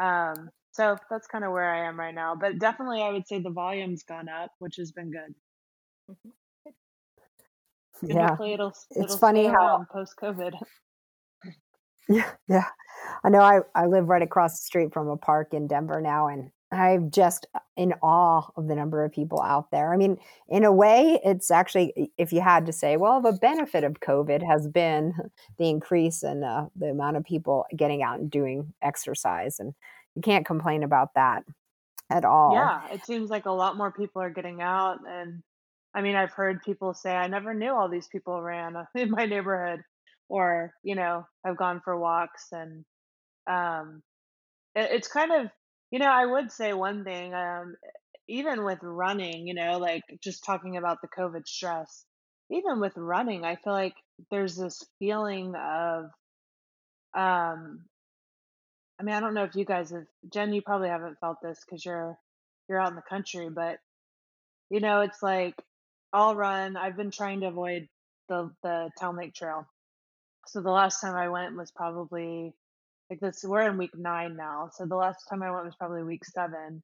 Um, 0.00 0.50
so 0.72 0.96
that's 1.10 1.26
kind 1.26 1.44
of 1.44 1.52
where 1.52 1.72
I 1.72 1.88
am 1.88 1.98
right 1.98 2.14
now. 2.14 2.34
But 2.34 2.58
definitely, 2.58 3.02
I 3.02 3.10
would 3.10 3.28
say 3.28 3.40
the 3.40 3.50
volume's 3.50 4.02
gone 4.02 4.28
up, 4.28 4.50
which 4.58 4.76
has 4.76 4.92
been 4.92 5.10
good. 5.10 5.34
Mm-hmm 6.10 6.30
yeah. 8.02 8.34
It'll, 8.34 8.68
it's 8.68 8.86
it'll 8.90 9.04
it's 9.04 9.16
funny 9.16 9.46
how 9.46 9.84
post 9.90 10.14
COVID. 10.20 10.52
Yeah, 12.06 12.30
yeah. 12.48 12.66
I 13.24 13.30
know 13.30 13.40
I, 13.40 13.60
I 13.74 13.86
live 13.86 14.10
right 14.10 14.20
across 14.20 14.58
the 14.58 14.64
street 14.66 14.92
from 14.92 15.08
a 15.08 15.16
park 15.16 15.54
in 15.54 15.66
Denver 15.66 16.02
now, 16.02 16.28
and 16.28 16.50
I'm 16.74 17.10
just 17.10 17.46
in 17.76 17.94
awe 18.02 18.48
of 18.56 18.68
the 18.68 18.74
number 18.74 19.04
of 19.04 19.12
people 19.12 19.40
out 19.40 19.70
there. 19.70 19.92
I 19.92 19.96
mean, 19.96 20.18
in 20.48 20.64
a 20.64 20.72
way, 20.72 21.20
it's 21.24 21.50
actually, 21.50 22.10
if 22.18 22.32
you 22.32 22.40
had 22.40 22.66
to 22.66 22.72
say, 22.72 22.96
well, 22.96 23.20
the 23.20 23.32
benefit 23.32 23.84
of 23.84 24.00
COVID 24.00 24.46
has 24.46 24.68
been 24.68 25.14
the 25.58 25.68
increase 25.68 26.22
in 26.22 26.44
uh, 26.44 26.66
the 26.76 26.90
amount 26.90 27.16
of 27.16 27.24
people 27.24 27.66
getting 27.76 28.02
out 28.02 28.20
and 28.20 28.30
doing 28.30 28.72
exercise. 28.82 29.58
And 29.58 29.74
you 30.14 30.22
can't 30.22 30.46
complain 30.46 30.82
about 30.82 31.14
that 31.14 31.44
at 32.10 32.24
all. 32.24 32.54
Yeah, 32.54 32.80
it 32.92 33.04
seems 33.04 33.30
like 33.30 33.46
a 33.46 33.52
lot 33.52 33.76
more 33.76 33.90
people 33.90 34.22
are 34.22 34.30
getting 34.30 34.60
out 34.60 34.98
and 35.08 35.42
I 35.94 36.02
mean, 36.02 36.16
I've 36.16 36.32
heard 36.32 36.62
people 36.62 36.92
say, 36.92 37.14
I 37.14 37.28
never 37.28 37.54
knew 37.54 37.72
all 37.72 37.88
these 37.88 38.08
people 38.08 38.42
ran 38.42 38.74
in 38.94 39.10
my 39.10 39.26
neighborhood, 39.26 39.80
or, 40.28 40.72
you 40.82 40.96
know, 40.96 41.26
have 41.44 41.56
gone 41.56 41.80
for 41.84 41.98
walks. 41.98 42.48
And 42.52 42.84
um, 43.46 44.02
it, 44.74 44.90
it's 44.90 45.08
kind 45.08 45.32
of, 45.32 45.46
you 45.90 45.98
know, 45.98 46.10
I 46.10 46.26
would 46.26 46.50
say 46.52 46.72
one 46.72 47.04
thing, 47.04 47.34
um, 47.34 47.76
even 48.28 48.64
with 48.64 48.78
running, 48.82 49.46
you 49.46 49.54
know, 49.54 49.78
like 49.78 50.02
just 50.22 50.44
talking 50.44 50.76
about 50.76 50.98
the 51.02 51.08
COVID 51.08 51.46
stress, 51.46 52.04
even 52.50 52.80
with 52.80 52.96
running, 52.96 53.44
I 53.44 53.56
feel 53.56 53.72
like 53.72 53.94
there's 54.30 54.56
this 54.56 54.82
feeling 54.98 55.54
of, 55.56 56.06
um, 57.14 57.84
I 58.98 59.02
mean, 59.02 59.14
I 59.14 59.20
don't 59.20 59.34
know 59.34 59.44
if 59.44 59.54
you 59.56 59.64
guys 59.64 59.90
have, 59.90 60.06
Jen, 60.32 60.52
you 60.52 60.62
probably 60.62 60.88
haven't 60.88 61.18
felt 61.20 61.38
this 61.42 61.60
because 61.64 61.84
you're, 61.84 62.16
you're 62.68 62.80
out 62.80 62.90
in 62.90 62.96
the 62.96 63.02
country, 63.02 63.48
but 63.50 63.78
you 64.70 64.80
know, 64.80 65.00
it's 65.00 65.22
like 65.22 65.54
I'll 66.12 66.34
run. 66.36 66.76
I've 66.76 66.96
been 66.96 67.10
trying 67.10 67.40
to 67.40 67.46
avoid 67.48 67.88
the 68.28 68.50
the 68.62 68.90
Town 68.98 69.16
Lake 69.16 69.34
Trail. 69.34 69.66
So 70.48 70.60
the 70.60 70.70
last 70.70 71.00
time 71.00 71.16
I 71.16 71.28
went 71.28 71.56
was 71.56 71.70
probably 71.72 72.54
like 73.10 73.20
this. 73.20 73.44
We're 73.44 73.68
in 73.68 73.78
week 73.78 73.96
nine 73.96 74.36
now. 74.36 74.70
So 74.74 74.86
the 74.86 74.96
last 74.96 75.24
time 75.28 75.42
I 75.42 75.50
went 75.50 75.64
was 75.64 75.76
probably 75.76 76.02
week 76.02 76.24
seven, 76.24 76.82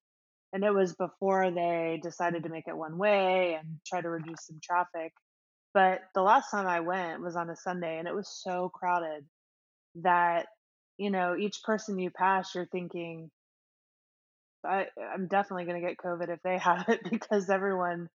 and 0.53 0.65
it 0.65 0.73
was 0.73 0.95
before 0.95 1.51
they 1.51 2.01
decided 2.03 2.43
to 2.45 2.49
make 2.49 2.69
it 2.69 2.77
one 2.77 2.99
way 2.99 3.55
and 3.59 3.79
try 3.87 4.01
to 4.01 4.09
reduce 4.11 4.47
some 4.47 4.61
traffic. 4.63 5.13
But 5.73 6.01
the 6.15 6.23
last 6.23 6.51
time 6.51 6.67
I 6.67 6.81
went 6.81 7.23
was 7.23 7.37
on 7.37 7.51
a 7.51 7.57
Sunday, 7.57 7.99
and 7.99 8.09
it 8.09 8.15
was 8.15 8.29
so 8.29 8.71
crowded 8.75 9.25
that 9.97 10.47
you 10.99 11.11
know 11.11 11.37
each 11.37 11.63
person 11.65 11.99
you 11.99 12.11
pass, 12.11 12.55
you're 12.55 12.67
thinking, 12.67 13.31
I, 14.65 14.87
I'm 15.15 15.27
definitely 15.29 15.65
going 15.65 15.81
to 15.81 15.87
get 15.87 15.97
COVID 15.97 16.29
if 16.29 16.43
they 16.43 16.59
have 16.63 16.89
it 16.89 17.01
because 17.09 17.49
everyone 17.49 18.09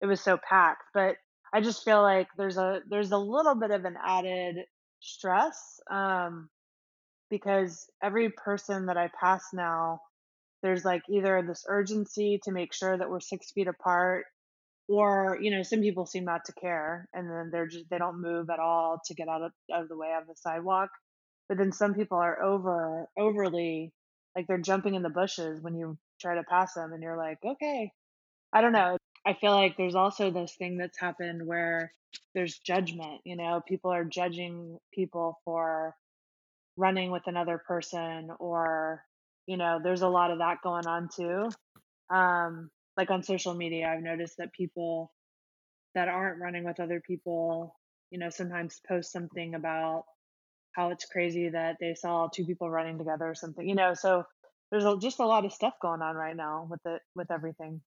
it 0.00 0.06
was 0.06 0.20
so 0.20 0.36
packed. 0.36 0.84
But 0.94 1.16
I 1.52 1.60
just 1.60 1.84
feel 1.84 2.02
like 2.02 2.28
there's 2.36 2.56
a 2.56 2.80
there's 2.88 3.12
a 3.12 3.18
little 3.18 3.54
bit 3.54 3.70
of 3.70 3.84
an 3.84 3.96
added 4.04 4.56
stress 5.00 5.80
um, 5.90 6.48
because 7.32 7.86
every 8.02 8.30
person 8.30 8.86
that 8.86 8.98
I 8.98 9.08
pass 9.18 9.42
now 9.54 10.00
there's 10.62 10.84
like 10.84 11.02
either 11.10 11.42
this 11.42 11.64
urgency 11.66 12.38
to 12.44 12.52
make 12.52 12.74
sure 12.74 12.96
that 12.96 13.08
we're 13.08 13.20
six 13.20 13.50
feet 13.52 13.66
apart 13.66 14.26
or 14.86 15.38
you 15.40 15.50
know 15.50 15.62
some 15.62 15.80
people 15.80 16.04
seem 16.04 16.24
not 16.24 16.44
to 16.44 16.52
care 16.52 17.08
and 17.14 17.30
then 17.30 17.48
they're 17.50 17.66
just 17.66 17.86
they 17.90 17.96
don't 17.96 18.20
move 18.20 18.50
at 18.50 18.60
all 18.60 19.00
to 19.06 19.14
get 19.14 19.28
out 19.28 19.42
of, 19.42 19.52
out 19.72 19.82
of 19.82 19.88
the 19.88 19.96
way 19.96 20.12
of 20.20 20.26
the 20.26 20.34
sidewalk 20.36 20.90
but 21.48 21.56
then 21.56 21.72
some 21.72 21.94
people 21.94 22.18
are 22.18 22.42
over 22.42 23.06
overly 23.18 23.90
like 24.36 24.46
they're 24.46 24.58
jumping 24.58 24.94
in 24.94 25.02
the 25.02 25.08
bushes 25.08 25.60
when 25.62 25.74
you 25.74 25.96
try 26.20 26.34
to 26.34 26.44
pass 26.44 26.74
them 26.74 26.92
and 26.92 27.02
you're 27.02 27.16
like 27.16 27.38
okay. 27.44 27.90
I 28.52 28.60
don't 28.60 28.72
know. 28.72 28.98
I 29.26 29.34
feel 29.40 29.52
like 29.52 29.76
there's 29.78 29.94
also 29.94 30.30
this 30.30 30.54
thing 30.58 30.76
that's 30.76 31.00
happened 31.00 31.46
where 31.46 31.92
there's 32.34 32.58
judgment 32.58 33.22
you 33.24 33.36
know 33.36 33.62
people 33.66 33.90
are 33.90 34.04
judging 34.04 34.78
people 34.92 35.38
for 35.46 35.94
running 36.76 37.10
with 37.10 37.26
another 37.26 37.62
person 37.66 38.30
or 38.38 39.02
you 39.46 39.56
know 39.56 39.80
there's 39.82 40.02
a 40.02 40.08
lot 40.08 40.30
of 40.30 40.38
that 40.38 40.58
going 40.62 40.86
on 40.86 41.08
too. 41.14 41.48
Um 42.14 42.70
like 42.96 43.10
on 43.10 43.22
social 43.22 43.54
media 43.54 43.88
i've 43.88 44.02
noticed 44.02 44.36
that 44.38 44.52
people 44.52 45.10
that 45.94 46.08
aren't 46.08 46.40
running 46.40 46.64
with 46.64 46.80
other 46.80 47.00
people 47.06 47.74
you 48.10 48.18
know 48.18 48.30
sometimes 48.30 48.80
post 48.86 49.12
something 49.12 49.54
about 49.54 50.04
how 50.72 50.90
it's 50.90 51.04
crazy 51.06 51.50
that 51.50 51.76
they 51.80 51.94
saw 51.94 52.28
two 52.28 52.44
people 52.44 52.70
running 52.70 52.98
together 52.98 53.26
or 53.26 53.34
something 53.34 53.68
you 53.68 53.74
know 53.74 53.94
so 53.94 54.24
there's 54.70 54.84
a, 54.84 54.96
just 54.98 55.20
a 55.20 55.26
lot 55.26 55.44
of 55.44 55.52
stuff 55.52 55.74
going 55.82 56.00
on 56.00 56.16
right 56.16 56.34
now 56.34 56.66
with 56.68 56.80
it 56.86 57.02
with 57.14 57.30
everything. 57.30 57.82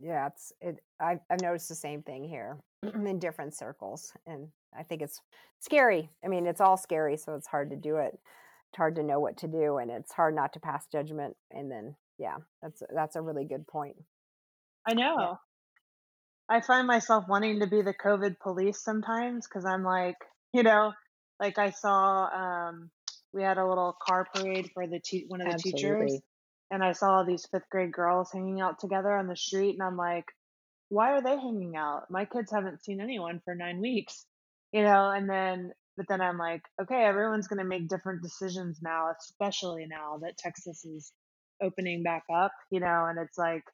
Yeah 0.00 0.26
it's 0.26 0.52
it 0.60 0.76
I've, 1.00 1.20
I've 1.30 1.40
noticed 1.40 1.68
the 1.68 1.74
same 1.74 2.02
thing 2.02 2.24
here 2.24 2.58
in 2.94 3.18
different 3.18 3.56
circles 3.56 4.12
and 4.26 4.48
i 4.76 4.82
think 4.82 5.02
it's 5.02 5.20
scary 5.60 6.10
i 6.24 6.28
mean 6.28 6.46
it's 6.46 6.60
all 6.60 6.76
scary 6.76 7.16
so 7.16 7.34
it's 7.34 7.46
hard 7.46 7.70
to 7.70 7.76
do 7.76 7.96
it 7.96 8.18
it's 8.70 8.76
hard 8.76 8.96
to 8.96 9.02
know 9.02 9.20
what 9.20 9.36
to 9.38 9.48
do 9.48 9.78
and 9.78 9.90
it's 9.90 10.12
hard 10.12 10.34
not 10.34 10.52
to 10.52 10.60
pass 10.60 10.86
judgment 10.90 11.36
and 11.50 11.70
then 11.70 11.94
yeah 12.18 12.36
that's 12.62 12.82
that's 12.94 13.16
a 13.16 13.22
really 13.22 13.44
good 13.44 13.66
point 13.66 13.96
i 14.86 14.94
know 14.94 15.16
yeah. 15.18 15.34
i 16.48 16.60
find 16.60 16.86
myself 16.86 17.24
wanting 17.28 17.60
to 17.60 17.66
be 17.66 17.82
the 17.82 17.94
covid 17.94 18.38
police 18.40 18.82
sometimes 18.82 19.46
because 19.46 19.64
i'm 19.64 19.84
like 19.84 20.16
you 20.52 20.62
know 20.62 20.92
like 21.40 21.58
i 21.58 21.70
saw 21.70 22.26
um 22.26 22.90
we 23.32 23.42
had 23.42 23.58
a 23.58 23.66
little 23.66 23.96
car 24.06 24.26
parade 24.34 24.70
for 24.74 24.86
the 24.86 25.00
te- 25.00 25.26
one 25.28 25.40
of 25.40 25.46
the 25.46 25.54
Absolutely. 25.54 26.06
teachers 26.06 26.20
and 26.70 26.82
i 26.82 26.92
saw 26.92 27.22
these 27.22 27.46
fifth 27.50 27.68
grade 27.70 27.92
girls 27.92 28.30
hanging 28.32 28.60
out 28.60 28.78
together 28.78 29.12
on 29.12 29.26
the 29.26 29.36
street 29.36 29.72
and 29.72 29.82
i'm 29.82 29.96
like 29.96 30.26
why 30.90 31.12
are 31.12 31.22
they 31.22 31.36
hanging 31.36 31.76
out 31.76 32.10
my 32.10 32.24
kids 32.24 32.50
haven't 32.50 32.82
seen 32.82 33.00
anyone 33.00 33.40
for 33.44 33.54
nine 33.54 33.80
weeks 33.80 34.26
you 34.72 34.82
know 34.82 35.10
and 35.10 35.28
then 35.28 35.72
but 35.96 36.06
then 36.08 36.20
i'm 36.20 36.38
like 36.38 36.62
okay 36.80 37.04
everyone's 37.04 37.48
going 37.48 37.58
to 37.58 37.64
make 37.64 37.88
different 37.88 38.22
decisions 38.22 38.78
now 38.82 39.08
especially 39.18 39.86
now 39.86 40.18
that 40.20 40.36
texas 40.38 40.84
is 40.84 41.12
opening 41.62 42.02
back 42.02 42.24
up, 42.34 42.52
you 42.70 42.80
know, 42.80 43.06
and 43.08 43.18
it's 43.18 43.38
like 43.38 43.64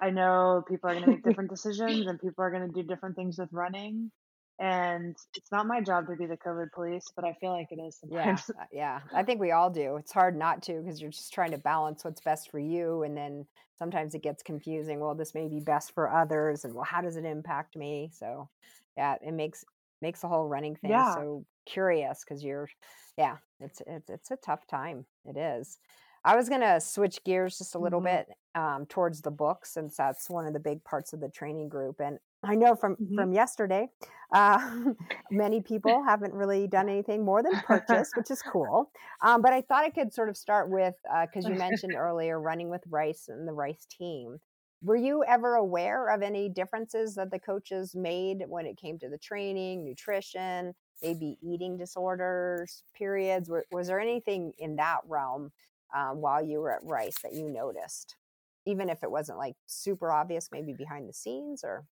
I 0.00 0.10
know 0.10 0.62
people 0.68 0.90
are 0.90 0.94
going 0.94 1.04
to 1.04 1.10
make 1.10 1.24
different 1.24 1.50
decisions 1.50 2.06
and 2.06 2.20
people 2.20 2.44
are 2.44 2.50
going 2.50 2.66
to 2.66 2.82
do 2.82 2.86
different 2.86 3.16
things 3.16 3.38
with 3.38 3.48
running. 3.52 4.10
And 4.58 5.16
it's 5.34 5.50
not 5.50 5.66
my 5.66 5.80
job 5.80 6.06
to 6.08 6.16
be 6.16 6.26
the 6.26 6.36
COVID 6.36 6.72
police, 6.74 7.06
but 7.16 7.24
I 7.24 7.34
feel 7.40 7.50
like 7.50 7.68
it 7.70 7.80
is 7.80 7.98
sometimes. 7.98 8.42
Yeah, 8.46 8.60
uh, 8.60 8.66
yeah. 8.70 9.00
I 9.14 9.22
think 9.22 9.40
we 9.40 9.52
all 9.52 9.70
do. 9.70 9.96
It's 9.96 10.12
hard 10.12 10.36
not 10.36 10.62
to 10.64 10.82
because 10.82 11.00
you're 11.00 11.10
just 11.10 11.32
trying 11.32 11.52
to 11.52 11.58
balance 11.58 12.04
what's 12.04 12.20
best 12.20 12.50
for 12.50 12.58
you, 12.58 13.02
and 13.02 13.16
then 13.16 13.46
sometimes 13.78 14.14
it 14.14 14.22
gets 14.22 14.42
confusing. 14.42 15.00
Well, 15.00 15.14
this 15.14 15.34
may 15.34 15.48
be 15.48 15.60
best 15.60 15.94
for 15.94 16.12
others, 16.12 16.66
and 16.66 16.74
well, 16.74 16.84
how 16.84 17.00
does 17.00 17.16
it 17.16 17.24
impact 17.24 17.74
me? 17.74 18.10
So, 18.12 18.50
yeah, 18.98 19.14
it 19.26 19.32
makes 19.32 19.64
makes 20.02 20.20
the 20.20 20.28
whole 20.28 20.46
running 20.46 20.76
thing 20.76 20.90
yeah. 20.90 21.14
so 21.14 21.44
curious 21.66 22.24
because 22.24 22.42
you're, 22.42 22.68
yeah, 23.16 23.36
it's 23.60 23.82
it's 23.86 24.10
it's 24.10 24.30
a 24.30 24.36
tough 24.36 24.66
time. 24.66 25.06
It 25.24 25.36
is. 25.36 25.78
I 26.24 26.36
was 26.36 26.48
going 26.48 26.60
to 26.60 26.80
switch 26.80 27.24
gears 27.24 27.56
just 27.58 27.74
a 27.74 27.78
little 27.78 28.00
mm-hmm. 28.00 28.16
bit 28.18 28.28
um, 28.54 28.86
towards 28.86 29.22
the 29.22 29.30
book 29.30 29.64
since 29.64 29.96
that's 29.96 30.28
one 30.28 30.46
of 30.46 30.52
the 30.52 30.60
big 30.60 30.84
parts 30.84 31.12
of 31.12 31.20
the 31.20 31.30
training 31.30 31.68
group. 31.68 31.96
And 32.00 32.18
I 32.42 32.56
know 32.56 32.74
from 32.74 32.96
mm-hmm. 32.96 33.16
from 33.16 33.32
yesterday, 33.32 33.88
uh, 34.34 34.92
many 35.30 35.60
people 35.62 36.02
haven't 36.04 36.34
really 36.34 36.66
done 36.66 36.88
anything 36.88 37.24
more 37.24 37.42
than 37.42 37.52
purchase, 37.66 38.10
which 38.16 38.30
is 38.30 38.42
cool. 38.42 38.90
Um, 39.22 39.40
but 39.42 39.52
I 39.52 39.62
thought 39.62 39.84
I 39.84 39.90
could 39.90 40.12
sort 40.12 40.28
of 40.28 40.36
start 40.36 40.70
with 40.70 40.94
because 41.26 41.46
uh, 41.46 41.50
you 41.50 41.54
mentioned 41.54 41.94
earlier 41.94 42.40
running 42.40 42.68
with 42.68 42.82
Rice 42.88 43.28
and 43.28 43.48
the 43.48 43.52
Rice 43.52 43.86
team. 43.90 44.38
Were 44.82 44.96
you 44.96 45.22
ever 45.24 45.54
aware 45.54 46.08
of 46.08 46.22
any 46.22 46.48
differences 46.48 47.14
that 47.16 47.30
the 47.30 47.38
coaches 47.38 47.94
made 47.94 48.44
when 48.48 48.66
it 48.66 48.78
came 48.78 48.98
to 49.00 49.08
the 49.10 49.18
training, 49.18 49.84
nutrition, 49.84 50.74
maybe 51.02 51.38
eating 51.42 51.76
disorders, 51.76 52.82
periods? 52.94 53.50
was 53.70 53.88
there 53.88 54.00
anything 54.00 54.52
in 54.58 54.76
that 54.76 55.00
realm 55.04 55.52
um, 55.94 56.20
while 56.22 56.42
you 56.42 56.60
were 56.60 56.72
at 56.72 56.82
Rice 56.84 57.20
that 57.22 57.34
you 57.34 57.48
noticed, 57.50 58.16
even 58.64 58.88
if 58.88 59.02
it 59.02 59.10
wasn't 59.10 59.38
like 59.38 59.56
super 59.66 60.10
obvious, 60.12 60.50
maybe 60.50 60.72
behind 60.72 61.08
the 61.08 61.12
scenes 61.14 61.62
or? 61.62 61.86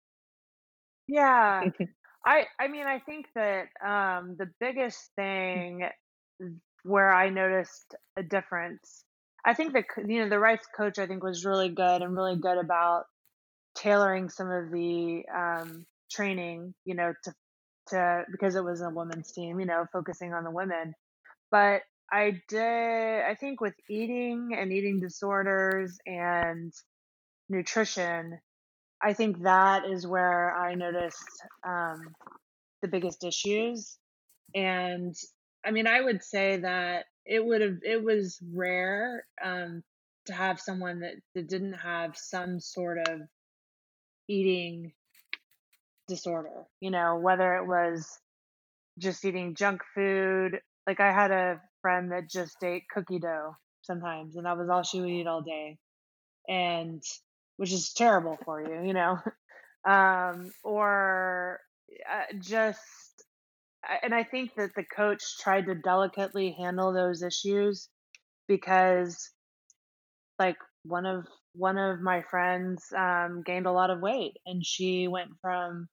Yeah, 1.06 1.68
I 2.24 2.46
I 2.58 2.68
mean 2.68 2.86
I 2.86 2.98
think 3.00 3.28
that 3.34 3.68
um, 3.84 4.36
the 4.36 4.50
biggest 4.60 5.12
thing 5.16 5.88
where 6.82 7.12
I 7.12 7.30
noticed 7.30 7.94
a 8.16 8.22
difference, 8.22 9.03
I 9.44 9.54
think 9.54 9.74
that 9.74 9.84
you 10.06 10.20
know 10.22 10.28
the 10.28 10.38
Rice 10.38 10.66
coach 10.76 10.98
I 10.98 11.06
think 11.06 11.22
was 11.22 11.44
really 11.44 11.68
good 11.68 12.02
and 12.02 12.16
really 12.16 12.36
good 12.36 12.58
about 12.58 13.04
tailoring 13.76 14.28
some 14.28 14.50
of 14.50 14.70
the 14.70 15.24
um, 15.34 15.86
training, 16.10 16.74
you 16.84 16.94
know, 16.94 17.12
to 17.24 17.34
to 17.88 18.24
because 18.30 18.56
it 18.56 18.64
was 18.64 18.80
a 18.80 18.90
women's 18.90 19.32
team, 19.32 19.60
you 19.60 19.66
know, 19.66 19.86
focusing 19.92 20.32
on 20.32 20.44
the 20.44 20.50
women. 20.50 20.94
But 21.50 21.82
I 22.12 22.40
did, 22.48 23.24
I 23.24 23.36
think 23.38 23.60
with 23.60 23.74
eating 23.90 24.50
and 24.58 24.72
eating 24.72 25.00
disorders 25.00 25.98
and 26.06 26.72
nutrition, 27.48 28.38
I 29.02 29.12
think 29.14 29.42
that 29.42 29.84
is 29.86 30.06
where 30.06 30.56
I 30.56 30.74
noticed 30.74 31.42
um, 31.66 32.00
the 32.82 32.88
biggest 32.88 33.24
issues. 33.24 33.98
And 34.54 35.14
I 35.64 35.70
mean, 35.70 35.86
I 35.86 36.00
would 36.00 36.22
say 36.22 36.58
that 36.58 37.04
it 37.26 37.44
would 37.44 37.60
have, 37.60 37.78
it 37.82 38.02
was 38.02 38.38
rare 38.52 39.26
um, 39.42 39.82
to 40.26 40.32
have 40.32 40.60
someone 40.60 41.00
that, 41.00 41.14
that 41.34 41.48
didn't 41.48 41.74
have 41.74 42.16
some 42.16 42.60
sort 42.60 42.98
of 43.08 43.20
eating 44.28 44.92
disorder, 46.08 46.66
you 46.80 46.90
know, 46.90 47.16
whether 47.16 47.56
it 47.56 47.66
was 47.66 48.18
just 48.98 49.24
eating 49.24 49.54
junk 49.54 49.82
food. 49.94 50.60
Like 50.86 51.00
I 51.00 51.12
had 51.12 51.30
a 51.30 51.60
friend 51.82 52.12
that 52.12 52.28
just 52.28 52.62
ate 52.62 52.84
cookie 52.92 53.18
dough 53.18 53.56
sometimes, 53.82 54.36
and 54.36 54.46
that 54.46 54.58
was 54.58 54.68
all 54.68 54.82
she 54.82 55.00
would 55.00 55.10
eat 55.10 55.26
all 55.26 55.42
day, 55.42 55.78
and 56.48 57.02
which 57.56 57.72
is 57.72 57.92
terrible 57.92 58.38
for 58.44 58.60
you, 58.60 58.86
you 58.86 58.94
know. 58.94 59.18
um, 59.84 60.52
or 60.62 61.60
uh, 62.10 62.36
just, 62.38 62.80
and 64.02 64.14
I 64.14 64.24
think 64.24 64.52
that 64.56 64.74
the 64.74 64.84
coach 64.84 65.22
tried 65.40 65.66
to 65.66 65.74
delicately 65.74 66.54
handle 66.58 66.92
those 66.92 67.22
issues 67.22 67.88
because, 68.48 69.30
like, 70.38 70.56
one 70.84 71.06
of 71.06 71.26
one 71.54 71.78
of 71.78 72.00
my 72.00 72.22
friends 72.22 72.84
um, 72.96 73.42
gained 73.44 73.66
a 73.66 73.72
lot 73.72 73.90
of 73.90 74.00
weight, 74.00 74.36
and 74.46 74.64
she 74.64 75.08
went 75.08 75.30
from, 75.40 75.88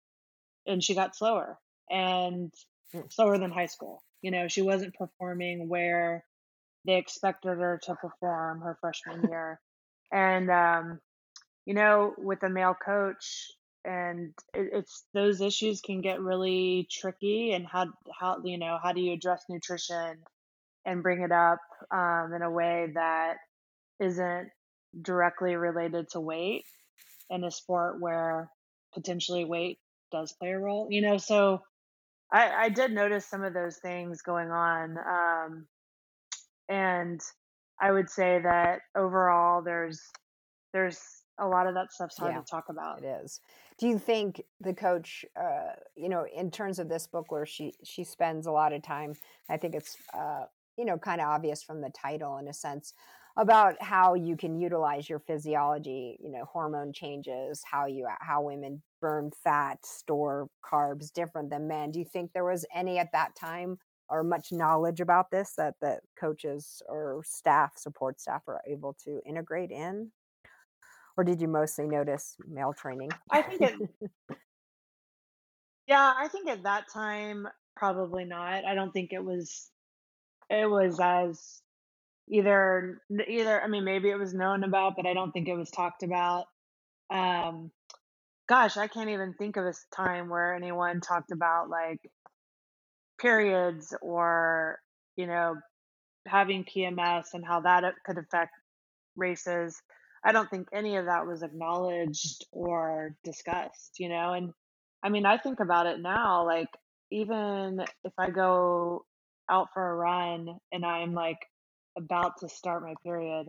and 0.65 0.83
she 0.83 0.95
got 0.95 1.15
slower 1.15 1.57
and 1.89 2.51
mm. 2.93 3.13
slower 3.13 3.37
than 3.37 3.51
high 3.51 3.67
school 3.67 4.03
you 4.21 4.31
know, 4.31 4.47
she 4.47 4.61
wasn't 4.61 4.95
performing 4.95 5.67
where 5.67 6.23
they 6.85 6.95
expected 6.95 7.57
her 7.57 7.79
to 7.83 7.95
perform 7.95 8.61
her 8.61 8.77
freshman 8.79 9.27
year. 9.29 9.59
And, 10.11 10.49
um, 10.49 10.99
you 11.65 11.73
know, 11.73 12.13
with 12.17 12.43
a 12.43 12.49
male 12.49 12.75
coach, 12.85 13.51
and 13.85 14.33
it, 14.53 14.69
it's 14.73 15.05
those 15.13 15.41
issues 15.41 15.81
can 15.81 16.01
get 16.01 16.21
really 16.21 16.87
tricky. 16.91 17.53
And 17.53 17.65
how, 17.65 17.87
how, 18.17 18.41
you 18.43 18.57
know, 18.57 18.77
how 18.81 18.93
do 18.93 19.01
you 19.01 19.13
address 19.13 19.43
nutrition 19.49 20.17
and 20.85 21.03
bring 21.03 21.21
it 21.21 21.31
up 21.31 21.59
um, 21.91 22.31
in 22.35 22.41
a 22.41 22.51
way 22.51 22.87
that 22.93 23.35
isn't 23.99 24.49
directly 25.01 25.55
related 25.55 26.09
to 26.11 26.19
weight 26.19 26.65
in 27.29 27.43
a 27.43 27.51
sport 27.51 27.99
where 27.99 28.49
potentially 28.93 29.45
weight 29.45 29.79
does 30.11 30.33
play 30.33 30.51
a 30.51 30.59
role, 30.59 30.87
you 30.89 31.01
know? 31.01 31.17
So, 31.17 31.61
I, 32.33 32.65
I 32.65 32.69
did 32.69 32.91
notice 32.91 33.25
some 33.25 33.43
of 33.43 33.53
those 33.53 33.77
things 33.77 34.21
going 34.21 34.51
on. 34.51 34.97
Um, 34.97 35.67
and 36.69 37.19
I 37.79 37.91
would 37.91 38.09
say 38.09 38.39
that 38.41 38.79
overall 38.95 39.61
there's 39.61 40.01
there's 40.73 40.99
a 41.39 41.47
lot 41.47 41.67
of 41.67 41.73
that 41.73 41.91
stuff's 41.91 42.17
hard 42.17 42.33
yeah, 42.33 42.39
to 42.39 42.45
talk 42.49 42.65
about. 42.69 43.03
It 43.03 43.23
is. 43.23 43.39
Do 43.81 43.87
you 43.87 43.99
think 43.99 44.43
the 44.61 44.73
coach, 44.75 45.25
uh, 45.35 45.73
you 45.95 46.07
know, 46.07 46.25
in 46.33 46.51
terms 46.51 46.79
of 46.79 46.87
this 46.87 47.07
book 47.07 47.31
where 47.31 47.47
she 47.47 47.73
she 47.83 48.03
spends 48.03 48.47
a 48.47 48.51
lot 48.51 48.73
of 48.73 48.83
time, 48.83 49.15
I 49.49 49.57
think 49.57 49.75
it's 49.75 49.97
uh, 50.13 50.45
you 50.77 50.85
know 50.85 50.97
kind 50.99 51.19
of 51.19 51.27
obvious 51.27 51.63
from 51.63 51.81
the 51.81 51.89
title 51.89 52.37
in 52.37 52.47
a 52.47 52.53
sense 52.53 52.93
about 53.37 53.81
how 53.81 54.13
you 54.13 54.37
can 54.37 54.55
utilize 54.59 55.09
your 55.09 55.19
physiology, 55.19 56.17
you 56.21 56.31
know, 56.31 56.45
hormone 56.45 56.93
changes, 56.93 57.63
how 57.65 57.87
you 57.87 58.07
how 58.19 58.43
women 58.43 58.83
burn 59.01 59.31
fat, 59.43 59.85
store 59.85 60.47
carbs 60.63 61.11
different 61.11 61.49
than 61.49 61.67
men. 61.67 61.91
Do 61.91 61.99
you 61.99 62.05
think 62.05 62.33
there 62.33 62.45
was 62.45 62.65
any 62.75 62.99
at 62.99 63.11
that 63.13 63.35
time 63.35 63.79
or 64.09 64.23
much 64.23 64.51
knowledge 64.51 65.01
about 65.01 65.31
this 65.31 65.53
that 65.57 65.75
that 65.81 66.01
coaches 66.19 66.83
or 66.89 67.23
staff, 67.25 67.77
support 67.77 68.21
staff, 68.21 68.43
are 68.47 68.61
able 68.67 68.93
to 69.05 69.21
integrate 69.25 69.71
in? 69.71 70.11
Or 71.17 71.23
did 71.23 71.41
you 71.41 71.47
mostly 71.47 71.87
notice 71.87 72.35
male 72.47 72.73
training? 72.73 73.09
I 73.29 73.41
think 73.41 73.61
it. 73.61 73.75
yeah, 75.87 76.13
I 76.17 76.27
think 76.27 76.49
at 76.49 76.63
that 76.63 76.85
time 76.93 77.47
probably 77.75 78.25
not. 78.25 78.65
I 78.65 78.75
don't 78.75 78.91
think 78.91 79.11
it 79.13 79.23
was. 79.23 79.69
It 80.49 80.69
was 80.69 80.99
as 80.99 81.61
either 82.29 83.01
either. 83.27 83.61
I 83.61 83.67
mean, 83.67 83.83
maybe 83.83 84.09
it 84.09 84.19
was 84.19 84.33
known 84.33 84.63
about, 84.63 84.93
but 84.95 85.05
I 85.05 85.13
don't 85.13 85.31
think 85.31 85.47
it 85.47 85.55
was 85.55 85.69
talked 85.69 86.03
about. 86.03 86.45
Um, 87.09 87.71
gosh, 88.47 88.77
I 88.77 88.87
can't 88.87 89.09
even 89.09 89.33
think 89.33 89.57
of 89.57 89.65
a 89.65 89.73
time 89.95 90.29
where 90.29 90.55
anyone 90.55 91.01
talked 91.01 91.31
about 91.31 91.69
like 91.69 91.99
periods 93.19 93.93
or 94.01 94.79
you 95.15 95.27
know 95.27 95.55
having 96.27 96.65
PMS 96.65 97.27
and 97.33 97.45
how 97.45 97.61
that 97.61 97.83
could 98.05 98.17
affect 98.17 98.51
races. 99.15 99.81
I 100.23 100.31
don't 100.33 100.49
think 100.49 100.69
any 100.73 100.97
of 100.97 101.05
that 101.05 101.27
was 101.27 101.43
acknowledged 101.43 102.45
or 102.51 103.15
discussed, 103.23 103.99
you 103.99 104.09
know. 104.09 104.33
And 104.33 104.53
I 105.03 105.09
mean, 105.09 105.25
I 105.25 105.37
think 105.37 105.59
about 105.59 105.87
it 105.87 105.99
now, 106.01 106.45
like 106.45 106.69
even 107.11 107.81
if 108.03 108.13
I 108.17 108.29
go 108.31 109.05
out 109.49 109.69
for 109.73 109.89
a 109.91 109.95
run 109.95 110.59
and 110.71 110.85
I'm 110.85 111.13
like 111.13 111.39
about 111.97 112.39
to 112.41 112.49
start 112.49 112.83
my 112.83 112.95
period, 113.03 113.47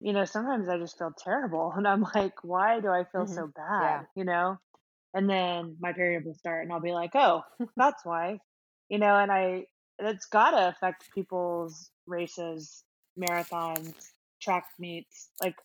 you 0.00 0.12
know, 0.12 0.24
sometimes 0.24 0.68
I 0.68 0.78
just 0.78 0.98
feel 0.98 1.12
terrible 1.18 1.72
and 1.76 1.86
I'm 1.88 2.06
like, 2.14 2.44
why 2.44 2.80
do 2.80 2.88
I 2.88 3.04
feel 3.12 3.26
hmm 3.26 3.34
so 3.34 3.52
Yeah. 3.78 4.02
bad, 4.02 4.06
you 4.16 4.24
know? 4.24 4.58
And 5.14 5.28
then 5.30 5.76
my 5.80 5.92
period 5.92 6.24
will 6.24 6.34
start 6.34 6.64
and 6.64 6.72
I'll 6.72 6.80
be 6.80 6.92
like, 6.92 7.12
oh, 7.14 7.42
that's 7.76 8.04
why, 8.04 8.40
you 8.88 8.98
know, 8.98 9.16
and 9.16 9.32
I, 9.32 9.66
it's 9.98 10.26
got 10.26 10.52
to 10.52 10.68
affect 10.68 11.04
people's 11.14 11.90
races, 12.06 12.84
marathons, 13.18 13.94
track 14.42 14.66
meets, 14.78 15.30
like 15.42 15.56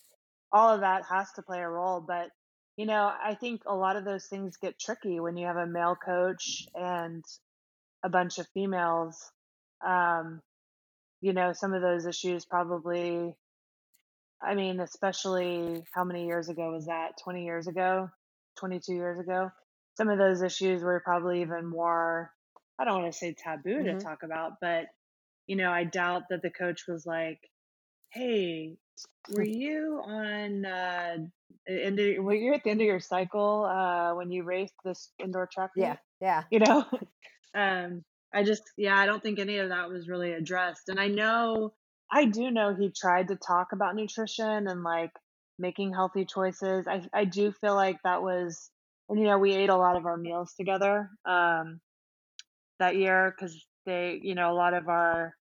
all 0.54 0.70
of 0.74 0.82
that 0.82 1.04
has 1.10 1.32
to 1.34 1.44
play 1.44 1.60
a 1.60 1.68
role. 1.70 2.02
But, 2.02 2.30
you 2.78 2.86
know, 2.86 3.12
I 3.24 3.36
think 3.36 3.64
a 3.68 3.76
lot 3.76 3.98
of 3.98 4.06
those 4.06 4.28
things 4.28 4.58
get 4.58 4.80
tricky 4.80 5.20
when 5.20 5.38
you 5.38 5.48
have 5.48 5.58
a 5.58 5.68
male 5.68 5.96
coach 5.96 6.66
and 6.76 7.26
a 8.04 8.10
bunch 8.10 8.40
of 8.40 8.48
females. 8.54 9.32
Um, 9.86 10.42
you 11.22 11.34
know, 11.34 11.54
some 11.54 11.74
of 11.74 11.82
those 11.82 12.06
issues 12.06 12.46
probably, 12.46 13.36
I 14.42 14.56
mean, 14.56 14.80
especially 14.80 15.84
how 15.94 16.04
many 16.04 16.26
years 16.28 16.50
ago 16.50 16.72
was 16.72 16.86
that? 16.88 17.14
20 17.24 17.46
years 17.46 17.68
ago, 17.68 18.10
22 18.60 18.94
years 18.94 19.20
ago? 19.20 19.52
Some 19.98 20.10
of 20.10 20.18
those 20.18 20.42
issues 20.42 20.84
were 20.84 21.02
probably 21.04 21.42
even 21.42 21.66
more, 21.68 22.32
I 22.80 22.86
don't 22.86 23.02
want 23.02 23.14
to 23.14 23.18
say 23.18 23.34
taboo 23.38 23.84
to 23.84 23.96
hmm 23.96 24.04
talk 24.04 24.24
about, 24.24 24.54
but, 24.62 24.86
you 25.48 25.56
know, 25.56 25.72
I 25.72 25.86
doubt 25.86 26.24
that 26.30 26.42
the 26.42 26.52
coach 26.52 26.84
was 26.88 27.06
like, 27.06 27.40
hey, 28.14 28.78
were 29.32 29.44
you 29.44 30.02
on 30.06 30.66
uh 30.66 31.18
end 31.68 32.00
of, 32.00 32.24
were 32.24 32.36
you 32.36 32.54
at 32.54 32.64
the 32.64 32.70
end 32.70 32.82
of 32.82 32.88
your 32.88 33.00
cycle 33.00 33.66
uh 33.66 34.14
when 34.16 34.32
you 34.32 34.44
raced 34.44 34.74
this 34.84 35.12
indoor 35.24 35.48
track 35.52 35.72
Yeah. 35.76 35.96
Yeah. 36.22 36.44
You 36.52 36.60
know? 36.60 36.86
um 37.56 38.04
I 38.34 38.44
just 38.44 38.64
yeah, 38.78 38.98
I 38.98 39.06
don't 39.06 39.22
think 39.22 39.40
any 39.40 39.60
of 39.60 39.70
that 39.70 39.90
was 39.90 40.08
really 40.10 40.34
addressed. 40.34 40.90
And 40.90 41.00
I 41.00 41.08
know 41.08 41.74
I 42.12 42.26
do 42.26 42.52
know 42.52 42.76
he 42.76 42.92
tried 42.92 43.30
to 43.30 43.36
talk 43.36 43.72
about 43.72 43.96
nutrition 43.96 44.68
and 44.68 44.84
like 44.84 45.12
making 45.60 45.94
healthy 45.94 46.26
choices. 46.26 46.88
I 46.88 47.04
I 47.14 47.26
do 47.26 47.52
feel 47.52 47.76
like 47.76 47.98
that 48.04 48.22
was 48.22 48.70
and 49.10 49.20
you 49.20 49.26
know, 49.26 49.38
we 49.38 49.54
ate 49.54 49.70
a 49.70 49.78
lot 49.78 49.98
of 49.98 50.06
our 50.06 50.18
meals 50.18 50.54
together 50.56 51.10
um 51.26 51.80
that 52.80 52.96
year 52.96 53.36
cuz 53.40 53.66
they, 53.86 54.20
you 54.22 54.34
know, 54.36 54.52
a 54.52 54.56
lot 54.56 54.74
of 54.74 54.88
our 54.88 55.36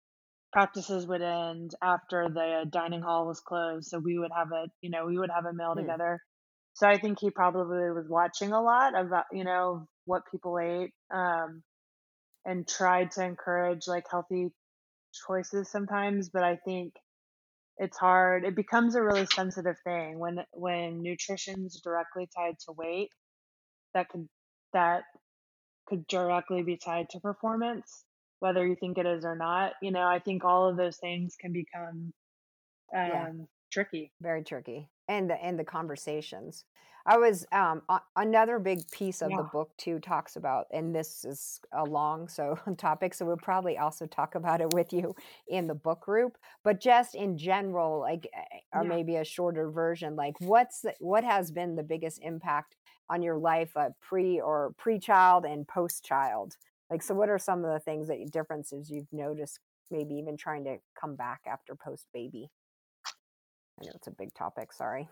practices 0.53 1.07
would 1.07 1.22
end 1.22 1.72
after 1.82 2.28
the 2.28 2.66
dining 2.70 3.03
hall 3.03 3.26
was 3.26 3.40
closed 3.40 3.88
so 3.88 3.98
we 3.98 4.18
would 4.18 4.32
have 4.36 4.53
a 4.53 4.66
you 4.82 4.90
know 4.90 5.07
we 5.07 5.18
would 5.18 5.30
have 5.30 5.46
a 5.46 5.53
meal 5.55 5.74
Hmm. 5.74 5.76
together. 5.76 6.20
So 6.74 6.88
i 6.88 6.98
think 6.98 7.20
he 7.20 7.30
probably 7.30 7.90
was 7.90 8.09
watching 8.09 8.53
a 8.53 8.62
lot 8.62 8.98
about 8.98 9.26
you 9.32 9.44
know 9.44 9.86
what 10.07 10.22
people 10.30 10.59
ate 10.59 10.92
um, 11.14 11.62
and 12.44 12.68
tried 12.68 13.12
to 13.12 13.24
encourage 13.24 13.86
like 13.88 14.05
healthy 14.11 14.48
choices 15.26 15.70
sometimes 15.70 16.30
but 16.30 16.44
i 16.44 16.57
think 16.57 16.94
it's 17.78 17.98
hard. 17.98 18.44
It 18.44 18.55
becomes 18.55 18.94
a 18.94 19.03
really 19.03 19.26
sensitive 19.26 19.76
thing 19.84 20.18
when 20.18 20.44
when 20.53 21.03
nutrition's 21.03 21.80
directly 21.82 22.28
tied 22.36 22.57
to 22.66 22.72
weight 22.72 23.11
that 23.94 24.09
could 24.09 24.28
that 24.72 25.05
could 25.86 26.07
directly 26.07 26.62
be 26.62 26.76
tied 26.78 27.09
to 27.11 27.20
performance 27.20 28.05
whether 28.41 28.66
you 28.66 28.76
think 28.76 28.99
it 28.99 29.07
is 29.07 29.24
or 29.24 29.36
not 29.36 29.74
you 29.82 29.91
know 29.93 30.07
i 30.09 30.18
think 30.18 30.45
all 30.45 30.68
of 30.68 30.76
those 30.76 30.99
things 30.99 31.36
can 31.41 31.53
become 31.53 32.12
Yeah. 33.05 33.28
um 33.28 33.49
tricky 33.72 34.12
Very 34.20 34.45
tricky. 34.45 34.91
And 35.09 35.30
the 35.30 35.34
and 35.43 35.59
the 35.59 35.64
conversations. 35.64 36.64
I 37.07 37.18
was 37.18 37.47
um 37.53 37.82
a- 37.88 38.03
another 38.16 38.59
big 38.59 38.91
piece 38.91 39.22
of 39.22 39.36
the 39.36 39.45
book 39.45 39.76
too 39.78 39.99
talks 40.01 40.36
about, 40.36 40.66
and 40.72 40.95
this 40.95 41.24
is 41.24 41.61
a 41.72 41.84
long 41.84 42.28
so 42.28 42.59
topic, 42.78 43.14
so 43.14 43.26
we'll 43.26 43.36
probably 43.38 43.78
also 43.78 44.07
talk 44.07 44.34
about 44.36 44.61
it 44.61 44.70
with 44.70 44.93
you 44.93 45.14
in 45.49 45.66
the 45.68 45.74
book 45.74 46.03
group. 46.03 46.38
But 46.64 46.80
just 46.80 47.14
in 47.14 47.38
general, 47.38 48.01
like, 48.01 48.28
eh, 48.34 48.61
or 48.72 48.84
yeah 48.84 48.84
maybe 48.84 49.16
a 49.16 49.24
shorter 49.24 49.70
version, 49.70 50.16
like, 50.16 50.41
what's 50.41 50.82
the, 50.82 50.95
what 51.01 51.24
has 51.24 51.51
been 51.51 51.76
the 51.76 51.82
biggest 51.84 52.20
impact 52.22 52.76
on 53.11 53.22
your 53.22 53.38
life, 53.38 53.76
uh, 53.76 53.91
pre 54.01 54.41
or 54.41 54.74
pre-child 54.78 55.45
and 55.47 55.66
post-child? 55.68 56.57
Like, 56.91 57.03
so 57.03 57.14
what 57.14 57.28
are 57.28 57.38
some 57.38 57.64
of 57.64 57.72
the 57.72 57.80
things 57.80 58.09
that 58.09 58.18
differences 58.32 58.91
you've 58.91 59.12
noticed? 59.12 59.61
Maybe 59.91 60.14
even 60.14 60.36
trying 60.36 60.64
to 60.64 60.76
come 61.01 61.16
back 61.16 61.41
after 61.47 61.74
post-baby. 61.74 62.51
I 63.80 63.86
know 63.86 63.93
it's 63.95 64.09
a 64.09 64.12
big 64.12 64.34
topic. 64.34 64.72
Sorry. 64.72 65.09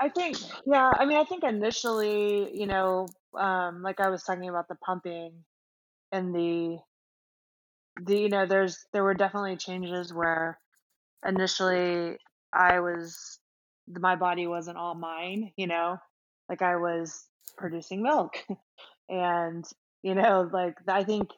i 0.00 0.08
think 0.08 0.36
yeah 0.66 0.90
i 0.96 1.04
mean 1.04 1.18
i 1.18 1.24
think 1.24 1.44
initially 1.44 2.50
you 2.58 2.66
know 2.66 3.06
um 3.38 3.82
like 3.82 4.00
i 4.00 4.08
was 4.08 4.22
talking 4.22 4.48
about 4.48 4.68
the 4.68 4.74
pumping 4.76 5.32
and 6.10 6.34
the 6.34 6.78
the 8.04 8.18
you 8.18 8.28
know 8.28 8.46
there's 8.46 8.86
there 8.92 9.04
were 9.04 9.14
definitely 9.14 9.56
changes 9.56 10.12
where 10.12 10.58
initially 11.26 12.16
i 12.52 12.80
was 12.80 13.38
my 13.88 14.16
body 14.16 14.46
wasn't 14.46 14.76
all 14.76 14.94
mine 14.94 15.52
you 15.56 15.66
know 15.66 15.96
like 16.48 16.62
i 16.62 16.76
was 16.76 17.26
producing 17.56 18.02
milk 18.02 18.34
and 19.08 19.64
you 20.02 20.14
know 20.14 20.48
like 20.52 20.74
i 20.88 21.04
think 21.04 21.30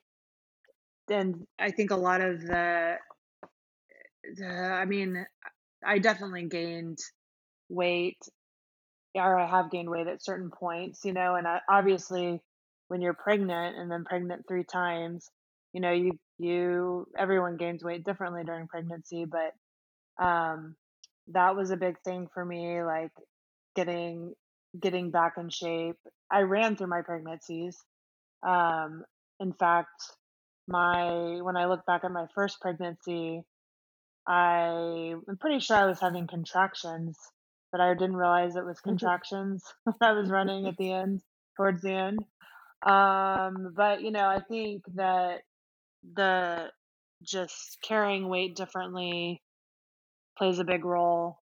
and 1.11 1.47
i 1.59 1.71
think 1.71 1.91
a 1.91 1.97
lot 1.97 2.21
of 2.21 2.41
the, 2.41 2.95
the 4.37 4.47
i 4.47 4.85
mean 4.85 5.25
i 5.85 5.99
definitely 5.99 6.47
gained 6.47 6.99
weight 7.69 8.19
or 9.15 9.39
i 9.39 9.47
have 9.47 9.71
gained 9.71 9.91
weight 9.91 10.07
at 10.07 10.25
certain 10.25 10.51
points 10.51 11.05
you 11.05 11.13
know 11.13 11.35
and 11.35 11.47
I, 11.47 11.61
obviously 11.69 12.41
when 12.89 13.01
you're 13.01 13.15
pregnant 13.15 13.77
and 13.77 13.91
then 13.91 14.05
pregnant 14.05 14.45
three 14.49 14.65
times 14.65 15.31
you 15.73 15.81
know 15.81 15.93
you 15.93 16.19
you 16.39 17.07
everyone 17.17 17.57
gains 17.57 17.85
weight 17.85 18.05
differently 18.05 18.45
during 18.45 18.69
pregnancy 18.69 19.27
but 19.27 20.25
um 20.25 20.77
that 21.29 21.57
was 21.57 21.71
a 21.71 21.77
big 21.77 21.97
thing 22.05 22.29
for 22.33 22.45
me 22.45 22.83
like 22.83 23.13
getting 23.75 24.35
getting 24.81 25.11
back 25.11 25.35
in 25.39 25.51
shape. 25.51 25.97
I 26.31 26.41
ran 26.41 26.77
through 26.77 26.89
my 26.89 27.03
pregnancies 27.03 27.79
um 28.47 29.05
in 29.41 29.53
fact 29.53 30.03
my 30.69 31.41
when 31.43 31.57
i 31.57 31.67
look 31.67 31.85
back 31.87 32.05
at 32.05 32.13
my 32.13 32.27
first 32.35 32.61
pregnancy 32.61 33.43
i 34.27 35.15
i'm 35.29 35.37
pretty 35.41 35.61
sure 35.61 35.77
i 35.77 35.87
was 35.87 36.01
having 36.01 36.27
contractions 36.27 37.19
but 37.73 37.81
i 37.81 37.95
didn't 37.95 38.17
realize 38.17 38.57
it 38.57 38.65
was 38.67 38.81
contractions 38.85 39.65
when 39.85 39.97
i 40.03 40.13
was 40.13 40.31
running 40.31 40.67
at 40.67 40.77
the 40.79 40.93
end 40.93 41.23
towards 41.57 41.83
the 41.83 41.93
end 41.93 42.25
um 42.87 43.73
but 43.77 44.03
you 44.03 44.11
know 44.11 44.27
i 44.29 44.41
think 44.49 44.83
that 44.95 45.43
the 46.15 46.71
just 47.23 47.79
carrying 47.83 48.29
weight 48.29 48.57
differently 48.57 49.43
plays 50.39 50.59
a 50.59 50.65
big 50.65 50.85
role 50.85 51.39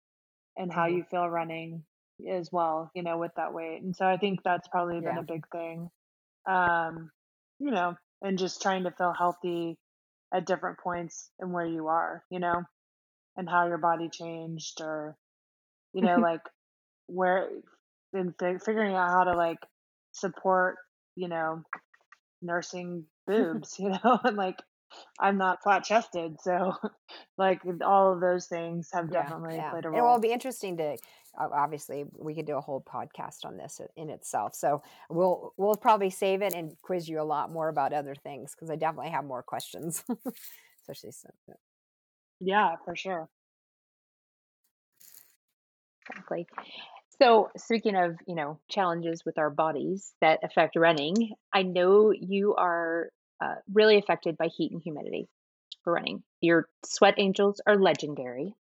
in 0.58 0.70
how 0.70 0.86
hmm 0.86 0.88
you 0.88 1.04
feel 1.12 1.30
running 1.30 1.84
as 2.30 2.50
well, 2.52 2.92
you 2.96 3.04
know, 3.04 3.18
with 3.18 3.32
that 3.38 3.54
weight. 3.54 3.82
And 3.82 3.96
so 3.96 4.06
I 4.06 4.18
think 4.18 4.42
that's 4.44 4.68
probably 4.70 5.02
been 5.02 5.18
Yeah. 5.18 5.20
a 5.20 5.24
big 5.24 5.46
thing. 5.52 5.90
Um, 6.46 7.12
you 7.60 7.72
know, 7.72 7.96
and 8.22 8.38
just 8.38 8.62
trying 8.62 8.84
to 8.84 8.92
feel 8.92 9.14
healthy 9.14 9.78
at 10.34 10.46
different 10.46 10.80
points 10.80 11.30
and 11.40 11.54
where 11.54 11.66
you 11.66 11.88
are, 11.88 12.24
you 12.30 12.40
know, 12.40 12.64
and 13.38 13.50
how 13.50 13.68
your 13.68 13.78
body 13.78 14.10
changed 14.10 14.82
or, 14.82 15.18
you 15.94 16.02
know, 16.02 16.20
like 16.22 16.42
where 17.08 17.50
and 18.14 18.34
fi- 18.40 18.58
figuring 18.58 18.96
out 18.96 19.10
how 19.10 19.24
to 19.26 19.34
like 19.38 19.60
support, 20.12 20.78
you 21.16 21.28
know, 21.28 21.64
nursing 22.42 23.06
boobs, 23.28 23.76
you 23.80 23.90
know, 23.90 24.20
and 24.24 24.38
like 24.38 24.60
I'm 25.20 25.38
not 25.38 25.64
flat 25.64 25.84
chested. 25.84 26.38
So, 26.42 26.76
like, 27.38 27.62
all 27.86 28.14
of 28.14 28.20
those 28.22 28.48
things 28.48 28.90
have 28.94 29.12
Yeah, 29.12 29.24
definitely 29.24 29.58
yeah. 29.58 29.72
played 29.72 29.86
a 29.86 29.90
role. 29.90 30.00
It 30.00 30.12
will 30.14 30.20
be 30.20 30.32
interesting 30.34 30.78
to 30.78 30.98
obviously 31.38 32.06
we 32.18 32.36
could 32.36 32.46
do 32.46 32.58
a 32.58 32.62
whole 32.62 32.82
podcast 32.82 33.46
on 33.46 33.58
this 33.58 33.80
in 33.96 34.10
itself. 34.10 34.56
So 34.56 34.82
we'll 35.10 35.54
we'll 35.58 35.76
probably 35.76 36.10
save 36.10 36.42
it 36.42 36.54
and 36.54 36.76
quiz 36.82 37.08
you 37.08 37.22
a 37.22 37.24
lot 37.24 37.52
more 37.52 37.70
about 37.70 37.94
other 37.94 38.16
things 38.16 38.54
because 38.54 38.70
I 38.70 38.76
definitely 38.76 39.12
have 39.12 39.26
more 39.26 39.44
questions. 39.44 40.04
Especially 40.82 41.12
since 41.12 41.36
Yeah, 42.40 42.76
for 42.84 42.96
sure. 42.96 43.30
Exactly. 46.10 46.48
So, 47.22 47.50
speaking 47.56 47.96
of, 47.96 48.16
you 48.28 48.34
know, 48.36 48.60
challenges 48.68 49.24
with 49.24 49.38
our 49.38 49.52
bodies 49.52 50.14
that 50.22 50.40
affect 50.44 50.76
running, 50.76 51.34
I 51.54 51.62
know 51.62 52.12
you 52.12 52.56
are 52.56 53.12
uh, 53.40 53.56
really 53.72 53.98
affected 53.98 54.38
by 54.38 54.48
heat 54.48 54.72
and 54.72 54.82
humidity 54.82 55.30
for 55.84 55.94
running. 55.94 56.24
Your 56.42 56.68
sweat 56.84 57.16
angels 57.18 57.62
are 57.68 57.78
legendary. 57.78 58.56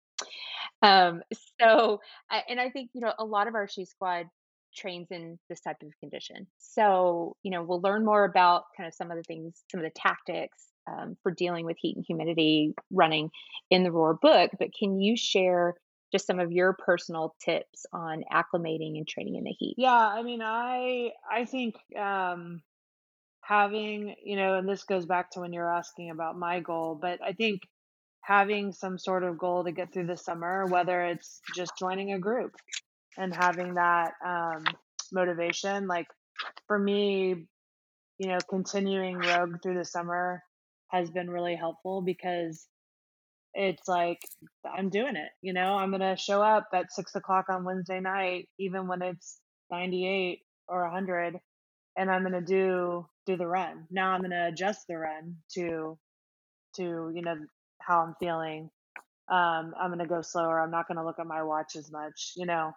Um, 0.83 1.23
so, 1.61 2.01
and 2.49 2.61
I 2.61 2.71
think, 2.71 2.91
you 2.95 3.01
know, 3.01 3.13
a 3.19 3.25
lot 3.25 3.49
of 3.49 3.55
our 3.55 3.69
She 3.69 3.85
Squad 3.85 4.27
trains 4.75 5.09
in 5.11 5.39
this 5.49 5.61
type 5.61 5.77
of 5.83 5.91
condition. 6.01 6.47
So, 6.59 7.37
you 7.43 7.51
know, 7.51 7.63
we'll 7.63 7.81
learn 7.81 8.05
more 8.05 8.25
about 8.25 8.65
kind 8.77 8.87
of 8.87 8.95
some 8.95 9.11
of 9.11 9.17
the 9.17 9.23
things, 9.25 9.63
some 9.71 9.81
of 9.81 9.85
the 9.85 9.99
tactics 10.01 10.69
um, 10.91 11.17
for 11.23 11.33
dealing 11.33 11.67
with 11.67 11.77
heat 11.79 11.97
and 11.97 12.05
humidity 12.07 12.75
running 12.91 13.31
in 13.71 13.83
the 13.83 13.93
Roar 13.93 14.15
book. 14.15 14.53
But 14.59 14.71
can 14.79 15.01
you 15.01 15.17
share 15.17 15.75
just 16.13 16.27
some 16.27 16.41
of 16.41 16.53
your 16.53 16.73
personal 16.75 17.35
tips 17.45 17.87
on 17.93 18.25
acclimating 18.33 18.97
and 18.97 19.07
training 19.07 19.37
in 19.37 19.45
the 19.45 19.55
heat? 19.59 19.77
Yeah, 19.77 19.93
I 19.93 20.23
mean, 20.23 20.43
I 20.43 21.13
I 21.31 21.45
think 21.45 21.77
um 21.97 22.63
having, 23.43 24.17
you 24.25 24.37
know, 24.37 24.55
and 24.57 24.69
this 24.69 24.85
goes 24.85 25.07
back 25.07 25.31
to 25.33 25.41
when 25.41 25.53
you're 25.53 25.73
asking 25.73 26.11
about 26.11 26.39
my 26.39 26.61
goal, 26.61 26.97
but 27.01 27.21
I 27.23 27.33
think 27.33 27.63
having 28.23 28.73
some 28.73 28.99
sort 28.99 29.25
of 29.25 29.39
goal 29.39 29.65
to 29.65 29.73
get 29.73 29.93
through 29.93 30.07
the 30.07 30.17
summer, 30.17 30.67
whether 30.67 31.03
it's 31.05 31.41
just 31.55 31.73
joining 31.79 32.13
a 32.13 32.19
group 32.19 32.55
and 33.19 33.35
having 33.35 33.75
that 33.75 34.13
um 34.25 34.65
motivation, 35.13 35.87
like 35.89 36.07
for 36.67 36.79
me, 36.79 37.47
you 38.19 38.29
know, 38.29 38.39
continuing 38.49 39.19
Rogue 39.19 39.63
through 39.63 39.79
the 39.79 39.85
summer 39.85 40.43
has 40.89 41.11
been 41.11 41.31
really 41.31 41.57
helpful 41.57 42.03
because 42.03 42.67
it's 43.55 43.89
like 43.89 44.21
I'm 44.65 44.91
doing 44.91 45.17
it. 45.17 45.31
You 45.43 45.53
know, 45.53 45.75
I'm 45.75 45.91
gonna 45.91 46.17
show 46.17 46.43
up 46.43 46.69
at 46.73 46.93
six 46.93 47.15
o'clock 47.15 47.47
on 47.49 47.65
Wednesday 47.65 48.01
night, 48.01 48.49
even 48.59 48.87
when 48.87 49.03
it's 49.03 49.41
98 49.71 50.41
or 50.69 50.83
100, 50.85 51.37
and 51.97 52.11
I'm 52.11 52.23
gonna 52.23 52.41
do 52.43 53.07
do 53.27 53.37
the 53.37 53.47
run. 53.47 53.87
Now 53.91 54.13
I'm 54.13 54.23
gonna 54.23 54.49
adjust 54.53 54.87
the 54.89 54.97
run 54.99 55.37
to 55.55 55.99
to 56.77 57.13
you 57.15 57.23
know 57.23 57.37
how 57.91 58.03
I'm 58.03 58.15
feeling. 58.21 58.71
Um, 59.29 59.75
I'm 59.81 59.91
gonna 59.91 60.07
go 60.07 60.23
slower. 60.23 60.61
I'm 60.61 60.71
not 60.71 60.89
gonna 60.89 61.05
look 61.05 61.19
at 61.19 61.27
my 61.27 61.43
watch 61.43 61.77
as 61.77 61.91
much. 61.93 62.33
You 62.37 62.47
know, 62.47 62.73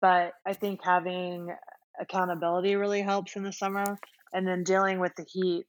but 0.00 0.32
I 0.46 0.54
think 0.54 0.80
having 0.84 1.48
accountability 2.00 2.76
really 2.76 3.02
helps 3.02 3.36
in 3.36 3.42
the 3.44 3.52
summer, 3.52 3.98
and 4.32 4.46
then 4.46 4.64
dealing 4.64 5.00
with 5.00 5.12
the 5.16 5.26
heat. 5.32 5.66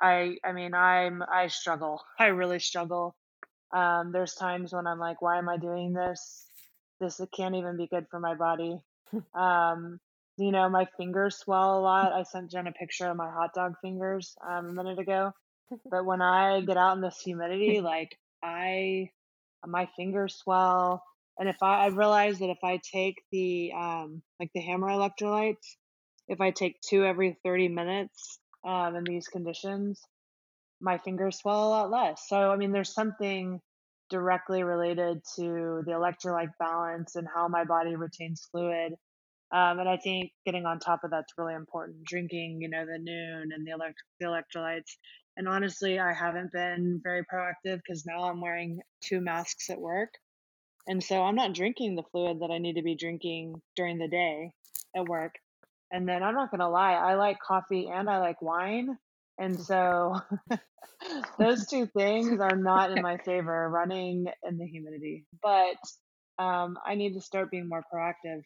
I 0.00 0.36
I 0.44 0.52
mean 0.52 0.74
I'm 0.74 1.22
I 1.22 1.48
struggle. 1.48 2.02
I 2.18 2.26
really 2.26 2.60
struggle 2.60 3.16
um, 3.72 4.12
there's 4.12 4.34
times 4.34 4.72
when 4.72 4.86
I'm 4.86 4.98
like, 4.98 5.20
why 5.20 5.38
am 5.38 5.48
I 5.48 5.56
doing 5.56 5.92
this? 5.92 6.46
This 7.00 7.20
can't 7.36 7.54
even 7.54 7.76
be 7.76 7.86
good 7.86 8.06
for 8.10 8.20
my 8.20 8.34
body. 8.34 8.80
Um, 9.34 10.00
you 10.36 10.52
know, 10.52 10.68
my 10.68 10.86
fingers 10.98 11.38
swell 11.38 11.78
a 11.78 11.80
lot. 11.80 12.12
I 12.12 12.24
sent 12.24 12.50
Jen 12.50 12.66
a 12.66 12.72
picture 12.72 13.10
of 13.10 13.16
my 13.16 13.30
hot 13.30 13.54
dog 13.54 13.76
fingers 13.80 14.36
um, 14.46 14.66
a 14.66 14.72
minute 14.72 14.98
ago. 14.98 15.32
But 15.90 16.04
when 16.04 16.22
I 16.22 16.60
get 16.60 16.76
out 16.76 16.96
in 16.96 17.02
this 17.02 17.20
humidity, 17.20 17.80
like 17.80 18.16
I, 18.42 19.10
my 19.66 19.88
fingers 19.96 20.36
swell. 20.36 21.02
And 21.38 21.48
if 21.48 21.62
I, 21.62 21.84
I 21.84 21.86
realize 21.88 22.38
that 22.38 22.50
if 22.50 22.58
I 22.64 22.80
take 22.92 23.16
the, 23.30 23.72
um, 23.76 24.22
like 24.40 24.50
the 24.54 24.60
hammer 24.60 24.88
electrolytes, 24.88 25.76
if 26.26 26.40
I 26.40 26.50
take 26.50 26.80
two 26.80 27.04
every 27.04 27.38
30 27.44 27.68
minutes 27.68 28.38
um, 28.66 28.96
in 28.96 29.04
these 29.04 29.28
conditions, 29.28 30.00
my 30.80 30.98
fingers 30.98 31.38
swell 31.38 31.68
a 31.68 31.70
lot 31.70 31.90
less. 31.90 32.22
So, 32.28 32.50
I 32.50 32.56
mean, 32.56 32.72
there's 32.72 32.92
something 32.94 33.60
directly 34.10 34.62
related 34.62 35.20
to 35.36 35.82
the 35.84 35.92
electrolyte 35.92 36.52
balance 36.58 37.16
and 37.16 37.26
how 37.32 37.48
my 37.48 37.64
body 37.64 37.94
retains 37.96 38.46
fluid. 38.50 38.92
Um, 39.50 39.78
and 39.78 39.88
I 39.88 39.96
think 39.96 40.30
getting 40.44 40.66
on 40.66 40.78
top 40.78 41.04
of 41.04 41.10
that's 41.10 41.32
really 41.38 41.54
important. 41.54 42.04
Drinking, 42.04 42.58
you 42.60 42.68
know, 42.68 42.84
the 42.84 42.98
Nuun 42.98 43.54
and 43.54 43.66
the, 43.66 43.72
elect- 43.72 44.02
the 44.20 44.26
electrolytes. 44.26 44.96
And 45.38 45.48
honestly, 45.48 46.00
I 46.00 46.12
haven't 46.12 46.52
been 46.52 47.00
very 47.02 47.22
proactive 47.22 47.78
because 47.78 48.04
now 48.04 48.24
I'm 48.24 48.40
wearing 48.40 48.80
two 49.02 49.20
masks 49.20 49.70
at 49.70 49.80
work. 49.80 50.10
And 50.88 51.02
so 51.02 51.22
I'm 51.22 51.36
not 51.36 51.54
drinking 51.54 51.94
the 51.94 52.02
fluid 52.10 52.40
that 52.40 52.50
I 52.50 52.58
need 52.58 52.74
to 52.74 52.82
be 52.82 52.96
drinking 52.96 53.62
during 53.76 53.98
the 53.98 54.08
day 54.08 54.50
at 54.96 55.06
work. 55.06 55.36
And 55.92 56.08
then 56.08 56.24
I'm 56.24 56.34
not 56.34 56.50
going 56.50 56.60
to 56.60 56.68
lie, 56.68 56.94
I 56.94 57.14
like 57.14 57.38
coffee 57.40 57.88
and 57.88 58.10
I 58.10 58.18
like 58.18 58.42
wine. 58.42 58.98
And 59.38 59.60
so 59.60 60.20
those 61.38 61.66
two 61.68 61.86
things 61.86 62.40
are 62.40 62.56
not 62.56 62.90
in 62.90 63.00
my 63.00 63.18
favor 63.18 63.70
running 63.70 64.26
in 64.44 64.58
the 64.58 64.66
humidity. 64.66 65.24
But 65.40 65.78
um, 66.42 66.78
I 66.84 66.96
need 66.96 67.14
to 67.14 67.20
start 67.20 67.50
being 67.50 67.68
more 67.68 67.84
proactive, 67.94 68.42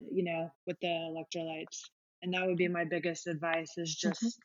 you 0.00 0.24
know, 0.24 0.50
with 0.66 0.76
the 0.82 0.88
electrolytes. 0.88 1.80
And 2.22 2.34
that 2.34 2.46
would 2.46 2.58
be 2.58 2.68
my 2.68 2.84
biggest 2.84 3.26
advice 3.26 3.72
is 3.78 3.98
Mm-hmm. 4.04 4.26
just 4.26 4.38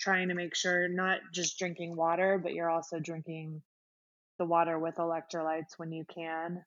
trying 0.00 0.28
to 0.28 0.34
make 0.34 0.54
sure 0.56 0.88
not 0.88 1.20
just 1.32 1.58
drinking 1.58 1.96
water, 1.96 2.38
but 2.38 2.54
you're 2.54 2.70
also 2.70 3.00
drinking 3.00 3.62
the 4.38 4.46
water 4.46 4.78
with 4.78 4.96
electrolytes 4.96 5.78
when 5.78 5.92
you 5.92 6.04
can 6.06 6.64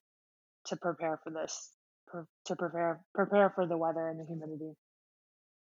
to 0.68 0.78
prepare 0.78 1.20
for 1.24 1.32
this, 1.32 1.76
to 2.46 2.56
prepare 2.56 3.04
prepare 3.14 3.50
for 3.52 3.68
the 3.68 3.78
weather 3.78 4.10
and 4.10 4.20
the 4.20 4.26
humidity. 4.26 4.76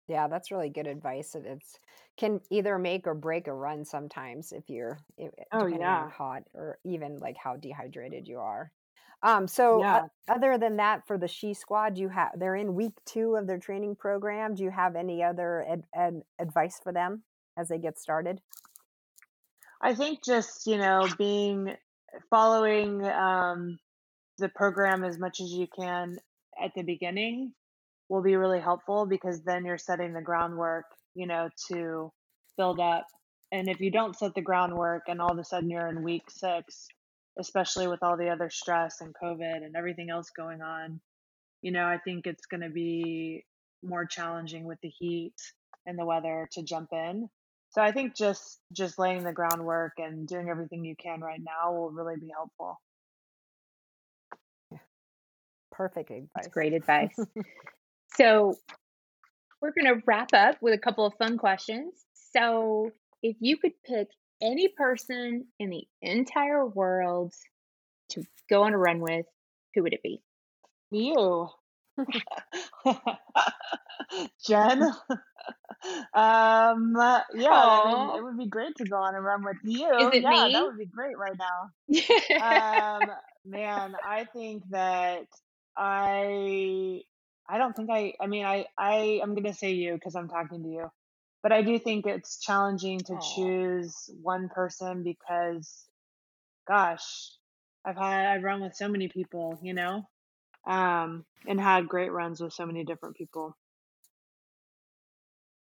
yeah, 0.07 0.27
that's 0.27 0.51
really 0.51 0.69
good 0.69 0.87
advice. 0.87 1.35
It 1.35 1.45
it's 1.45 1.79
can 2.17 2.41
either 2.49 2.77
make 2.77 3.07
or 3.07 3.13
break 3.15 3.47
a 3.47 3.53
run 3.53 3.85
sometimes 3.85 4.51
if 4.51 4.69
you're 4.69 4.99
if, 5.17 5.31
Oh 5.51 5.65
yeah, 5.67 6.11
hot 6.11 6.43
or 6.53 6.79
even 6.83 7.17
like 7.17 7.37
how 7.37 7.55
dehydrated 7.55 8.27
you 8.27 8.39
are. 8.39 8.71
Um, 9.23 9.47
so 9.47 9.85
yeah. 9.85 9.93
uh, 9.93 10.07
other 10.27 10.57
than 10.57 10.77
that, 10.77 11.05
for 11.07 11.17
the 11.17 11.27
She 11.27 11.53
Squad, 11.53 11.97
you 11.97 12.09
have 12.09 12.31
they're 12.37 12.55
in 12.55 12.75
week 12.75 12.93
two 13.05 13.35
of 13.35 13.47
their 13.47 13.59
training 13.59 13.95
program. 13.95 14.55
Do 14.55 14.63
you 14.63 14.71
have 14.71 14.95
any 14.95 15.23
other 15.23 15.63
ad, 15.65 15.83
ad, 15.93 16.21
advice 16.39 16.79
for 16.79 16.91
them 16.91 17.23
as 17.61 17.69
they 17.69 17.77
get 17.77 17.97
started? 17.99 18.39
I 19.81 19.95
think 19.95 20.19
just 20.25 20.67
you 20.67 20.77
know 20.77 21.07
being 21.17 21.75
following 22.29 23.05
um, 23.05 23.79
the 24.37 24.49
program 24.49 25.03
as 25.03 25.17
much 25.17 25.39
as 25.39 25.51
you 25.51 25.67
can 25.67 26.17
at 26.61 26.71
the 26.75 26.83
beginning 26.83 27.53
will 28.09 28.21
be 28.21 28.35
really 28.35 28.59
helpful 28.59 29.05
because 29.05 29.41
then 29.43 29.63
you're 29.63 29.77
setting 29.77 30.13
the 30.13 30.21
groundwork, 30.21 30.85
you 31.15 31.25
know, 31.25 31.47
to 31.71 32.11
build 32.57 32.79
up. 32.79 33.05
And 33.51 33.69
if 33.69 33.79
you 33.79 33.91
don't 33.91 34.17
set 34.17 34.35
the 34.35 34.41
groundwork 34.41 35.03
and 35.07 35.21
all 35.21 35.31
of 35.31 35.37
a 35.37 35.45
sudden 35.45 35.69
you're 35.69 35.87
in 35.87 36.03
week 36.03 36.29
six, 36.29 36.87
especially 37.39 37.87
with 37.87 38.03
all 38.03 38.17
the 38.17 38.29
other 38.29 38.49
stress 38.49 38.99
and 38.99 39.15
COVID 39.21 39.63
and 39.63 39.75
everything 39.75 40.09
else 40.09 40.29
going 40.35 40.61
on, 40.61 40.99
you 41.61 41.71
know, 41.71 41.85
I 41.85 41.99
think 42.03 42.27
it's 42.27 42.45
going 42.45 42.61
to 42.61 42.69
be 42.69 43.45
more 43.83 44.05
challenging 44.05 44.65
with 44.65 44.79
the 44.81 44.89
heat 44.89 45.35
and 45.85 45.97
the 45.97 46.05
weather 46.05 46.49
to 46.53 46.63
jump 46.63 46.89
in. 46.91 47.29
So 47.71 47.81
I 47.81 47.91
think 47.91 48.15
just 48.15 48.59
just 48.73 48.99
laying 48.99 49.23
the 49.23 49.31
groundwork 49.31 49.93
and 49.97 50.27
doing 50.27 50.49
everything 50.49 50.83
you 50.83 50.95
can 50.95 51.21
right 51.21 51.41
now 51.41 51.71
will 51.73 51.91
really 51.91 52.17
be 52.19 52.29
helpful. 52.35 52.81
Perfect 55.71 56.11
That's 56.35 56.47
advice. 56.47 56.53
great 56.53 56.73
advice. 56.73 57.17
So, 58.15 58.55
we're 59.61 59.71
going 59.71 59.95
to 59.95 60.03
wrap 60.05 60.33
up 60.33 60.57
with 60.61 60.73
a 60.73 60.77
couple 60.77 61.05
of 61.05 61.13
fun 61.17 61.37
questions. 61.37 61.93
So, 62.33 62.91
if 63.23 63.37
you 63.39 63.57
could 63.57 63.73
pick 63.85 64.07
any 64.41 64.67
person 64.67 65.45
in 65.59 65.69
the 65.69 65.87
entire 66.01 66.65
world 66.65 67.33
to 68.09 68.23
go 68.49 68.63
on 68.63 68.73
a 68.73 68.77
run 68.77 68.99
with, 68.99 69.25
who 69.73 69.83
would 69.83 69.93
it 69.93 70.03
be? 70.03 70.21
You. 70.89 71.49
Jen. 74.45 74.81
um 76.13 76.95
yeah, 77.33 77.65
I 77.67 77.81
mean 77.83 78.09
it 78.15 78.21
would 78.23 78.37
be 78.37 78.47
great 78.47 78.75
to 78.77 78.85
go 78.85 78.97
on 78.97 79.15
a 79.15 79.21
run 79.21 79.43
with 79.43 79.57
you. 79.63 80.11
Yeah, 80.13 80.49
that 80.51 80.65
would 80.65 80.77
be 80.77 80.85
great 80.85 81.17
right 81.17 81.37
now. 81.37 81.71
Um 82.99 83.11
man, 83.45 83.95
I 84.03 84.25
think 84.25 84.63
that 84.71 85.27
I 85.77 87.01
I 87.49 87.57
don't 87.57 87.75
think 87.75 87.89
I 87.91 88.13
I 88.21 88.27
mean 88.27 88.45
I 88.45 88.67
I 88.77 89.19
I'm 89.23 89.33
going 89.35 89.45
to 89.45 89.53
say 89.53 89.71
you 89.71 89.99
cuz 90.03 90.15
I'm 90.15 90.29
talking 90.29 90.63
to 90.63 90.69
you. 90.69 90.91
But 91.43 91.51
I 91.53 91.61
do 91.63 91.79
think 91.79 92.05
it's 92.05 92.39
challenging 92.39 93.03
to 93.05 93.17
Aw. 93.17 93.19
choose 93.19 94.09
one 94.21 94.49
person 94.49 95.03
because 95.03 95.87
gosh, 96.67 97.31
I've 97.85 97.97
had 97.97 98.25
I've 98.27 98.43
run 98.43 98.61
with 98.61 98.75
so 98.75 98.89
many 98.89 99.09
people, 99.09 99.59
you 99.63 99.73
know? 99.73 100.07
Um 100.65 101.25
and 101.47 101.59
had 101.59 101.87
great 101.87 102.11
runs 102.11 102.41
with 102.41 102.53
so 102.53 102.65
many 102.65 102.83
different 102.83 103.15
people. 103.15 103.55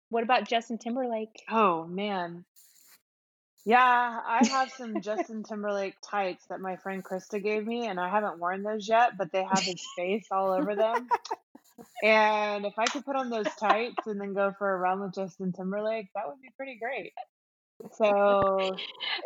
what 0.09 0.23
about 0.23 0.49
Justin 0.49 0.79
Timberlake? 0.79 1.43
Oh 1.51 1.85
man. 1.87 2.45
Yeah, 3.65 4.21
I 4.25 4.47
have 4.47 4.71
some 4.71 5.01
Justin 5.03 5.43
Timberlake 5.43 5.97
tights 6.09 6.47
that 6.47 6.61
my 6.61 6.77
friend 6.77 7.05
Krista 7.05 7.43
gave 7.43 7.67
me, 7.67 7.89
and 7.89 7.99
I 7.99 8.09
haven't 8.09 8.39
worn 8.39 8.63
those 8.63 8.89
yet, 8.89 9.19
but 9.19 9.33
they 9.33 9.43
have 9.43 9.59
his 9.59 9.83
face 9.97 10.27
all 10.31 10.53
over 10.53 10.77
them. 10.77 11.09
And 12.03 12.65
if 12.65 12.79
I 12.79 12.87
could 12.87 13.05
put 13.05 13.17
on 13.17 13.29
those 13.29 13.53
tights 13.59 14.07
and 14.07 14.21
then 14.21 14.35
go 14.35 14.55
for 14.57 14.73
a 14.73 14.79
run 14.79 15.01
with 15.01 15.15
Justin 15.15 15.53
Timberlake, 15.53 16.09
that 16.15 16.27
would 16.29 16.41
be 16.41 16.51
pretty 16.57 16.79
great. 16.79 17.13
So, 17.93 18.75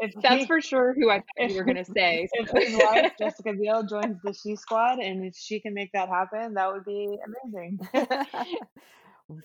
if 0.01 0.12
That's 0.22 0.42
he, 0.42 0.46
for 0.46 0.61
sure 0.61 0.94
who 0.94 1.11
I 1.11 1.18
thought 1.20 1.51
you 1.51 1.57
were 1.57 1.64
going 1.64 1.76
to 1.82 1.84
say. 1.84 2.28
if 2.32 2.51
his 2.51 2.76
wife 2.82 3.12
Jessica 3.18 3.53
Biel 3.53 3.84
joins 3.84 4.18
the 4.22 4.32
She 4.32 4.57
Squad 4.57 4.98
and 4.98 5.24
if 5.24 5.36
she 5.36 5.61
can 5.61 5.72
make 5.74 5.90
that 5.92 6.09
happen, 6.09 6.55
that 6.55 6.72
would 6.72 6.84
be 6.84 7.16
amazing. 7.24 7.78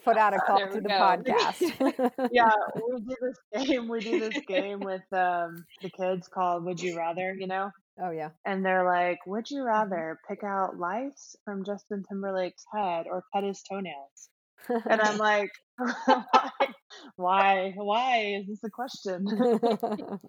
Put 0.04 0.18
out 0.18 0.34
a 0.34 0.40
call 0.40 0.58
There 0.58 0.70
to 0.72 0.82
the 0.82 0.90
go. 0.90 0.96
podcast. 0.96 2.30
yeah, 2.32 2.52
we 2.76 3.02
do 3.02 3.16
this 3.22 3.38
game. 3.68 3.88
We 3.88 4.00
do 4.00 4.20
this 4.20 4.44
game 4.48 4.80
with 4.80 5.04
um, 5.14 5.64
the 5.84 5.92
kids 5.92 6.28
called 6.28 6.66
"Would 6.66 6.82
You 6.82 6.98
Rather," 6.98 7.36
you 7.38 7.46
know, 7.46 7.70
oh 8.02 8.10
yeah. 8.10 8.30
and 8.46 8.66
they're 8.66 8.84
like, 8.84 9.20
"Would 9.28 9.52
you 9.52 9.64
rather 9.64 10.18
pick 10.28 10.44
out 10.44 10.80
lice 10.80 11.36
from 11.46 11.64
Justin 11.64 12.04
Timberlake's 12.10 12.66
head 12.74 13.06
or 13.08 13.24
cut 13.32 13.44
his 13.44 13.62
toenails?" 13.62 14.30
And 14.90 15.00
I'm 15.00 15.20
like, 15.20 15.52
why? 15.78 16.50
Why? 17.16 17.74
Why 17.76 18.36
is 18.42 18.48
this 18.48 18.64
a 18.64 18.70
question? 18.70 19.28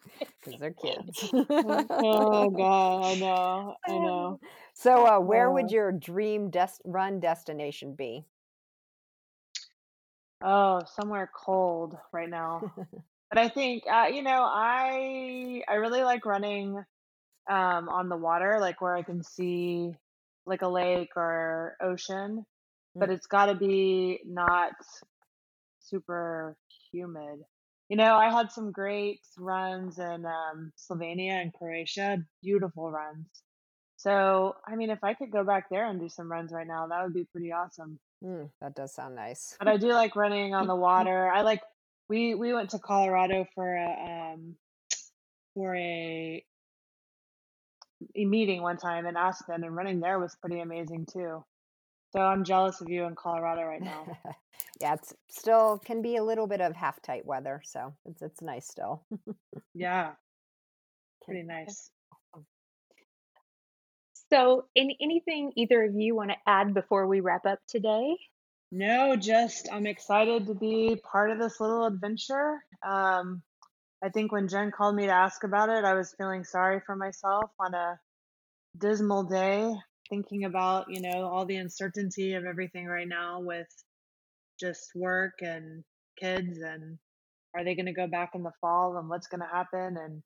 Because 0.41 0.59
they're 0.59 0.73
kids. 0.73 1.25
oh 1.64 2.51
God, 2.51 3.03
I 3.05 3.14
know, 3.14 3.77
I 3.89 3.99
know. 3.99 4.41
So, 4.75 5.07
uh, 5.07 5.21
where 5.21 5.51
would 5.51 5.71
Uh, 5.71 5.73
your 5.73 5.93
dream 5.93 6.51
des- 6.51 6.81
run 6.85 7.21
destination 7.21 7.95
be? 7.95 8.25
Oh, 10.43 10.83
somewhere 10.87 11.31
cold 11.35 11.97
right 12.12 12.29
now. 12.29 12.67
But 13.31 13.39
I 13.41 13.49
think, 13.49 13.85
uh, 13.91 14.07
you 14.12 14.23
know, 14.23 14.45
I 14.45 15.62
I 15.69 15.75
really 15.75 16.03
like 16.03 16.27
running 16.27 16.77
um, 17.49 17.89
on 17.89 18.09
the 18.09 18.17
water, 18.17 18.59
like 18.61 18.81
where 18.81 18.97
I 18.97 19.03
can 19.03 19.23
see 19.23 19.95
like 20.47 20.62
a 20.62 20.69
lake 20.69 21.17
or 21.17 21.77
ocean, 21.81 22.47
but 22.99 23.11
Mm. 23.11 23.11
it's 23.11 23.27
got 23.27 23.47
to 23.47 23.55
be 23.55 24.21
not 24.27 24.73
super 25.89 26.57
humid. 26.93 27.41
You 27.89 27.97
know, 27.97 28.16
I 28.16 28.30
had 28.30 28.51
some 28.51 28.72
great 28.72 29.20
runs 29.39 29.99
in 29.99 30.26
um, 30.26 30.72
Slovenia 30.76 31.41
and 31.41 31.53
Croatia, 31.53 32.18
beautiful 32.43 32.91
runs. 32.91 33.26
So, 33.97 34.57
I 34.66 34.76
mean, 34.76 34.91
if 34.91 35.03
I 35.03 35.14
could 35.14 35.30
go 35.30 35.45
back 35.45 35.70
there 35.70 35.89
and 35.89 36.01
do 36.01 36.09
some 36.09 36.30
runs 36.30 36.53
right 36.53 36.66
now, 36.66 36.89
that 36.89 37.03
would 37.03 37.14
be 37.14 37.26
pretty 37.30 37.53
awesome. 37.53 37.99
Mm, 38.24 38.51
that 38.61 38.74
does 38.74 38.95
sound 38.95 39.14
nice. 39.14 39.57
But 39.59 39.68
I 39.68 39.76
do 39.76 39.89
like 39.89 40.16
running 40.16 40.55
on 40.55 40.66
the 40.66 40.76
water. 40.89 41.30
I 41.30 41.43
like 41.43 41.62
we 42.09 42.34
we 42.34 42.53
went 42.53 42.70
to 42.70 42.78
Colorado 42.78 43.47
for 43.55 43.74
a 43.74 44.32
um 44.32 44.57
for 45.55 45.74
a 45.74 46.45
a 48.14 48.24
meeting 48.24 48.62
one 48.62 48.76
time 48.76 49.07
in 49.07 49.16
Aspen, 49.16 49.64
and 49.64 49.74
running 49.74 50.01
there 50.01 50.18
was 50.18 50.37
pretty 50.41 50.61
amazing 50.61 51.07
too. 51.11 51.45
So 52.17 52.23
I'm 52.23 52.45
jealous 52.45 52.81
of 52.81 52.89
you 52.89 53.05
in 53.05 53.14
Colorado 53.14 53.64
right 53.64 53.83
now. 53.83 54.07
yeah, 54.81 54.95
it's 54.95 55.12
still 55.29 55.79
can 55.85 56.01
be 56.01 56.17
a 56.17 56.25
little 56.25 56.47
bit 56.47 56.62
of 56.62 56.75
half 56.75 57.03
tight 57.03 57.27
weather, 57.27 57.61
so 57.62 57.93
it's 58.07 58.23
it's 58.23 58.41
nice 58.41 58.67
still. 58.67 59.05
Yeah, 59.75 60.12
pretty 61.27 61.43
nice. 61.43 61.91
So, 64.33 64.64
any, 64.75 64.97
anything 65.01 65.53
either 65.57 65.85
of 65.85 65.95
you 65.95 66.17
want 66.17 66.31
to 66.31 66.37
add 66.47 66.73
before 66.73 67.07
we 67.07 67.21
wrap 67.21 67.45
up 67.45 67.59
today? 67.69 68.17
No, 68.73 69.14
just 69.14 69.69
I'm 69.71 69.87
excited 69.87 70.47
to 70.47 70.55
be 70.55 70.97
part 70.97 71.31
of 71.31 71.39
this 71.39 71.61
little 71.61 71.85
adventure. 71.85 72.64
Um, 72.85 73.43
I 74.03 74.09
think 74.09 74.33
when 74.33 74.49
Jen 74.49 74.73
called 74.73 74.97
me 74.97 75.05
to 75.05 75.12
ask 75.12 75.45
about 75.45 75.69
it, 75.69 75.85
I 75.85 75.93
was 75.93 76.14
feeling 76.17 76.45
sorry 76.45 76.81
for 76.85 76.97
myself 76.97 77.51
on 77.61 77.75
a 77.75 78.01
dismal 78.79 79.25
day, 79.25 79.71
thinking 80.09 80.45
about, 80.45 80.87
you 80.89 81.01
know, 81.01 81.27
all 81.27 81.47
the 81.47 81.57
uncertainty 81.57 82.35
of 82.35 82.45
everything 82.45 82.87
right 82.87 83.09
now 83.09 83.41
with 83.41 83.69
just 84.59 84.91
work 84.95 85.35
and 85.41 85.85
kids 86.19 86.59
and 86.59 86.99
are 87.55 87.65
they 87.65 87.75
going 87.75 87.87
to 87.87 87.93
go 87.93 88.07
back 88.07 88.31
in 88.35 88.43
the 88.43 88.53
fall 88.61 88.97
and 88.97 89.09
what's 89.09 89.29
going 89.29 89.41
to 89.41 89.47
happen 89.47 89.97
and 89.97 90.23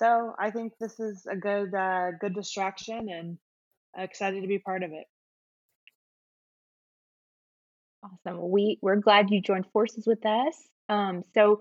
so 0.00 0.34
I 0.38 0.50
think 0.50 0.72
this 0.80 0.98
is 0.98 1.26
a 1.30 1.36
good 1.36 1.74
uh, 1.74 2.12
good 2.18 2.34
distraction 2.34 3.08
and 3.10 3.38
excited 3.96 4.40
to 4.40 4.48
be 4.48 4.58
part 4.58 4.82
of 4.82 4.92
it. 4.92 5.04
Awesome. 8.02 8.50
We 8.50 8.78
we're 8.80 8.96
glad 8.96 9.30
you 9.30 9.42
joined 9.42 9.66
forces 9.72 10.06
with 10.06 10.24
us. 10.24 10.56
Um, 10.88 11.24
so 11.34 11.60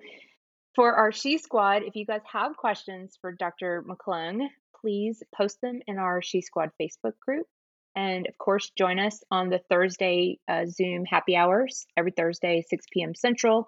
for 0.75 0.93
our 0.93 1.11
She 1.11 1.37
Squad, 1.37 1.83
if 1.83 1.95
you 1.95 2.05
guys 2.05 2.21
have 2.31 2.55
questions 2.55 3.17
for 3.19 3.33
Dr. 3.33 3.83
McClung, 3.87 4.47
please 4.79 5.21
post 5.35 5.59
them 5.61 5.81
in 5.85 5.97
our 5.97 6.21
She 6.21 6.41
Squad 6.41 6.69
Facebook 6.81 7.19
group. 7.19 7.45
And 7.95 8.27
of 8.27 8.37
course, 8.37 8.71
join 8.77 8.99
us 8.99 9.21
on 9.31 9.49
the 9.49 9.59
Thursday 9.69 10.39
uh, 10.47 10.65
Zoom 10.65 11.05
happy 11.05 11.35
hours 11.35 11.85
every 11.97 12.11
Thursday, 12.11 12.63
6 12.67 12.85
p.m. 12.91 13.15
Central. 13.15 13.67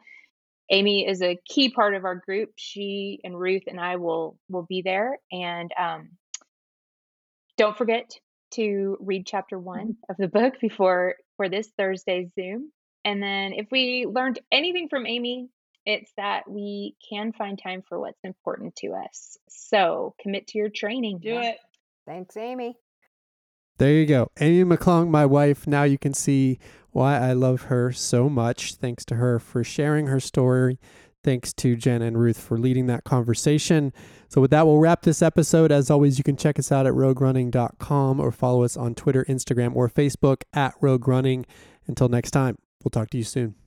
Amy 0.69 1.05
is 1.07 1.21
a 1.21 1.37
key 1.45 1.69
part 1.69 1.95
of 1.95 2.05
our 2.05 2.15
group. 2.15 2.51
She 2.55 3.19
and 3.23 3.37
Ruth 3.37 3.63
and 3.67 3.79
I 3.79 3.97
will 3.97 4.37
will 4.49 4.65
be 4.67 4.81
there. 4.81 5.17
And 5.31 5.71
um, 5.77 6.11
don't 7.57 7.77
forget 7.77 8.11
to 8.51 8.97
read 8.99 9.25
chapter 9.25 9.59
one 9.59 9.97
of 10.09 10.17
the 10.17 10.27
book 10.27 10.55
before 10.61 11.15
for 11.37 11.49
this 11.49 11.69
Thursday's 11.77 12.29
Zoom. 12.33 12.71
And 13.03 13.21
then 13.21 13.53
if 13.53 13.67
we 13.71 14.05
learned 14.05 14.39
anything 14.51 14.87
from 14.89 15.05
Amy, 15.05 15.49
it's 15.85 16.11
that 16.17 16.49
we 16.49 16.95
can 17.09 17.33
find 17.33 17.59
time 17.61 17.81
for 17.87 17.99
what's 17.99 18.23
important 18.23 18.75
to 18.77 18.93
us. 18.93 19.37
So 19.49 20.15
commit 20.21 20.47
to 20.47 20.57
your 20.57 20.69
training. 20.69 21.19
Do 21.21 21.39
it. 21.39 21.57
Thanks, 22.05 22.37
Amy. 22.37 22.75
There 23.77 23.93
you 23.93 24.05
go. 24.05 24.29
Amy 24.39 24.75
McClung, 24.75 25.09
my 25.09 25.25
wife. 25.25 25.65
Now 25.65 25.83
you 25.83 25.97
can 25.97 26.13
see 26.13 26.59
why 26.91 27.17
I 27.17 27.33
love 27.33 27.63
her 27.63 27.91
so 27.91 28.29
much. 28.29 28.75
Thanks 28.75 29.05
to 29.05 29.15
her 29.15 29.39
for 29.39 29.63
sharing 29.63 30.07
her 30.07 30.19
story. 30.19 30.79
Thanks 31.23 31.53
to 31.53 31.75
Jen 31.75 32.01
and 32.01 32.17
Ruth 32.17 32.39
for 32.39 32.57
leading 32.57 32.87
that 32.87 33.03
conversation. 33.03 33.93
So, 34.27 34.41
with 34.41 34.49
that, 34.51 34.65
we'll 34.65 34.79
wrap 34.79 35.03
this 35.03 35.21
episode. 35.21 35.71
As 35.71 35.91
always, 35.91 36.17
you 36.17 36.23
can 36.23 36.35
check 36.35 36.57
us 36.57 36.71
out 36.71 36.87
at 36.87 36.93
roguerunning.com 36.93 38.19
or 38.19 38.31
follow 38.31 38.63
us 38.63 38.75
on 38.75 38.95
Twitter, 38.95 39.23
Instagram, 39.25 39.75
or 39.75 39.87
Facebook 39.87 40.41
at 40.53 40.73
Rogue 40.81 41.07
Running. 41.07 41.45
Until 41.85 42.09
next 42.09 42.31
time, 42.31 42.57
we'll 42.83 42.89
talk 42.89 43.11
to 43.11 43.17
you 43.17 43.23
soon. 43.23 43.60